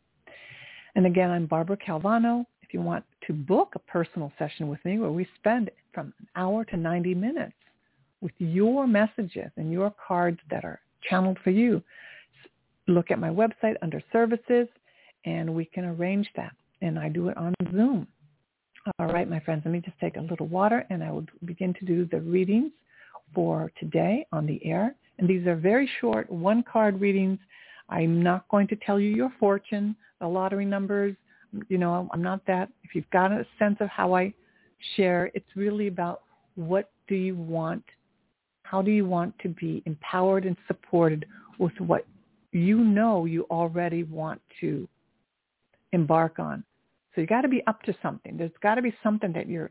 And 0.96 1.04
again, 1.04 1.30
I'm 1.30 1.44
Barbara 1.44 1.76
Calvano. 1.76 2.46
If 2.62 2.72
you 2.72 2.80
want 2.80 3.04
to 3.26 3.34
book 3.34 3.74
a 3.74 3.78
personal 3.80 4.32
session 4.38 4.66
with 4.66 4.82
me 4.86 4.98
where 4.98 5.10
we 5.10 5.28
spend 5.38 5.70
from 5.92 6.14
an 6.18 6.26
hour 6.36 6.64
to 6.64 6.76
90 6.78 7.14
minutes 7.14 7.52
with 8.22 8.32
your 8.38 8.86
messages 8.86 9.50
and 9.58 9.70
your 9.70 9.94
cards 10.08 10.38
that 10.50 10.64
are 10.64 10.80
channeled 11.06 11.36
for 11.44 11.50
you, 11.50 11.82
look 12.88 13.10
at 13.10 13.18
my 13.18 13.28
website 13.28 13.74
under 13.82 14.02
services 14.10 14.68
and 15.26 15.54
we 15.54 15.66
can 15.66 15.84
arrange 15.84 16.30
that. 16.34 16.52
And 16.80 16.98
I 16.98 17.10
do 17.10 17.28
it 17.28 17.36
on 17.36 17.52
Zoom. 17.72 18.06
All 18.98 19.08
right, 19.08 19.28
my 19.28 19.40
friends, 19.40 19.62
let 19.66 19.72
me 19.72 19.80
just 19.80 20.00
take 20.00 20.16
a 20.16 20.20
little 20.22 20.46
water 20.46 20.86
and 20.88 21.04
I 21.04 21.12
will 21.12 21.26
begin 21.44 21.74
to 21.74 21.84
do 21.84 22.06
the 22.06 22.22
readings 22.22 22.72
for 23.34 23.70
today 23.78 24.26
on 24.32 24.46
the 24.46 24.64
air. 24.64 24.94
And 25.18 25.28
these 25.28 25.46
are 25.46 25.56
very 25.56 25.90
short 26.00 26.30
one 26.30 26.62
card 26.62 26.98
readings. 27.02 27.38
I'm 27.88 28.22
not 28.22 28.48
going 28.48 28.66
to 28.68 28.76
tell 28.76 28.98
you 28.98 29.10
your 29.10 29.32
fortune, 29.38 29.96
the 30.20 30.26
lottery 30.26 30.64
numbers. 30.64 31.14
You 31.68 31.78
know, 31.78 32.08
I'm 32.12 32.22
not 32.22 32.44
that. 32.46 32.68
If 32.82 32.94
you've 32.94 33.10
got 33.10 33.32
a 33.32 33.46
sense 33.58 33.76
of 33.80 33.88
how 33.88 34.14
I 34.14 34.34
share, 34.96 35.30
it's 35.34 35.46
really 35.54 35.86
about 35.86 36.22
what 36.54 36.90
do 37.08 37.14
you 37.14 37.36
want? 37.36 37.84
How 38.62 38.82
do 38.82 38.90
you 38.90 39.06
want 39.06 39.38
to 39.40 39.48
be 39.48 39.82
empowered 39.86 40.44
and 40.44 40.56
supported 40.66 41.26
with 41.58 41.72
what 41.78 42.06
you 42.52 42.78
know 42.78 43.24
you 43.24 43.46
already 43.50 44.02
want 44.02 44.40
to 44.60 44.88
embark 45.92 46.38
on? 46.38 46.64
So 47.14 47.20
you 47.20 47.26
got 47.26 47.42
to 47.42 47.48
be 47.48 47.62
up 47.66 47.82
to 47.84 47.94
something. 48.02 48.36
There's 48.36 48.50
got 48.62 48.74
to 48.74 48.82
be 48.82 48.94
something 49.02 49.32
that 49.32 49.48
you're 49.48 49.70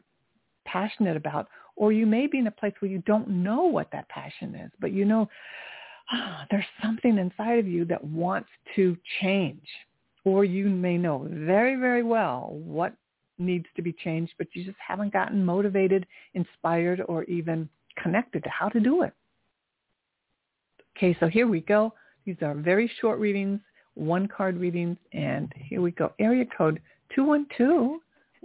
passionate 0.66 1.18
about, 1.18 1.48
or 1.76 1.92
you 1.92 2.06
may 2.06 2.26
be 2.26 2.40
in 2.40 2.48
a 2.48 2.52
place 2.52 2.74
where 2.80 2.90
you 2.90 3.04
don't 3.06 3.28
know 3.28 3.64
what 3.64 3.92
that 3.92 4.08
passion 4.10 4.56
is, 4.56 4.72
but 4.80 4.92
you 4.92 5.06
know 5.06 5.30
there's 6.52 6.66
something 6.82 7.18
inside 7.18 7.60
of 7.60 7.68
you 7.68 7.86
that 7.86 8.04
wants 8.04 8.50
to 8.76 8.98
change, 9.22 9.66
or 10.24 10.44
you 10.46 10.68
may 10.68 10.98
know 10.98 11.28
very, 11.30 11.76
very 11.76 12.04
well 12.04 12.50
what 12.52 12.94
needs 13.38 13.66
to 13.76 13.82
be 13.82 13.94
changed, 13.94 14.34
but 14.38 14.48
you 14.54 14.64
just 14.64 14.78
haven't 14.86 15.14
gotten 15.14 15.44
motivated, 15.44 16.06
inspired, 16.34 17.02
or 17.08 17.24
even 17.26 17.68
connected 18.02 18.44
to 18.44 18.50
how 18.50 18.70
to 18.70 18.80
do 18.80 19.04
it. 19.04 19.14
Okay, 20.98 21.16
so 21.20 21.28
here 21.28 21.48
we 21.48 21.62
go. 21.62 21.94
These 22.26 22.38
are 22.42 22.54
very 22.54 22.90
short 23.02 23.20
readings, 23.20 23.60
one 23.96 24.28
card 24.28 24.58
readings, 24.58 24.98
and 25.14 25.52
here 25.58 25.82
we 25.82 25.92
go. 25.92 26.14
Area 26.20 26.46
code 26.58 26.82
212. 27.14 28.00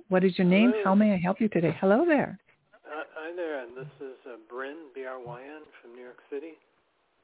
What 0.08 0.24
is 0.24 0.36
your 0.36 0.46
name? 0.46 0.70
Hello. 0.70 0.84
How 0.84 0.94
may 0.94 1.12
I 1.12 1.16
help 1.16 1.40
you 1.40 1.48
today? 1.48 1.76
Hello 1.80 2.04
there. 2.04 2.38
Uh, 2.74 3.04
hi 3.14 3.34
there. 3.36 3.62
And 3.62 3.76
this 3.76 3.86
is 4.00 4.16
uh, 4.26 4.36
Bryn, 4.48 4.76
B-R-Y-N, 4.94 5.62
from 5.80 5.94
New 5.94 6.02
York 6.02 6.18
City. 6.28 6.54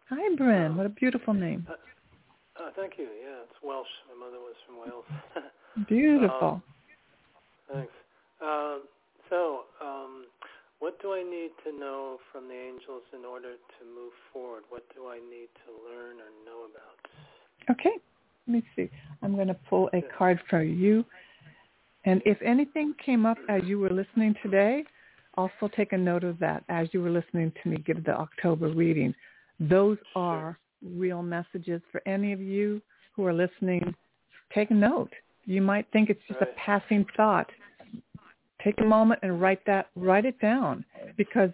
Hi, 0.09 0.37
Bryn. 0.37 0.73
Um, 0.73 0.77
what 0.77 0.87
a 0.87 0.91
beautiful 0.91 1.35
name. 1.35 1.67
Uh, 1.69 1.73
uh, 2.63 2.71
thank 2.77 2.95
you. 2.97 3.05
Yeah, 3.05 3.43
it's 3.43 3.59
Welsh. 3.63 3.87
My 4.09 4.27
mother 4.27 4.39
was 4.39 4.55
from 4.67 4.79
Wales. 4.79 5.05
beautiful. 5.89 6.49
Um, 6.49 6.63
thanks. 7.73 7.93
Um, 8.41 8.83
so, 9.29 9.63
um, 9.83 10.27
what 10.79 11.01
do 11.03 11.13
I 11.13 11.23
need 11.23 11.51
to 11.65 11.77
know 11.77 12.19
from 12.31 12.49
the 12.49 12.55
angels 12.55 13.03
in 13.13 13.25
order 13.25 13.55
to 13.55 13.85
move 13.85 14.13
forward? 14.33 14.63
What 14.69 14.85
do 14.95 15.09
I 15.09 15.17
need 15.17 15.49
to 15.67 15.73
learn 15.91 16.17
or 16.17 16.31
know 16.45 16.67
about? 16.71 17.71
Okay. 17.71 17.99
Let 18.47 18.53
me 18.53 18.63
see. 18.77 18.89
I'm 19.23 19.35
going 19.35 19.49
to 19.49 19.57
pull 19.69 19.91
a 19.93 20.03
card 20.17 20.39
for 20.49 20.63
you. 20.63 21.05
And 22.05 22.23
if 22.25 22.41
anything 22.43 22.95
came 23.05 23.27
up 23.27 23.39
as 23.49 23.63
you 23.65 23.81
were 23.81 23.91
listening 23.91 24.37
today, 24.41 24.85
also 25.35 25.69
take 25.75 25.93
a 25.93 25.99
note 25.99 26.23
of 26.23 26.39
that 26.39 26.63
as 26.69 26.87
you 26.93 27.03
were 27.03 27.11
listening 27.11 27.53
to 27.63 27.69
me 27.69 27.79
give 27.79 28.05
the 28.05 28.13
October 28.13 28.69
reading. 28.69 29.13
Those 29.61 29.99
are 30.15 30.59
real 30.83 31.23
messages 31.23 31.81
for 31.91 32.03
any 32.07 32.33
of 32.33 32.41
you 32.41 32.81
who 33.15 33.25
are 33.25 33.33
listening. 33.33 33.95
Take 34.55 34.71
a 34.71 34.75
note. 34.75 35.13
You 35.45 35.63
might 35.63 35.87
think 35.93 36.11
it's 36.11 36.21
just 36.29 36.43
a 36.43 36.47
passing 36.57 37.07
thought. 37.17 37.51
Take 38.63 38.81
a 38.81 38.85
moment 38.85 39.21
and 39.23 39.41
write 39.41 39.65
that, 39.67 39.89
write 39.95 40.25
it 40.25 40.39
down 40.41 40.85
because 41.17 41.51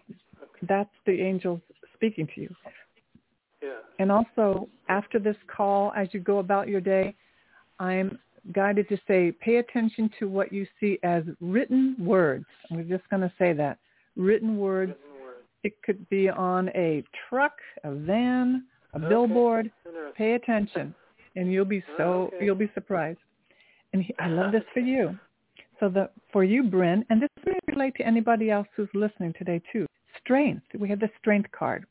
that's 0.68 0.90
the 1.06 1.20
angels 1.20 1.60
speaking 1.94 2.26
to 2.34 2.40
you. 2.40 2.54
Yeah. 3.62 3.68
And 3.98 4.10
also, 4.10 4.68
after 4.88 5.18
this 5.18 5.36
call, 5.54 5.92
as 5.96 6.08
you 6.12 6.20
go 6.20 6.38
about 6.38 6.68
your 6.68 6.80
day, 6.80 7.14
I'm 7.78 8.18
guided 8.52 8.88
to 8.88 8.98
say, 9.06 9.32
pay 9.40 9.56
attention 9.56 10.10
to 10.18 10.28
what 10.28 10.52
you 10.52 10.66
see 10.80 10.98
as 11.02 11.22
written 11.40 11.96
words. 11.98 12.46
We're 12.70 12.82
just 12.82 13.08
going 13.10 13.22
to 13.22 13.32
say 13.38 13.52
that. 13.52 13.78
Written 14.16 14.56
words. 14.56 14.94
It 15.62 15.80
could 15.82 16.08
be 16.08 16.28
on 16.28 16.68
a 16.70 17.04
truck, 17.28 17.52
a 17.84 17.92
van, 17.94 18.64
a 18.94 18.98
Okay. 18.98 19.08
billboard. 19.08 19.70
Pay 20.16 20.34
attention, 20.34 20.94
and 21.36 21.52
you'll 21.52 21.64
be 21.64 21.82
so 21.96 22.32
Okay. 22.32 22.44
you'll 22.44 22.54
be 22.54 22.70
surprised. 22.74 23.18
And 23.92 24.02
he, 24.02 24.14
I 24.18 24.28
love 24.28 24.52
this 24.52 24.64
for 24.74 24.80
you. 24.80 25.16
So 25.80 25.88
the 25.88 26.10
for 26.32 26.44
you, 26.44 26.62
Bryn, 26.64 27.04
and 27.10 27.20
this 27.22 27.28
may 27.44 27.58
relate 27.68 27.94
to 27.96 28.06
anybody 28.06 28.50
else 28.50 28.68
who's 28.76 28.88
listening 28.94 29.32
today 29.38 29.60
too. 29.72 29.86
Strength. 30.18 30.66
We 30.78 30.88
have 30.88 31.00
the 31.00 31.10
strength 31.18 31.50
card. 31.52 31.86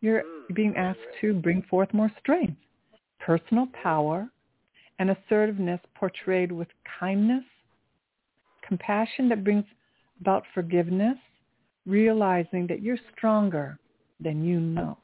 You're 0.00 0.22
Mm, 0.22 0.54
being 0.54 0.76
asked 0.76 1.00
to 1.20 1.34
bring 1.34 1.62
forth 1.62 1.92
more 1.92 2.10
strength, 2.20 2.56
personal 3.20 3.66
power, 3.82 4.28
and 4.98 5.10
assertiveness 5.10 5.80
portrayed 5.94 6.52
with 6.52 6.68
kindness, 7.00 7.44
compassion 8.66 9.28
that 9.28 9.44
brings 9.44 9.64
about 10.20 10.44
forgiveness, 10.54 11.16
realizing 11.86 12.66
that 12.68 12.82
you're 12.82 12.98
stronger 13.16 13.78
than 14.20 14.44
you 14.44 14.60
know, 14.60 14.96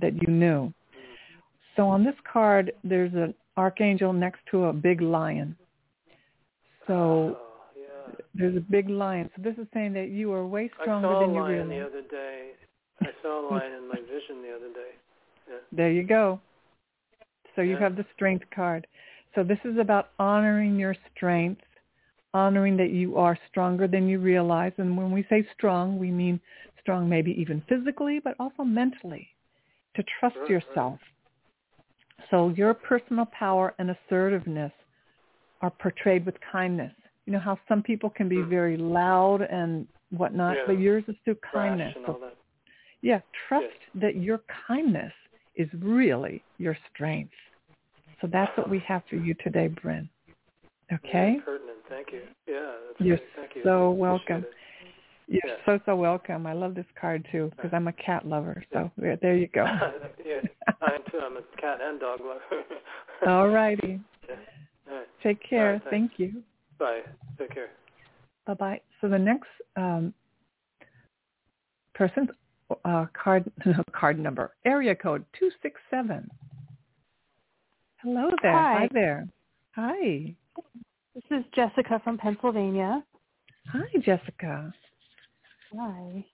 that 0.00 0.14
you 0.20 0.28
knew. 0.28 0.72
So 1.76 1.88
on 1.88 2.04
this 2.04 2.14
card, 2.30 2.72
there's 2.82 3.12
an 3.14 3.34
archangel 3.56 4.12
next 4.12 4.40
to 4.50 4.64
a 4.64 4.72
big 4.72 5.00
lion. 5.00 5.56
So 6.86 7.36
Oh, 7.36 7.46
yeah. 7.76 8.14
there's 8.34 8.56
a 8.56 8.60
big 8.60 8.88
lion. 8.88 9.30
So 9.36 9.42
this 9.42 9.56
is 9.58 9.66
saying 9.72 9.92
that 9.94 10.08
you 10.10 10.32
are 10.32 10.46
way 10.46 10.70
stronger 10.80 11.08
than 11.20 11.34
you 11.34 11.44
realize. 11.44 11.50
I 11.50 11.50
saw 11.50 11.54
a 11.54 11.56
lion 11.56 11.68
the 11.68 11.86
other 11.86 12.08
day. 12.08 12.50
I 13.00 13.10
saw 13.22 13.40
a 13.40 13.44
lion 13.50 13.72
in 13.72 13.88
my 13.88 14.00
vision 14.00 14.42
the 14.42 14.54
other 14.54 14.72
day. 14.72 14.90
Yeah. 15.48 15.56
There 15.72 15.90
you 15.90 16.02
go. 16.04 16.40
So 17.54 17.62
you 17.62 17.72
Yeah. 17.72 17.80
have 17.80 17.96
the 17.96 18.04
strength 18.14 18.48
card. 18.50 18.86
So 19.34 19.42
this 19.42 19.58
is 19.64 19.78
about 19.78 20.10
honoring 20.18 20.78
your 20.78 20.94
strength, 21.10 21.62
honoring 22.34 22.76
that 22.76 22.90
you 22.90 23.16
are 23.16 23.38
stronger 23.48 23.86
than 23.88 24.08
you 24.08 24.18
realize. 24.18 24.72
And 24.78 24.96
when 24.96 25.12
we 25.12 25.24
say 25.30 25.46
strong, 25.54 25.98
we 25.98 26.10
mean 26.10 26.40
strong 26.80 27.08
maybe 27.08 27.32
even 27.40 27.62
physically, 27.68 28.20
but 28.22 28.34
also 28.38 28.64
mentally, 28.64 29.28
to 29.96 30.04
trust 30.20 30.36
right. 30.36 30.50
yourself. 30.50 30.98
So 32.30 32.50
your 32.50 32.74
personal 32.74 33.26
power 33.26 33.74
and 33.78 33.90
assertiveness 33.90 34.72
are 35.62 35.70
portrayed 35.70 36.26
with 36.26 36.34
kindness. 36.52 36.92
You 37.26 37.32
know 37.32 37.38
how 37.38 37.58
some 37.68 37.82
people 37.82 38.10
can 38.10 38.28
be 38.28 38.42
Hmm. 38.42 38.50
very 38.50 38.76
loud 38.76 39.42
and 39.42 39.86
whatnot, 40.10 40.56
Yeah. 40.56 40.66
but 40.66 40.78
yours 40.78 41.04
is 41.08 41.16
through 41.24 41.36
kindness. 41.36 41.94
So 42.06 42.20
yeah, 43.02 43.20
trust 43.48 43.66
that 43.94 44.16
your 44.16 44.42
kindness 44.66 45.12
is 45.54 45.68
really 45.74 46.44
your 46.58 46.76
strength. 46.92 47.34
So 48.20 48.26
that's 48.26 48.56
what 48.56 48.68
we 48.68 48.78
have 48.80 49.02
for 49.08 49.16
you 49.16 49.34
today, 49.34 49.68
Bryn. 49.68 50.08
Okay? 50.92 51.38
Yeah. 51.38 51.73
Thank 51.88 52.12
you. 52.12 52.22
Yeah, 52.46 52.72
that's 52.86 53.00
You're 53.00 53.16
great. 53.16 53.28
Thank 53.36 53.56
you. 53.56 53.62
so 53.64 53.90
welcome. 53.90 54.44
it. 54.44 54.52
You're 55.26 55.40
Yeah. 55.44 55.56
so, 55.64 55.80
so 55.86 55.96
welcome. 55.96 56.46
I 56.46 56.52
love 56.52 56.74
this 56.74 56.86
card 57.00 57.26
too 57.32 57.50
because 57.56 57.72
I'm 57.72 57.88
a 57.88 57.92
cat 57.92 58.26
lover. 58.26 58.62
So 58.72 58.90
yeah, 59.00 59.16
there 59.20 59.36
you 59.36 59.48
go. 59.48 59.64
yeah, 60.24 60.40
I 60.82 60.94
am 60.94 61.02
too. 61.10 61.20
I'm 61.22 61.36
a 61.36 61.42
cat 61.60 61.78
and 61.82 61.98
dog 62.00 62.20
lover. 62.20 62.64
All 63.26 63.48
righty. 63.48 64.00
Yeah. 64.26 64.36
All 64.90 64.96
right. 64.96 65.08
Take 65.22 65.42
care. 65.46 65.66
All 65.66 65.72
right, 65.72 65.82
thanks. 65.90 66.14
Thank 66.16 66.34
you. 66.34 66.42
Bye. 66.78 67.00
Take 67.38 67.52
care. 67.52 67.68
Bye-bye. 68.46 68.80
So 69.00 69.08
the 69.08 69.18
next 69.18 69.48
um, 69.76 70.14
person's 71.94 72.30
uh, 72.86 73.04
card, 73.12 73.50
card 73.92 74.18
number, 74.18 74.52
area 74.64 74.94
code 74.94 75.24
267. 75.38 76.30
Hello 77.98 78.30
there. 78.42 78.52
Hi. 78.52 78.88
there. 78.92 79.28
Hi. 79.74 80.34
This 81.30 81.40
is 81.40 81.44
Jessica 81.54 82.00
from 82.04 82.18
Pennsylvania. 82.18 83.02
Hi, 83.68 83.98
Jessica. 84.00 84.74
Hi. 85.76 86.24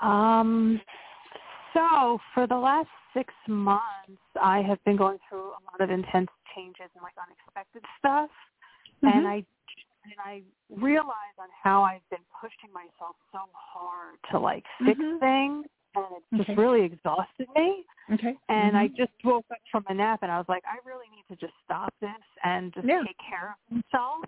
Um, 0.00 0.80
so 1.72 2.18
for 2.34 2.46
the 2.46 2.56
last 2.56 2.88
six 3.14 3.32
months, 3.46 3.82
I 4.40 4.60
have 4.62 4.82
been 4.84 4.96
going 4.96 5.18
through 5.28 5.50
a 5.50 5.62
lot 5.70 5.80
of 5.80 5.90
intense 5.90 6.28
changes 6.54 6.90
and 6.94 7.02
like 7.02 7.14
unexpected 7.16 7.84
stuff, 7.98 8.30
and 9.02 9.24
Mhm. 9.24 9.26
I 9.26 9.46
and 10.04 10.18
I 10.18 10.42
realize 10.68 11.36
on 11.38 11.48
how 11.62 11.84
I've 11.84 12.08
been 12.10 12.24
pushing 12.40 12.72
myself 12.72 13.14
so 13.30 13.48
hard 13.54 14.18
to 14.32 14.38
like 14.38 14.66
fix 14.84 14.98
Mhm. 14.98 15.20
things, 15.20 15.66
and 15.94 16.38
just 16.38 16.50
Okay. 16.50 16.54
really 16.60 16.82
exhausted 16.82 17.48
me. 17.54 17.84
Okay. 18.12 18.36
And 18.48 18.76
I 18.76 18.88
Mhm. 18.88 18.96
just 18.96 19.12
woke 19.24 19.46
up 19.50 19.58
from 19.70 19.84
a 19.88 19.94
nap, 19.94 20.20
and 20.22 20.30
I 20.30 20.38
was 20.38 20.48
like, 20.48 20.64
I 20.66 20.78
really 20.86 21.06
need 21.14 21.24
to 21.28 21.36
just 21.36 21.54
stop 21.64 21.92
this 22.00 22.10
and 22.44 22.72
just 22.74 22.86
Yeah. 22.86 23.02
take 23.04 23.18
care 23.18 23.56
of 23.70 23.76
myself. 23.76 24.24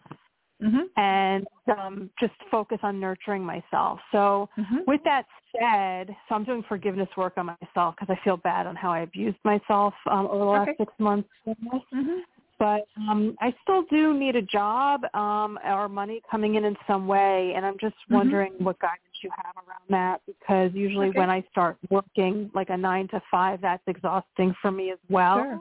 Mhm. 0.63 0.89
and 0.97 1.47
um, 1.77 2.09
just 2.21 2.33
focus 2.51 2.79
on 2.83 3.01
nurturing 3.01 3.45
myself. 3.45 4.01
So 4.13 4.49
Mhm. 4.57 4.87
with 4.87 5.03
that 5.03 5.27
said, 5.53 6.17
so 6.29 6.37
I'm 6.37 6.45
doing 6.45 6.63
forgiveness 6.63 7.09
work 7.17 7.37
on 7.37 7.47
myself 7.47 7.97
because 7.97 8.09
I 8.09 8.23
feel 8.23 8.37
bad 8.37 8.67
on 8.67 8.77
how 8.77 8.93
I 8.93 9.01
abused 9.01 9.39
myself 9.45 9.93
um, 10.07 10.27
over 10.27 10.39
the 10.39 10.45
last 10.45 10.69
Okay. 10.69 10.77
six 10.79 10.93
months. 10.99 11.29
Mhm. 11.47 12.23
But 12.59 12.87
um, 12.97 13.37
I 13.41 13.53
still 13.63 13.83
do 13.83 14.15
need 14.15 14.37
a 14.37 14.43
job 14.43 15.05
um, 15.15 15.59
or 15.65 15.89
money 15.89 16.23
coming 16.31 16.55
in 16.55 16.65
in 16.65 16.77
some 16.87 17.09
way, 17.09 17.53
and 17.55 17.67
I'm 17.67 17.77
just 17.79 17.97
Mhm. 18.09 18.15
wondering 18.15 18.53
what 18.59 18.79
guidance 18.79 19.14
you 19.25 19.31
have 19.37 19.55
around 19.57 19.89
that 19.89 20.21
because 20.27 20.73
usually 20.75 21.09
Okay. 21.09 21.19
when 21.19 21.31
I 21.31 21.43
start 21.51 21.77
working 21.91 22.51
like 22.55 22.71
a 22.71 22.77
nine 22.77 23.09
to 23.09 23.21
five, 23.31 23.61
that's 23.61 23.83
exhausting 23.87 24.55
for 24.61 24.71
me 24.71 24.93
as 24.93 24.99
well. 25.09 25.37
Sure. 25.43 25.61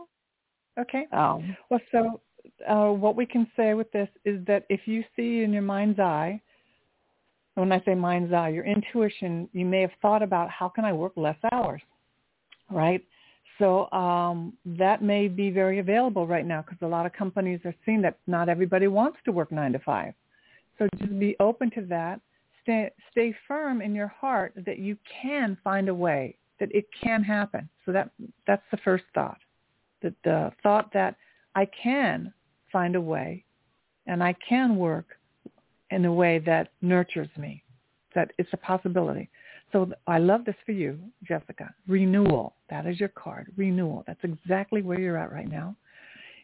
Okay. 0.80 1.08
So, 1.12 1.44
Well, 1.70 1.80
so 1.92 2.22
uh, 2.68 2.92
what 2.92 3.16
we 3.16 3.26
can 3.26 3.50
say 3.56 3.74
with 3.74 3.92
this 3.92 4.10
is 4.26 4.46
that 4.46 4.66
if 4.70 4.88
you 4.88 5.04
see 5.16 5.44
in 5.44 5.54
your 5.54 5.62
mind's 5.62 6.00
eye, 6.00 6.42
when 7.56 7.72
I 7.72 7.82
say 7.86 7.96
mind's 7.96 8.34
eye, 8.34 8.50
your 8.50 8.66
intuition, 8.66 9.48
you 9.54 9.66
may 9.66 9.82
have 9.82 9.92
thought 10.02 10.24
about 10.24 10.50
how 10.50 10.68
can 10.68 10.86
I 10.86 10.94
work 10.94 11.14
less 11.16 11.38
hours, 11.52 11.82
right? 12.72 13.04
So 13.60 13.90
um, 13.92 14.54
that 14.66 15.04
may 15.04 15.28
be 15.28 15.52
very 15.52 15.78
available 15.78 16.26
right 16.26 16.46
now 16.46 16.64
because 16.64 16.80
a 16.82 16.88
lot 16.88 17.06
of 17.06 17.14
companies 17.14 17.60
are 17.66 17.76
seeing 17.86 18.02
that 18.02 18.18
not 18.26 18.50
everybody 18.50 18.88
wants 18.88 19.20
to 19.26 19.32
work 19.32 19.52
nine 19.52 19.72
to 19.74 19.80
five. 19.80 20.14
So 20.80 20.88
just 20.98 21.20
be 21.20 21.36
open 21.40 21.70
to 21.72 21.82
that. 21.86 22.20
Stay, 22.64 22.90
stay 23.12 23.36
firm 23.48 23.82
in 23.82 23.94
your 23.94 24.08
heart 24.08 24.54
that 24.66 24.80
you 24.80 24.98
can 25.22 25.58
find 25.64 25.90
a 25.90 25.94
way, 25.94 26.38
that 26.60 26.74
it 26.74 26.86
can 27.02 27.24
happen. 27.24 27.70
So 27.86 27.92
that 27.92 28.12
that's 28.48 28.64
the 28.72 28.78
first 28.78 29.04
thought. 29.14 29.40
The, 30.02 30.14
the 30.24 30.52
thought 30.64 30.92
that 30.94 31.16
I 31.56 31.66
can 31.66 32.34
find 32.72 32.96
a 32.96 33.02
way 33.02 33.46
and 34.08 34.24
I 34.24 34.36
can 34.48 34.76
work 34.78 35.18
in 35.92 36.06
a 36.06 36.14
way 36.14 36.40
that 36.40 36.72
nurtures 36.82 37.30
me, 37.38 37.64
that 38.16 38.32
it's 38.38 38.50
a 38.54 38.58
possibility. 38.58 39.30
So 39.72 39.92
I 40.08 40.20
love 40.20 40.46
this 40.46 40.56
for 40.66 40.72
you, 40.72 41.00
Jessica. 41.24 41.74
Renewal. 41.88 42.56
That 42.70 42.86
is 42.86 43.00
your 43.00 43.10
card. 43.10 43.52
Renewal. 43.58 44.04
That's 44.08 44.24
exactly 44.24 44.82
where 44.82 45.00
you're 45.00 45.18
at 45.18 45.32
right 45.32 45.50
now. 45.50 45.76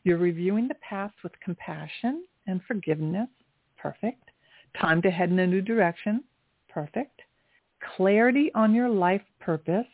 You're 0.04 0.18
reviewing 0.18 0.68
the 0.68 0.76
past 0.76 1.14
with 1.24 1.34
compassion 1.44 2.26
and 2.48 2.62
forgiveness. 2.68 3.30
Perfect. 3.78 4.30
Time 4.78 5.02
to 5.02 5.12
head 5.12 5.30
in 5.30 5.40
a 5.40 5.48
new 5.48 5.62
direction. 5.62 6.24
Perfect. 6.70 7.22
Clarity 7.96 8.52
on 8.56 8.74
your 8.74 8.90
life 8.90 9.22
purpose. 9.40 9.88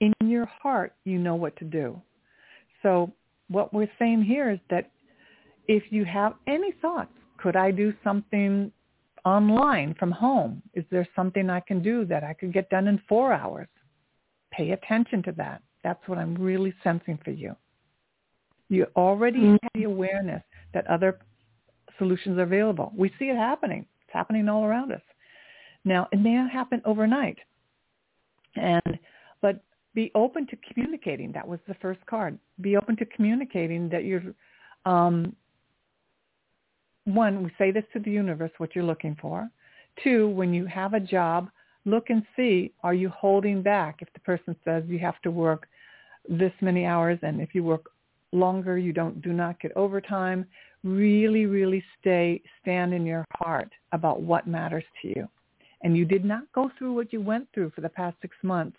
In 0.00 0.12
your 0.20 0.46
heart, 0.46 0.94
you 1.04 1.18
know 1.18 1.34
what 1.34 1.56
to 1.56 1.64
do. 1.64 2.00
So 2.82 3.12
what 3.48 3.72
we're 3.72 3.90
saying 3.98 4.22
here 4.22 4.50
is 4.50 4.58
that 4.70 4.90
if 5.68 5.84
you 5.90 6.04
have 6.04 6.34
any 6.46 6.72
thoughts, 6.82 7.12
could 7.38 7.56
I 7.56 7.70
do 7.70 7.94
something 8.02 8.70
online 9.24 9.94
from 9.94 10.10
home? 10.10 10.62
Is 10.74 10.84
there 10.90 11.06
something 11.16 11.48
I 11.48 11.60
can 11.60 11.82
do 11.82 12.04
that 12.06 12.24
I 12.24 12.34
could 12.34 12.52
get 12.52 12.68
done 12.70 12.88
in 12.88 13.00
four 13.08 13.32
hours? 13.32 13.68
Pay 14.50 14.72
attention 14.72 15.22
to 15.24 15.32
that. 15.32 15.62
That's 15.82 16.06
what 16.06 16.18
I'm 16.18 16.34
really 16.34 16.74
sensing 16.82 17.18
for 17.24 17.30
you. 17.30 17.56
You 18.68 18.86
already 18.96 19.40
Mhm. 19.40 19.58
have 19.62 19.72
the 19.74 19.84
awareness 19.84 20.42
that 20.72 20.86
other 20.86 21.20
solutions 21.98 22.38
are 22.38 22.42
available. 22.42 22.92
We 22.96 23.12
see 23.18 23.26
it 23.26 23.36
happening. 23.36 23.86
It's 24.02 24.12
happening 24.12 24.48
all 24.48 24.64
around 24.64 24.92
us. 24.92 25.02
Now, 25.84 26.08
it 26.12 26.18
may 26.18 26.34
not 26.34 26.50
happen 26.50 26.80
overnight. 26.84 27.38
And 28.56 28.98
but 29.42 29.62
be 29.94 30.10
open 30.14 30.46
to 30.48 30.56
communicating. 30.72 31.32
That 31.32 31.46
was 31.46 31.60
the 31.68 31.74
first 31.74 32.04
card. 32.06 32.38
Be 32.60 32.76
open 32.76 32.96
to 32.96 33.04
communicating 33.04 33.88
that 33.90 34.04
you're 34.04 34.22
um, 34.86 35.34
one, 37.04 37.42
we 37.42 37.52
say 37.58 37.70
this 37.70 37.84
to 37.92 37.98
the 37.98 38.10
universe, 38.10 38.50
what 38.58 38.74
you're 38.74 38.84
looking 38.84 39.16
for. 39.20 39.48
Two, 40.02 40.28
when 40.28 40.52
you 40.52 40.66
have 40.66 40.94
a 40.94 41.00
job, 41.00 41.50
look 41.84 42.10
and 42.10 42.22
see, 42.34 42.72
are 42.82 42.94
you 42.94 43.10
holding 43.10 43.62
back? 43.62 43.98
If 44.00 44.12
the 44.14 44.20
person 44.20 44.56
says 44.64 44.84
you 44.86 44.98
have 45.00 45.20
to 45.22 45.30
work 45.30 45.68
this 46.28 46.52
many 46.60 46.86
hours 46.86 47.18
and 47.22 47.40
if 47.40 47.54
you 47.54 47.62
work 47.62 47.90
longer, 48.32 48.78
you 48.78 48.92
don't 48.92 49.20
do 49.20 49.32
not 49.32 49.60
get 49.60 49.76
overtime, 49.76 50.46
really, 50.84 51.46
really 51.46 51.82
stay, 51.98 52.40
stand 52.60 52.94
in 52.94 53.04
your 53.04 53.24
heart 53.32 53.72
about 53.92 54.20
what 54.20 54.46
matters 54.46 54.84
to 55.02 55.08
you. 55.08 55.28
And 55.82 55.96
you 55.96 56.04
did 56.04 56.24
not 56.24 56.44
go 56.54 56.70
through 56.78 56.94
what 56.94 57.12
you 57.12 57.20
went 57.20 57.48
through 57.52 57.70
for 57.70 57.80
the 57.80 57.88
past 57.88 58.16
six 58.22 58.36
months 58.42 58.76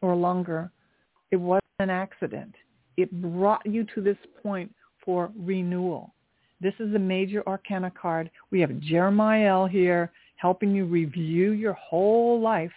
or 0.00 0.14
longer. 0.14 0.70
It 1.30 1.36
wasn't 1.36 1.62
an 1.80 1.90
accident. 1.90 2.54
It 2.96 3.10
brought 3.20 3.64
you 3.66 3.84
to 3.94 4.00
this 4.00 4.16
point 4.42 4.72
for 5.04 5.30
renewal. 5.36 6.14
This 6.60 6.74
is 6.78 6.94
a 6.94 6.98
major 6.98 7.42
arcana 7.46 7.90
card. 7.90 8.30
We 8.50 8.60
have 8.60 8.70
Jeremiel 8.70 9.68
here 9.68 10.12
helping 10.36 10.74
you 10.74 10.84
review 10.84 11.52
your 11.52 11.72
whole 11.74 12.40
life. 12.40 12.72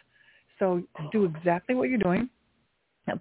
So 0.57 0.81
do 1.11 1.25
exactly 1.25 1.75
what 1.75 1.89
you're 1.89 1.97
doing. 1.97 2.29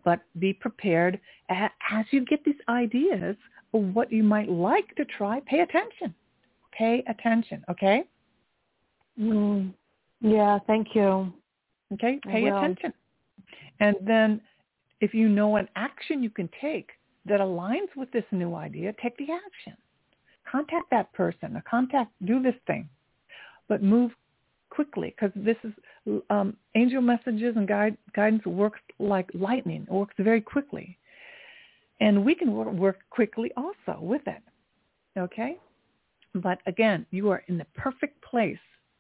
But 0.05 0.21
be 0.39 0.53
prepared 0.53 1.21
as 1.49 2.05
you 2.11 2.25
get 2.25 2.45
these 2.45 2.55
ideas 2.69 3.37
of 3.73 3.95
what 3.95 4.13
you 4.13 4.23
might 4.23 4.49
like 4.49 4.95
to 4.97 5.05
try. 5.05 5.41
Pay 5.47 5.61
attention. 5.61 6.15
Pay 6.73 7.05
attention, 7.09 7.65
okay? 7.71 8.05
Mm. 9.21 9.73
Yeah, 10.21 10.59
thank 10.67 10.95
you. 10.95 11.33
Okay, 11.93 12.19
pay 12.27 12.47
attention. 12.47 12.93
And 13.81 13.97
then 14.05 14.41
if 15.01 15.13
you 15.15 15.29
know 15.29 15.57
an 15.57 15.69
action 15.77 16.23
you 16.23 16.31
can 16.31 16.49
take 16.61 16.91
that 17.27 17.41
aligns 17.41 17.95
with 17.97 18.11
this 18.13 18.25
new 18.33 18.55
idea, 18.55 18.95
take 19.03 19.17
the 19.19 19.29
action. 19.33 19.77
Contact 20.51 20.91
that 20.91 21.13
person 21.13 21.57
or 21.57 21.63
contact, 21.69 22.11
do 22.25 22.43
this 22.43 22.55
thing. 22.67 22.89
But 23.69 23.83
move 23.83 24.13
quickly 24.71 25.15
because 25.15 25.33
this 25.35 25.57
is 25.65 25.73
um, 26.31 26.57
angel 26.75 27.01
messages 27.01 27.55
and 27.57 27.67
guide, 27.67 27.97
guidance 28.15 28.45
works 28.47 28.81
like 28.99 29.29
lightning. 29.35 29.87
It 29.89 29.93
works 29.93 30.15
very 30.19 30.41
quickly. 30.41 30.99
And 32.01 32.25
we 32.25 32.35
can 32.35 32.53
work, 32.53 32.73
work 32.73 32.99
quickly 33.11 33.51
also 33.57 33.99
with 34.01 34.23
it. 34.27 34.43
Okay? 35.19 35.57
But 36.35 36.59
again, 36.67 37.07
you 37.11 37.31
are 37.31 37.45
in 37.49 37.59
the 37.59 37.67
perfect 37.77 38.21
place. 38.23 38.59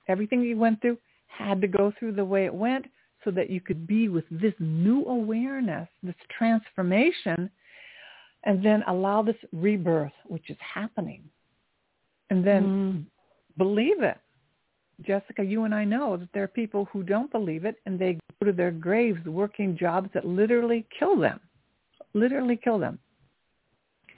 Everything 0.08 0.42
you 0.42 0.56
went 0.56 0.80
through 0.80 0.98
had 1.26 1.60
to 1.60 1.68
go 1.68 1.92
through 1.98 2.12
the 2.12 2.24
way 2.24 2.44
it 2.44 2.54
went 2.54 2.86
so 3.24 3.30
that 3.32 3.50
you 3.50 3.60
could 3.60 3.86
be 3.86 4.08
with 4.08 4.24
this 4.30 4.54
new 4.58 5.04
awareness, 5.06 5.88
this 6.02 6.14
transformation, 6.36 7.50
and 8.44 8.64
then 8.64 8.84
allow 8.86 9.22
this 9.22 9.36
rebirth, 9.52 10.12
which 10.26 10.50
is 10.50 10.56
happening. 10.60 11.24
And 12.30 12.46
then 12.46 12.64
mm. 12.64 13.04
believe 13.58 14.02
it. 14.02 14.18
Jessica, 15.02 15.42
you 15.42 15.64
and 15.64 15.74
I 15.74 15.84
know 15.84 16.16
that 16.16 16.28
there 16.32 16.44
are 16.44 16.48
people 16.48 16.86
who 16.92 17.02
don't 17.02 17.30
believe 17.30 17.64
it 17.64 17.76
and 17.86 17.98
they 17.98 18.18
go 18.40 18.46
to 18.46 18.52
their 18.52 18.70
graves 18.70 19.24
working 19.26 19.76
jobs 19.76 20.08
that 20.14 20.24
literally 20.24 20.86
kill 20.96 21.18
them, 21.18 21.40
literally 22.12 22.56
kill 22.62 22.78
them. 22.78 22.98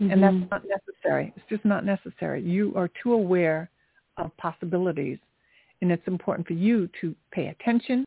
Mm-hmm. 0.00 0.10
And 0.12 0.22
that's 0.22 0.34
mm-hmm. 0.34 0.48
not 0.50 0.62
necessary. 0.66 1.32
It's 1.36 1.46
just 1.48 1.64
not 1.64 1.84
necessary. 1.84 2.42
You 2.42 2.72
are 2.76 2.90
too 3.02 3.14
aware 3.14 3.70
of 4.18 4.36
possibilities 4.36 5.18
and 5.82 5.92
it's 5.92 6.06
important 6.06 6.46
for 6.46 6.54
you 6.54 6.88
to 7.00 7.14
pay 7.32 7.48
attention, 7.48 8.04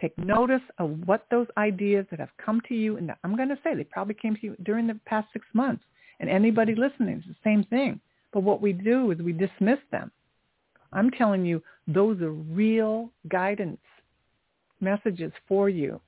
take 0.00 0.16
notice 0.18 0.62
of 0.78 0.90
what 1.06 1.26
those 1.30 1.46
ideas 1.56 2.06
that 2.10 2.20
have 2.20 2.30
come 2.44 2.60
to 2.68 2.74
you, 2.74 2.96
and 2.96 3.12
I'm 3.24 3.36
going 3.36 3.48
to 3.48 3.58
say 3.62 3.74
they 3.74 3.84
probably 3.84 4.14
came 4.14 4.34
to 4.36 4.42
you 4.42 4.56
during 4.64 4.86
the 4.86 4.98
past 5.06 5.28
six 5.32 5.46
months, 5.52 5.84
and 6.20 6.28
anybody 6.28 6.74
listening, 6.74 7.18
it's 7.18 7.26
the 7.26 7.36
same 7.44 7.64
thing. 7.64 8.00
But 8.32 8.42
what 8.42 8.60
we 8.60 8.72
do 8.72 9.10
is 9.12 9.18
we 9.18 9.32
dismiss 9.32 9.78
them. 9.90 10.10
I'm 10.96 11.10
telling 11.10 11.44
you, 11.44 11.62
those 11.86 12.20
are 12.22 12.32
real 12.32 13.10
guidance 13.28 13.78
messages 14.80 15.32
for 15.46 15.68
you. 15.68 16.00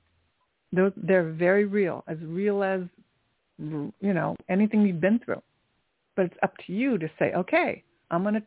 They're 0.73 1.31
very 1.31 1.65
real, 1.65 2.03
as 2.07 2.17
real 2.21 2.63
as, 2.63 2.81
you 3.57 3.93
know, 4.01 4.35
anything 4.49 4.81
you've 4.81 5.01
been 5.01 5.19
through. 5.19 5.41
But 6.15 6.25
it's 6.25 6.37
up 6.43 6.53
to 6.67 6.73
you 6.73 6.97
to 6.97 7.09
say, 7.17 7.33
okay, 7.33 7.83
I'm 8.11 8.23
going 8.23 8.35
to 8.35 8.43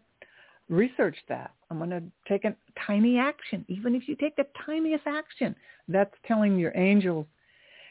research 0.69 1.17
that. 1.29 1.53
I'm 1.71 1.79
going 1.79 1.91
to 1.91 2.03
take 2.29 2.45
a 2.45 2.55
tiny 2.87 3.19
action. 3.19 3.65
Even 3.69 3.95
if 3.95 4.09
you 4.09 4.17
take 4.17 4.37
the 4.37 4.47
tiniest 4.67 5.07
action, 5.07 5.55
that's 5.89 6.15
telling 6.27 6.59
your 6.59 6.73
angels 6.77 7.27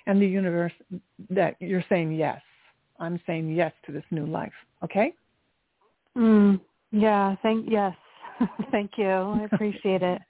and 0.07 0.21
the 0.21 0.27
universe 0.27 0.73
that 1.29 1.55
you're 1.59 1.85
saying 1.89 2.13
yes. 2.13 2.41
I'm 2.99 3.19
saying 3.25 3.53
yes 3.53 3.73
to 3.85 3.91
this 3.91 4.03
new 4.11 4.25
life. 4.25 4.53
Okay? 4.83 5.13
Mm, 6.17 6.59
yeah. 6.91 7.35
Thank 7.41 7.67
yes. 7.69 7.95
thank 8.71 8.91
you. 8.97 9.05
I 9.05 9.47
appreciate 9.51 10.01
it. 10.01 10.21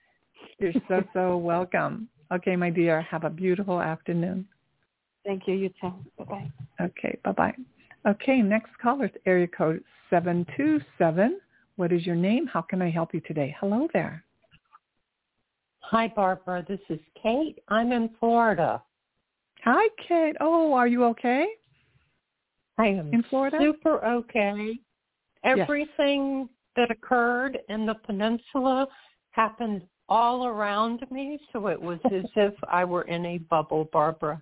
You're 0.60 0.74
so 0.88 1.04
so 1.14 1.38
welcome. 1.38 2.08
Okay, 2.32 2.56
my 2.56 2.70
dear. 2.70 3.02
Have 3.02 3.24
a 3.24 3.30
beautiful 3.30 3.82
afternoon. 3.82 4.48
Thank 5.26 5.48
you. 5.48 5.54
You 5.54 5.70
too. 5.82 5.94
Bye 6.18 6.24
bye. 6.26 6.52
Okay. 6.82 7.18
Bye 7.24 7.32
bye. 7.32 7.56
Okay. 8.08 8.42
Next 8.42 8.72
caller 8.82 9.06
is 9.06 9.12
area 9.26 9.48
code 9.48 9.84
seven 10.10 10.46
two 10.58 10.80
seven. 10.98 11.40
What 11.76 11.92
is 11.92 12.06
your 12.06 12.16
name? 12.16 12.48
How 12.48 12.62
can 12.62 12.82
I 12.82 12.90
help 12.90 13.14
you 13.14 13.22
today? 13.22 13.56
Hello 13.60 13.88
there. 13.94 14.24
Hi, 15.80 16.08
Barbara. 16.08 16.64
This 16.68 16.80
is 16.90 17.00
Kate. 17.22 17.60
I'm 17.68 17.92
in 17.92 18.10
Florida. 18.20 18.82
Hi, 19.64 19.90
Kate. 20.08 20.36
Oh, 20.40 20.74
are 20.74 20.88
you 20.88 21.04
okay? 21.06 21.48
I 22.78 22.88
am 22.88 23.14
in 23.14 23.24
Florida. 23.24 23.58
Super 23.60 24.04
okay. 24.06 24.80
Everything 25.44 26.40
yes. 26.40 26.50
That 26.76 26.92
occurred 26.92 27.58
in 27.70 27.86
the 27.86 27.96
peninsula 27.96 28.88
happened 29.32 29.82
all 30.10 30.46
around 30.46 31.06
me, 31.10 31.40
so 31.52 31.68
it 31.68 31.82
was 31.82 32.00
as 32.06 32.26
if 32.36 32.54
I 32.70 32.84
were 32.84 33.04
in 33.04 33.26
a 33.26 33.38
bubble, 33.38 33.90
Barbara. 33.92 34.42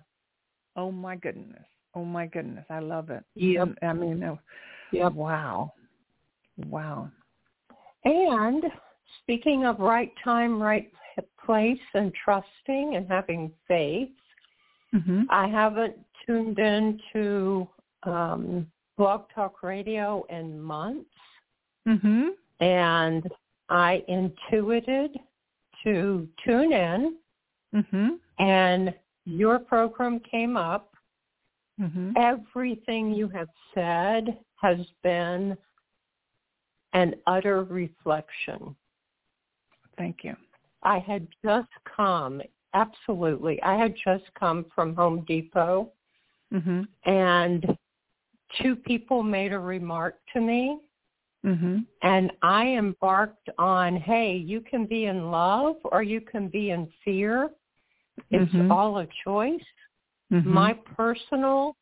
Oh 0.76 0.90
my 0.90 1.16
goodness. 1.16 1.64
Oh 1.94 2.04
my 2.04 2.26
goodness. 2.26 2.64
I 2.70 2.80
love 2.80 3.10
it. 3.10 3.24
Yeah. 3.34 3.64
I 3.82 3.92
mean, 3.92 4.22
oh, 4.24 4.38
yep. 4.92 5.12
wow. 5.12 5.72
Wow. 6.66 7.10
And 8.04 8.64
speaking 9.22 9.66
of 9.66 9.78
right 9.78 10.12
time, 10.22 10.60
right 10.62 10.90
place 11.44 11.78
and 11.94 12.12
trusting 12.24 12.96
and 12.96 13.06
having 13.08 13.50
faith, 13.66 14.08
mm-hmm. 14.94 15.22
I 15.30 15.48
haven't 15.48 15.96
tuned 16.26 16.58
into 16.58 17.68
um, 18.04 18.66
Blog 18.96 19.24
Talk 19.34 19.62
Radio 19.62 20.24
in 20.30 20.60
months. 20.60 21.10
Mm-hmm. 21.90 22.28
And 22.64 23.28
I 23.68 24.04
intuited 24.08 25.18
to 25.84 26.28
tune 26.44 26.72
in 26.72 27.16
mm-hmm. 27.74 28.08
and 28.38 28.94
your 29.24 29.58
program 29.58 30.20
came 30.30 30.56
up. 30.56 30.92
Mm-hmm. 31.80 32.12
Everything 32.16 33.14
you 33.14 33.28
have 33.28 33.48
said 33.74 34.38
has 34.56 34.78
been 35.02 35.56
an 36.92 37.14
utter 37.26 37.64
reflection. 37.64 38.76
Thank 39.96 40.18
you. 40.22 40.36
I 40.82 40.98
had 40.98 41.26
just 41.44 41.68
come, 41.96 42.42
absolutely. 42.74 43.62
I 43.62 43.76
had 43.76 43.94
just 44.04 44.24
come 44.38 44.66
from 44.74 44.94
Home 44.94 45.24
Depot 45.26 45.90
mm-hmm. 46.52 46.82
and 47.10 47.76
two 48.60 48.76
people 48.76 49.22
made 49.22 49.52
a 49.52 49.58
remark 49.58 50.16
to 50.34 50.40
me 50.40 50.78
mm-hmm. 51.44 51.78
and 52.02 52.32
I 52.42 52.66
embarked 52.68 53.48
on, 53.58 53.96
hey, 53.96 54.36
you 54.36 54.60
can 54.60 54.86
be 54.86 55.06
in 55.06 55.30
love 55.30 55.76
or 55.84 56.02
you 56.02 56.20
can 56.20 56.48
be 56.48 56.70
in 56.70 56.88
fear. 57.04 57.50
It's 58.30 58.52
mm-hmm. 58.52 58.70
all 58.70 58.98
a 58.98 59.08
choice. 59.24 59.60
Mm-hmm. 60.32 60.52
My 60.52 60.74
personal 60.96 61.76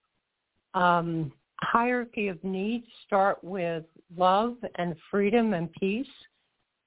um, 0.75 1.33
hierarchy 1.61 2.29
of 2.29 2.43
needs 2.45 2.87
start 3.07 3.43
with 3.43 3.85
love 4.17 4.57
and 4.77 4.95
freedom 5.11 5.55
and 5.55 5.73
peace. 5.73 6.07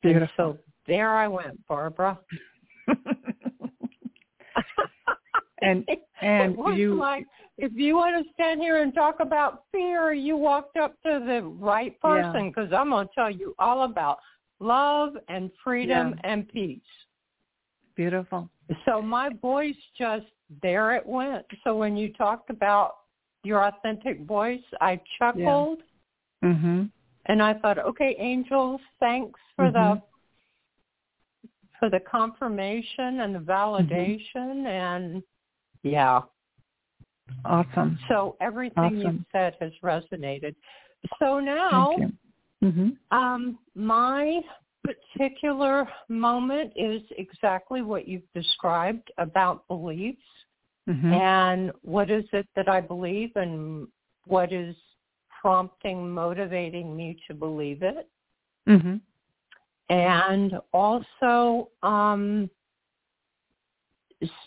Beautiful. 0.02 0.22
And 0.22 0.30
so 0.38 0.58
there 0.88 1.16
I 1.16 1.28
went, 1.28 1.60
Barbara. 1.68 2.18
And 5.62 5.88
and 6.22 6.58
you 6.76 6.96
like 6.96 7.26
if 7.58 7.72
you 7.76 7.96
want 7.96 8.24
to 8.24 8.34
stand 8.34 8.60
here 8.60 8.82
and 8.82 8.94
talk 8.94 9.20
about 9.20 9.64
fear, 9.72 10.14
you 10.14 10.36
walked 10.36 10.78
up 10.78 10.94
to 11.04 11.24
the 11.26 11.44
right 11.44 12.00
person 12.02 12.50
because 12.50 12.70
yeah. 12.72 12.80
I'm 12.80 12.90
going 12.90 13.08
to 13.08 13.14
tell 13.14 13.30
you 13.30 13.54
all 13.60 13.84
about 13.84 14.20
love 14.60 15.14
and 15.28 15.52
freedom 15.64 16.16
yeah. 16.24 16.32
and 16.32 16.48
peace. 16.50 16.80
Beautiful. 17.96 18.50
So 18.86 19.02
my 19.02 19.30
voice 19.42 19.76
just 19.98 20.26
there 20.64 20.96
it 20.96 21.06
went. 21.06 21.46
So 21.64 21.76
when 21.76 21.96
you 21.96 22.14
talked 22.14 22.50
about 22.50 22.96
your 23.44 23.66
authentic 23.68 24.26
voice, 24.26 24.64
I 24.80 25.00
chuckled. 25.20 25.80
Yeah. 26.42 26.50
Mhm. 26.50 26.92
And 27.28 27.44
I 27.44 27.54
thought, 27.54 27.78
okay, 27.78 28.16
angels, 28.18 28.82
thanks 29.00 29.40
for 29.56 29.66
mm-hmm. 29.66 30.00
the 30.00 30.02
for 31.80 31.90
the 31.90 32.00
confirmation 32.00 33.22
and 33.22 33.34
the 33.34 33.40
validation 33.40 34.22
mm-hmm. 34.36 34.68
and 34.68 35.24
yeah. 35.84 36.22
Awesome. 37.46 37.98
So 38.10 38.36
everything 38.42 38.84
awesome. 38.84 39.00
you 39.00 39.26
said 39.32 39.56
has 39.62 39.72
resonated. 39.84 40.56
So 41.20 41.40
now 41.40 41.96
mm-hmm. 42.64 42.90
um 43.18 43.58
my 43.76 44.42
particular 44.84 45.88
moment 46.10 46.74
is 46.76 47.02
exactly 47.18 47.82
what 47.82 48.08
you've 48.08 48.32
described 48.34 49.12
about 49.18 49.68
beliefs 49.68 50.22
mm-hmm. 50.90 51.14
and 51.14 51.72
what 51.82 52.10
is 52.10 52.26
it 52.34 52.48
that 52.56 52.68
I 52.68 52.82
believe 52.82 53.32
and 53.36 53.88
what 54.26 54.52
is 54.52 54.76
prompting, 55.42 56.10
motivating 56.10 56.96
me 56.96 57.18
to 57.28 57.34
believe 57.34 57.82
it. 57.82 58.10
Mm-hmm. 58.68 58.98
And 59.90 60.54
also 60.74 61.70
um, 61.84 62.50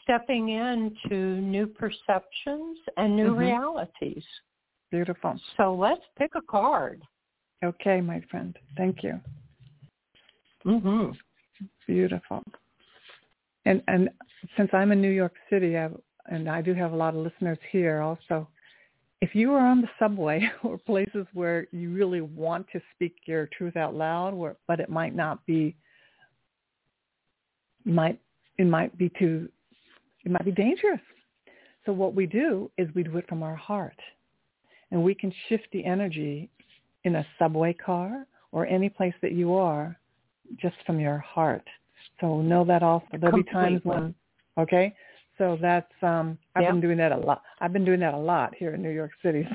stepping 0.02 0.50
into 0.50 1.40
new 1.40 1.66
perceptions 1.66 2.78
and 2.96 3.16
new 3.16 3.30
mm-hmm. 3.30 3.38
realities. 3.38 4.24
Beautiful. 4.90 5.38
So 5.56 5.74
let's 5.74 6.02
pick 6.18 6.32
a 6.36 6.42
card. 6.42 7.02
Okay, 7.64 8.00
my 8.00 8.22
friend. 8.30 8.56
Thank 8.76 9.02
you. 9.02 9.20
Mhm. 10.64 11.16
Beautiful. 11.86 12.42
And 13.64 13.82
and 13.88 14.10
since 14.56 14.70
I'm 14.72 14.92
in 14.92 15.00
New 15.00 15.10
York 15.10 15.34
City, 15.50 15.76
I 15.76 15.82
have 15.82 16.00
and 16.26 16.48
I 16.48 16.62
do 16.62 16.74
have 16.74 16.92
a 16.92 16.96
lot 16.96 17.14
of 17.14 17.20
listeners 17.20 17.58
here 17.70 18.00
also, 18.00 18.48
if 19.20 19.34
you 19.34 19.52
are 19.54 19.66
on 19.66 19.80
the 19.80 19.88
subway 19.98 20.48
or 20.62 20.78
places 20.78 21.26
where 21.32 21.66
you 21.72 21.92
really 21.92 22.20
want 22.20 22.66
to 22.72 22.80
speak 22.94 23.16
your 23.26 23.48
truth 23.56 23.76
out 23.76 23.94
loud, 23.94 24.34
where, 24.34 24.56
but 24.68 24.80
it 24.80 24.88
might 24.88 25.14
not 25.14 25.44
be, 25.46 25.76
might 27.84 28.20
it 28.58 28.66
might 28.66 28.96
be 28.96 29.10
too, 29.18 29.48
it 30.24 30.30
might 30.30 30.44
be 30.44 30.52
dangerous. 30.52 31.00
So 31.86 31.92
what 31.92 32.14
we 32.14 32.26
do 32.26 32.70
is 32.78 32.88
we 32.94 33.02
do 33.02 33.16
it 33.18 33.28
from 33.28 33.42
our 33.42 33.54
heart, 33.54 33.98
and 34.90 35.02
we 35.02 35.14
can 35.14 35.32
shift 35.48 35.68
the 35.72 35.84
energy 35.84 36.48
in 37.04 37.16
a 37.16 37.26
subway 37.38 37.72
car 37.74 38.26
or 38.52 38.66
any 38.66 38.88
place 38.88 39.14
that 39.20 39.32
you 39.32 39.54
are, 39.54 39.98
just 40.60 40.76
from 40.86 40.98
your 40.98 41.18
heart. 41.18 41.66
So 42.20 42.40
know 42.40 42.64
that 42.64 42.82
also. 42.82 43.06
There'll 43.18 43.36
be 43.36 43.50
times 43.50 43.80
when, 43.84 44.14
okay, 44.58 44.94
so 45.36 45.58
that's 45.60 45.92
um 46.02 46.38
I've 46.54 46.62
yep. 46.62 46.72
been 46.72 46.80
doing 46.80 46.98
that 46.98 47.12
a 47.12 47.16
lot. 47.16 47.42
I've 47.60 47.72
been 47.72 47.84
doing 47.84 48.00
that 48.00 48.14
a 48.14 48.18
lot 48.18 48.54
here 48.54 48.74
in 48.74 48.82
New 48.82 48.90
York 48.90 49.10
City. 49.22 49.46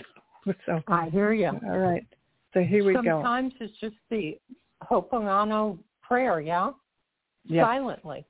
so 0.66 0.82
I 0.88 1.10
hear 1.10 1.34
you. 1.34 1.48
All 1.48 1.78
right. 1.78 2.06
So 2.54 2.62
here 2.62 2.84
we 2.84 2.94
Sometimes 2.94 3.06
go. 3.06 3.22
Sometimes 3.24 3.54
it's 3.60 3.80
just 3.80 3.96
the 4.10 4.40
Ho'oponopono 4.84 5.78
prayer, 6.02 6.42
yeah? 6.42 6.72
Yep. 7.46 7.66
Silently. 7.66 8.26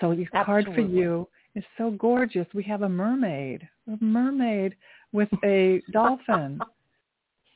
So 0.00 0.14
the 0.14 0.26
card 0.44 0.66
for 0.74 0.80
you 0.80 1.28
is 1.54 1.64
so 1.76 1.90
gorgeous. 1.90 2.46
We 2.54 2.62
have 2.64 2.82
a 2.82 2.88
mermaid. 2.88 3.68
A 3.88 4.02
mermaid 4.02 4.74
with 5.12 5.28
a 5.44 5.82
dolphin. 5.92 6.60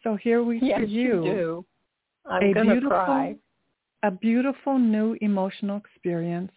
So 0.03 0.17
here 0.17 0.43
we 0.43 0.61
yes, 0.61 0.81
for 0.81 0.85
you. 0.85 1.03
you 1.03 1.23
do. 1.23 1.67
I'm 2.31 2.43
a 2.43 2.63
beautiful, 2.63 2.91
cry. 2.91 3.37
A 4.03 4.11
beautiful 4.11 4.79
new 4.79 5.17
emotional 5.21 5.79
experience 5.79 6.53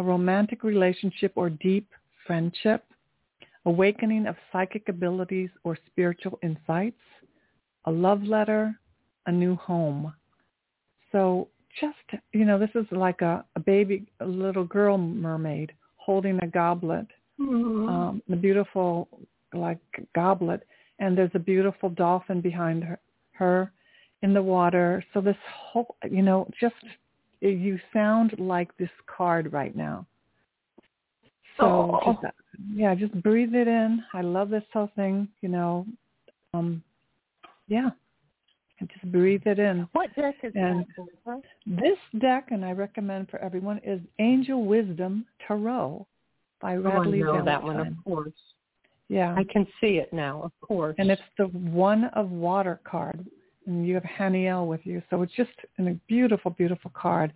a 0.00 0.02
romantic 0.02 0.64
relationship 0.64 1.32
or 1.36 1.50
deep 1.50 1.86
friendship, 2.26 2.84
awakening 3.66 4.26
of 4.26 4.34
psychic 4.50 4.88
abilities 4.88 5.50
or 5.62 5.76
spiritual 5.86 6.38
insights, 6.42 7.00
a 7.84 7.90
love 7.90 8.22
letter, 8.22 8.74
a 9.26 9.32
new 9.32 9.54
home. 9.56 10.12
So 11.12 11.48
just, 11.78 12.22
you 12.32 12.44
know, 12.44 12.58
this 12.58 12.70
is 12.74 12.86
like 12.90 13.20
a, 13.20 13.44
a 13.56 13.60
baby, 13.60 14.06
a 14.20 14.26
little 14.26 14.64
girl 14.64 14.98
mermaid 14.98 15.72
holding 15.96 16.38
a 16.42 16.46
goblet, 16.46 17.06
mm-hmm. 17.38 17.88
um, 17.88 18.22
a 18.32 18.36
beautiful 18.36 19.08
like 19.52 19.78
goblet, 20.14 20.66
and 20.98 21.16
there's 21.16 21.30
a 21.34 21.38
beautiful 21.38 21.88
dolphin 21.90 22.40
behind 22.40 22.84
her, 22.84 22.98
her 23.32 23.72
in 24.22 24.34
the 24.34 24.42
water. 24.42 25.04
So 25.12 25.20
this 25.20 25.36
whole, 25.52 25.96
you 26.10 26.22
know, 26.22 26.48
just 26.60 26.74
you 27.40 27.78
sound 27.92 28.34
like 28.38 28.76
this 28.76 28.90
card 29.06 29.52
right 29.52 29.74
now. 29.74 30.06
So 31.58 32.00
oh. 32.04 32.18
just, 32.22 32.34
yeah, 32.74 32.94
just 32.94 33.14
breathe 33.22 33.54
it 33.54 33.68
in. 33.68 34.02
I 34.14 34.22
love 34.22 34.50
this 34.50 34.64
whole 34.72 34.90
thing, 34.96 35.28
you 35.40 35.48
know. 35.48 35.86
Um, 36.52 36.82
yeah, 37.68 37.90
just 38.88 39.12
breathe 39.12 39.42
it 39.46 39.58
in. 39.58 39.88
What 39.92 40.14
deck 40.14 40.36
is 40.42 40.52
and 40.54 40.86
that? 41.26 41.42
This 41.66 41.98
deck, 42.20 42.48
and 42.50 42.64
I 42.64 42.72
recommend 42.72 43.28
for 43.28 43.38
everyone, 43.38 43.80
is 43.84 44.00
Angel 44.18 44.64
Wisdom 44.64 45.26
Tarot 45.46 46.06
by 46.60 46.76
Radleigh 46.76 47.24
oh, 47.26 47.32
I 47.32 47.38
know 47.38 47.44
Valentine. 47.44 47.44
that 47.44 47.62
one, 47.62 47.80
of 47.80 47.94
course. 48.04 48.32
Yeah, 49.08 49.34
I 49.36 49.44
can 49.44 49.66
see 49.80 49.96
it 49.96 50.12
now, 50.12 50.40
of 50.42 50.52
course. 50.60 50.94
And 50.98 51.10
it's 51.10 51.20
the 51.36 51.46
one 51.46 52.04
of 52.14 52.30
water 52.30 52.80
card, 52.84 53.26
and 53.66 53.86
you 53.86 53.94
have 53.94 54.04
Haniel 54.04 54.68
with 54.68 54.80
you. 54.84 55.02
So 55.10 55.22
it's 55.22 55.34
just 55.34 55.50
a 55.78 55.82
beautiful, 56.06 56.52
beautiful 56.52 56.92
card. 56.94 57.32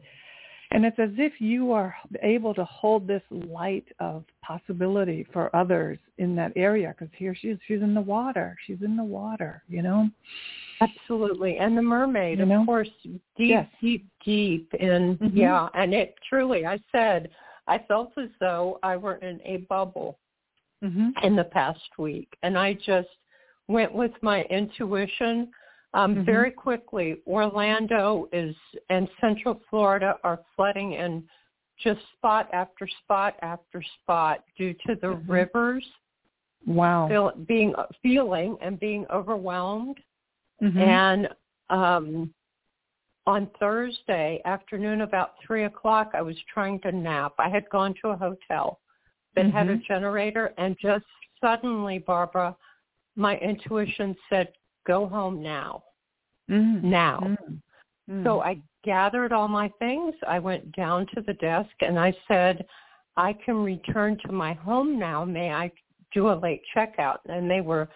And 0.71 0.85
it's 0.85 0.99
as 0.99 1.11
if 1.19 1.41
you 1.41 1.73
are 1.73 1.95
able 2.23 2.55
to 2.55 2.65
hold 2.65 3.07
this 3.07 3.23
light 3.31 3.87
of 4.01 4.25
possibility 4.43 5.27
for 5.33 5.55
others 5.55 5.99
in 6.19 6.35
that 6.37 6.53
area 6.57 6.95
because 6.99 7.13
here 7.17 7.35
she 7.35 7.49
is. 7.49 7.59
She's 7.67 7.83
in 7.83 7.95
the 7.95 8.01
water. 8.01 8.57
She's 8.67 8.83
in 8.83 8.97
the 8.97 9.05
water, 9.05 9.63
you 9.69 9.83
know? 9.83 10.09
Absolutely. 10.81 11.59
And 11.59 11.77
the 11.77 11.83
mermaid, 11.83 12.39
you 12.39 12.47
know? 12.47 12.61
of 12.61 12.67
course, 12.67 12.89
deep, 13.03 13.21
yes. 13.37 13.69
deep, 13.81 14.07
deep. 14.25 14.69
And 14.79 15.19
mm-hmm. 15.19 15.37
yeah, 15.37 15.69
and 15.75 15.95
it 15.95 16.15
truly, 16.29 16.67
I 16.67 16.81
said, 16.91 17.31
I 17.67 17.79
felt 17.87 18.13
as 18.19 18.29
though 18.41 18.79
I 18.83 18.97
were 18.97 19.17
in 19.17 19.41
a 19.45 19.59
bubble 19.69 20.19
mm-hmm. 20.83 21.11
in 21.23 21.37
the 21.37 21.45
past 21.45 21.81
week. 21.99 22.29
And 22.43 22.59
I 22.59 22.75
just 22.75 23.09
went 23.69 23.95
with 23.95 24.13
my 24.23 24.43
intuition 24.45 25.49
um, 25.95 26.17
mm-hmm. 26.17 26.25
Very 26.25 26.51
quickly, 26.51 27.17
Orlando 27.27 28.29
is 28.33 28.55
and 28.91 29.09
Central 29.21 29.61
Florida 29.71 30.17
are 30.25 30.41
flooding 30.57 30.93
in 30.93 31.23
just 31.83 32.01
spot 32.17 32.49
after 32.53 32.89
spot 33.03 33.37
after 33.43 33.83
spot 34.03 34.45
due 34.59 34.75
to 34.87 34.97
the 35.01 35.09
mm-hmm. 35.09 35.33
rivers. 35.33 35.85
Wow. 36.67 37.09
Feel, 37.09 37.33
being 37.47 37.75
feeling 38.03 38.57
and 38.61 38.81
being 38.81 39.07
overwhelmed. 39.13 39.99
Mm-hmm. 40.63 40.79
And 40.79 41.29
um, 41.71 42.35
on 43.27 43.49
Thursday 43.61 44.41
afternoon, 44.45 45.03
about 45.03 45.35
three 45.47 45.65
o'clock, 45.65 46.13
I 46.15 46.23
was 46.23 46.37
trying 46.53 46.81
to 46.81 46.93
nap. 46.93 47.35
I 47.39 47.49
had 47.49 47.69
gone 47.71 47.95
to 48.03 48.09
a 48.09 48.17
hotel 48.17 48.81
that 49.37 49.51
had 49.51 49.69
a 49.69 49.75
Mm-hmm. 49.75 49.83
generator, 49.87 50.55
and 50.59 50.77
just 50.81 51.05
suddenly, 51.41 51.99
Barbara, 51.99 52.57
my 53.17 53.37
intuition 53.39 54.17
said, 54.31 54.49
go 54.87 55.07
home 55.07 55.43
now. 55.43 55.83
Mm. 56.51 56.83
Now. 56.83 57.21
Mm. 57.23 57.61
Mm. 58.11 58.25
So 58.25 58.41
I 58.41 58.61
gathered 58.85 59.33
all 59.33 59.49
my 59.49 59.71
things. 59.79 60.15
I 60.27 60.39
went 60.39 60.75
down 60.77 61.07
to 61.15 61.23
the 61.23 61.35
desk 61.35 61.71
and 61.81 61.99
I 61.99 62.15
said, 62.29 62.65
I 63.17 63.33
can 63.45 63.57
return 63.57 64.19
to 64.27 64.33
my 64.33 64.53
home 64.55 64.99
now. 64.99 65.25
May 65.25 65.53
I 65.53 65.71
do 66.13 66.31
a 66.31 66.35
late 66.35 66.63
checkout? 66.77 67.19
And 67.27 67.51
they 67.51 67.61
were 67.61 67.89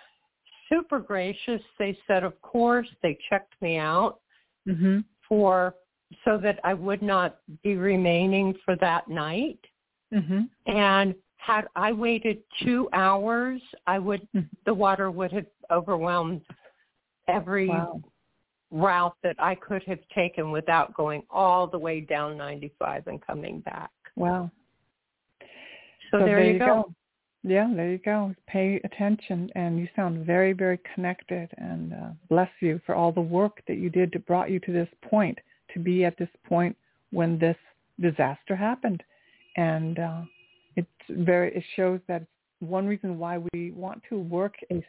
super 0.68 0.98
gracious. 0.98 1.60
They 1.78 1.96
said, 2.06 2.24
of 2.24 2.40
course. 2.42 2.88
They 3.02 3.18
checked 3.28 3.54
me 3.60 3.78
out 3.78 4.20
mm-hmm. 4.66 5.00
for 5.28 5.74
so 6.24 6.38
that 6.38 6.58
I 6.64 6.74
would 6.74 7.02
not 7.02 7.38
be 7.62 7.76
remaining 7.76 8.54
for 8.64 8.76
that 8.76 9.08
night. 9.08 9.58
Mm-hmm. 10.14 10.42
And 10.72 11.14
had 11.36 11.66
I 11.76 11.92
waited 11.92 12.38
two 12.62 12.88
hours, 12.92 13.60
I 13.86 13.98
would 13.98 14.22
mm-hmm. 14.34 14.46
the 14.64 14.74
water 14.74 15.10
would 15.10 15.32
have 15.32 15.46
overwhelmed 15.70 16.40
every 17.28 17.68
wow. 17.68 18.00
route 18.70 19.16
that 19.22 19.36
I 19.38 19.54
could 19.54 19.82
have 19.84 20.00
taken 20.14 20.50
without 20.50 20.94
going 20.94 21.22
all 21.30 21.66
the 21.66 21.78
way 21.78 22.00
down 22.00 22.36
95 22.36 23.06
and 23.06 23.24
coming 23.24 23.60
back. 23.60 23.90
Wow. 24.16 24.50
So, 25.40 25.46
so 26.12 26.18
there, 26.18 26.36
there, 26.36 26.44
you 26.44 26.52
you 26.54 26.58
go. 26.58 26.66
go. 26.66 26.94
Yeah, 27.44 27.70
there 27.74 27.90
you 27.90 27.98
go. 27.98 28.34
Pay 28.46 28.80
attention, 28.84 29.50
and 29.54 29.78
you 29.78 29.88
sound 29.94 30.26
very, 30.26 30.52
very 30.52 30.78
connected. 30.94 31.48
And 31.56 31.92
uh, 31.92 32.08
bless 32.28 32.50
you 32.60 32.80
for 32.84 32.94
all 32.94 33.12
the 33.12 33.20
work 33.20 33.62
that 33.68 33.78
you 33.78 33.90
did 33.90 34.12
to 34.12 34.18
brought 34.18 34.50
you 34.50 34.58
to 34.60 34.72
this 34.72 34.88
point, 35.02 35.38
to 35.72 35.78
be 35.78 36.04
at 36.04 36.18
this 36.18 36.28
point 36.48 36.76
when 37.10 37.38
this 37.38 37.56
disaster 38.00 38.56
happened. 38.56 39.02
And 39.56 39.98
uh, 39.98 40.22
it's 40.76 40.88
very. 41.08 41.54
It 41.56 41.64
shows 41.76 42.00
that 42.08 42.24
one 42.60 42.86
reason 42.86 43.18
why 43.18 43.38
we 43.52 43.70
want 43.70 44.02
to 44.08 44.18
work 44.18 44.54
a 44.70 44.82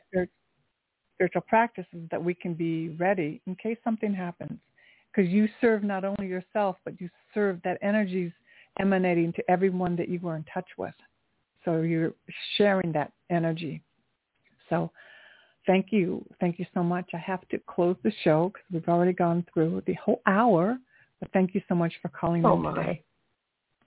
spiritual 1.20 1.42
practices 1.42 2.08
that 2.12 2.24
we 2.24 2.34
can 2.34 2.54
be 2.54 2.90
ready 2.98 3.42
in 3.46 3.54
case 3.56 3.78
something 3.84 4.14
happens. 4.14 4.58
Because 5.12 5.30
you 5.30 5.50
serve 5.60 5.84
not 5.84 6.06
only 6.06 6.28
yourself, 6.28 6.78
but 6.86 7.00
you 7.02 7.10
serve 7.34 7.60
that 7.66 7.78
energy's 7.82 8.32
emanating 8.80 9.34
to 9.34 9.52
everyone 9.52 9.98
that 9.98 10.08
you 10.08 10.20
were 10.22 10.38
in 10.38 10.46
touch 10.54 10.68
with. 10.78 10.94
So 11.66 11.82
you're 11.82 12.14
sharing 12.56 12.94
that 12.94 13.12
energy. 13.30 13.82
So 14.70 14.92
thank 15.68 15.88
you. 15.92 16.24
Thank 16.40 16.58
you 16.58 16.66
so 16.74 16.84
much. 16.84 17.10
I 17.14 17.18
have 17.18 17.46
to 17.50 17.60
close 17.68 17.98
the 18.04 18.14
show 18.24 18.54
because 18.54 18.66
we've 18.72 18.88
already 18.88 19.14
gone 19.14 19.46
through 19.54 19.84
the 19.88 19.96
whole 19.96 20.22
hour. 20.26 20.78
But 21.20 21.32
thank 21.34 21.54
you 21.54 21.62
so 21.68 21.76
much 21.76 21.92
for 22.02 22.08
calling 22.10 22.46
oh 22.46 22.56
my. 22.56 22.74
today. 22.74 23.04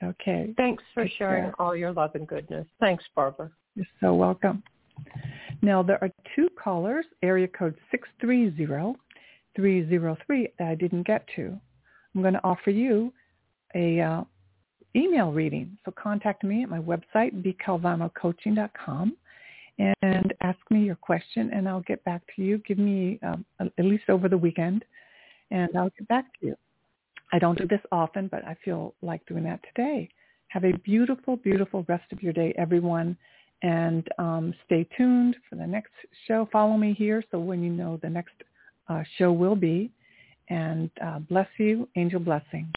Okay. 0.04 0.52
Thanks 0.58 0.82
for 0.92 1.04
Take 1.04 1.12
sharing 1.16 1.44
care. 1.44 1.54
all 1.58 1.74
your 1.74 1.92
love 1.92 2.10
and 2.14 2.26
goodness. 2.28 2.66
Thanks, 2.78 3.04
Barbara. 3.14 3.50
You're 3.74 3.86
so 4.00 4.12
welcome. 4.12 4.62
Now 5.62 5.82
there 5.82 6.02
are 6.02 6.10
two 6.34 6.48
callers, 6.62 7.06
area 7.22 7.48
code 7.48 7.76
630-303 8.22 8.96
that 9.56 10.68
I 10.68 10.74
didn't 10.74 11.06
get 11.06 11.26
to. 11.36 11.58
I'm 12.14 12.22
going 12.22 12.34
to 12.34 12.44
offer 12.44 12.70
you 12.70 13.12
a 13.74 14.00
uh, 14.00 14.24
email 14.96 15.32
reading. 15.32 15.78
So 15.84 15.92
contact 15.92 16.44
me 16.44 16.62
at 16.62 16.68
my 16.68 16.80
website, 16.80 17.42
bcalvanocoaching.com, 17.42 19.16
and 20.02 20.34
ask 20.42 20.58
me 20.70 20.80
your 20.84 20.96
question, 20.96 21.50
and 21.52 21.68
I'll 21.68 21.80
get 21.82 22.04
back 22.04 22.22
to 22.36 22.42
you. 22.42 22.58
Give 22.58 22.78
me 22.78 23.18
um, 23.22 23.44
at 23.60 23.84
least 23.84 24.04
over 24.08 24.28
the 24.28 24.36
weekend, 24.38 24.84
and 25.50 25.70
I'll 25.76 25.90
get 25.98 26.08
back 26.08 26.26
to 26.40 26.46
you. 26.48 26.56
I 27.32 27.38
don't 27.38 27.56
do 27.56 27.66
this 27.66 27.80
often, 27.90 28.28
but 28.28 28.44
I 28.44 28.56
feel 28.64 28.94
like 29.00 29.24
doing 29.26 29.44
that 29.44 29.60
today. 29.74 30.08
Have 30.48 30.64
a 30.64 30.72
beautiful, 30.84 31.36
beautiful 31.36 31.84
rest 31.88 32.12
of 32.12 32.22
your 32.22 32.34
day, 32.34 32.54
everyone. 32.58 33.16
And 33.62 34.06
um, 34.18 34.54
stay 34.66 34.86
tuned 34.96 35.36
for 35.48 35.56
the 35.56 35.66
next 35.66 35.92
show. 36.26 36.48
Follow 36.52 36.76
me 36.76 36.94
here 36.94 37.22
so 37.30 37.38
when 37.38 37.62
you 37.62 37.70
know 37.70 37.98
the 38.02 38.10
next 38.10 38.34
uh, 38.88 39.02
show 39.18 39.32
will 39.32 39.56
be. 39.56 39.90
And 40.48 40.90
uh, 41.02 41.20
bless 41.20 41.48
you. 41.58 41.88
Angel 41.96 42.20
blessing. 42.20 42.68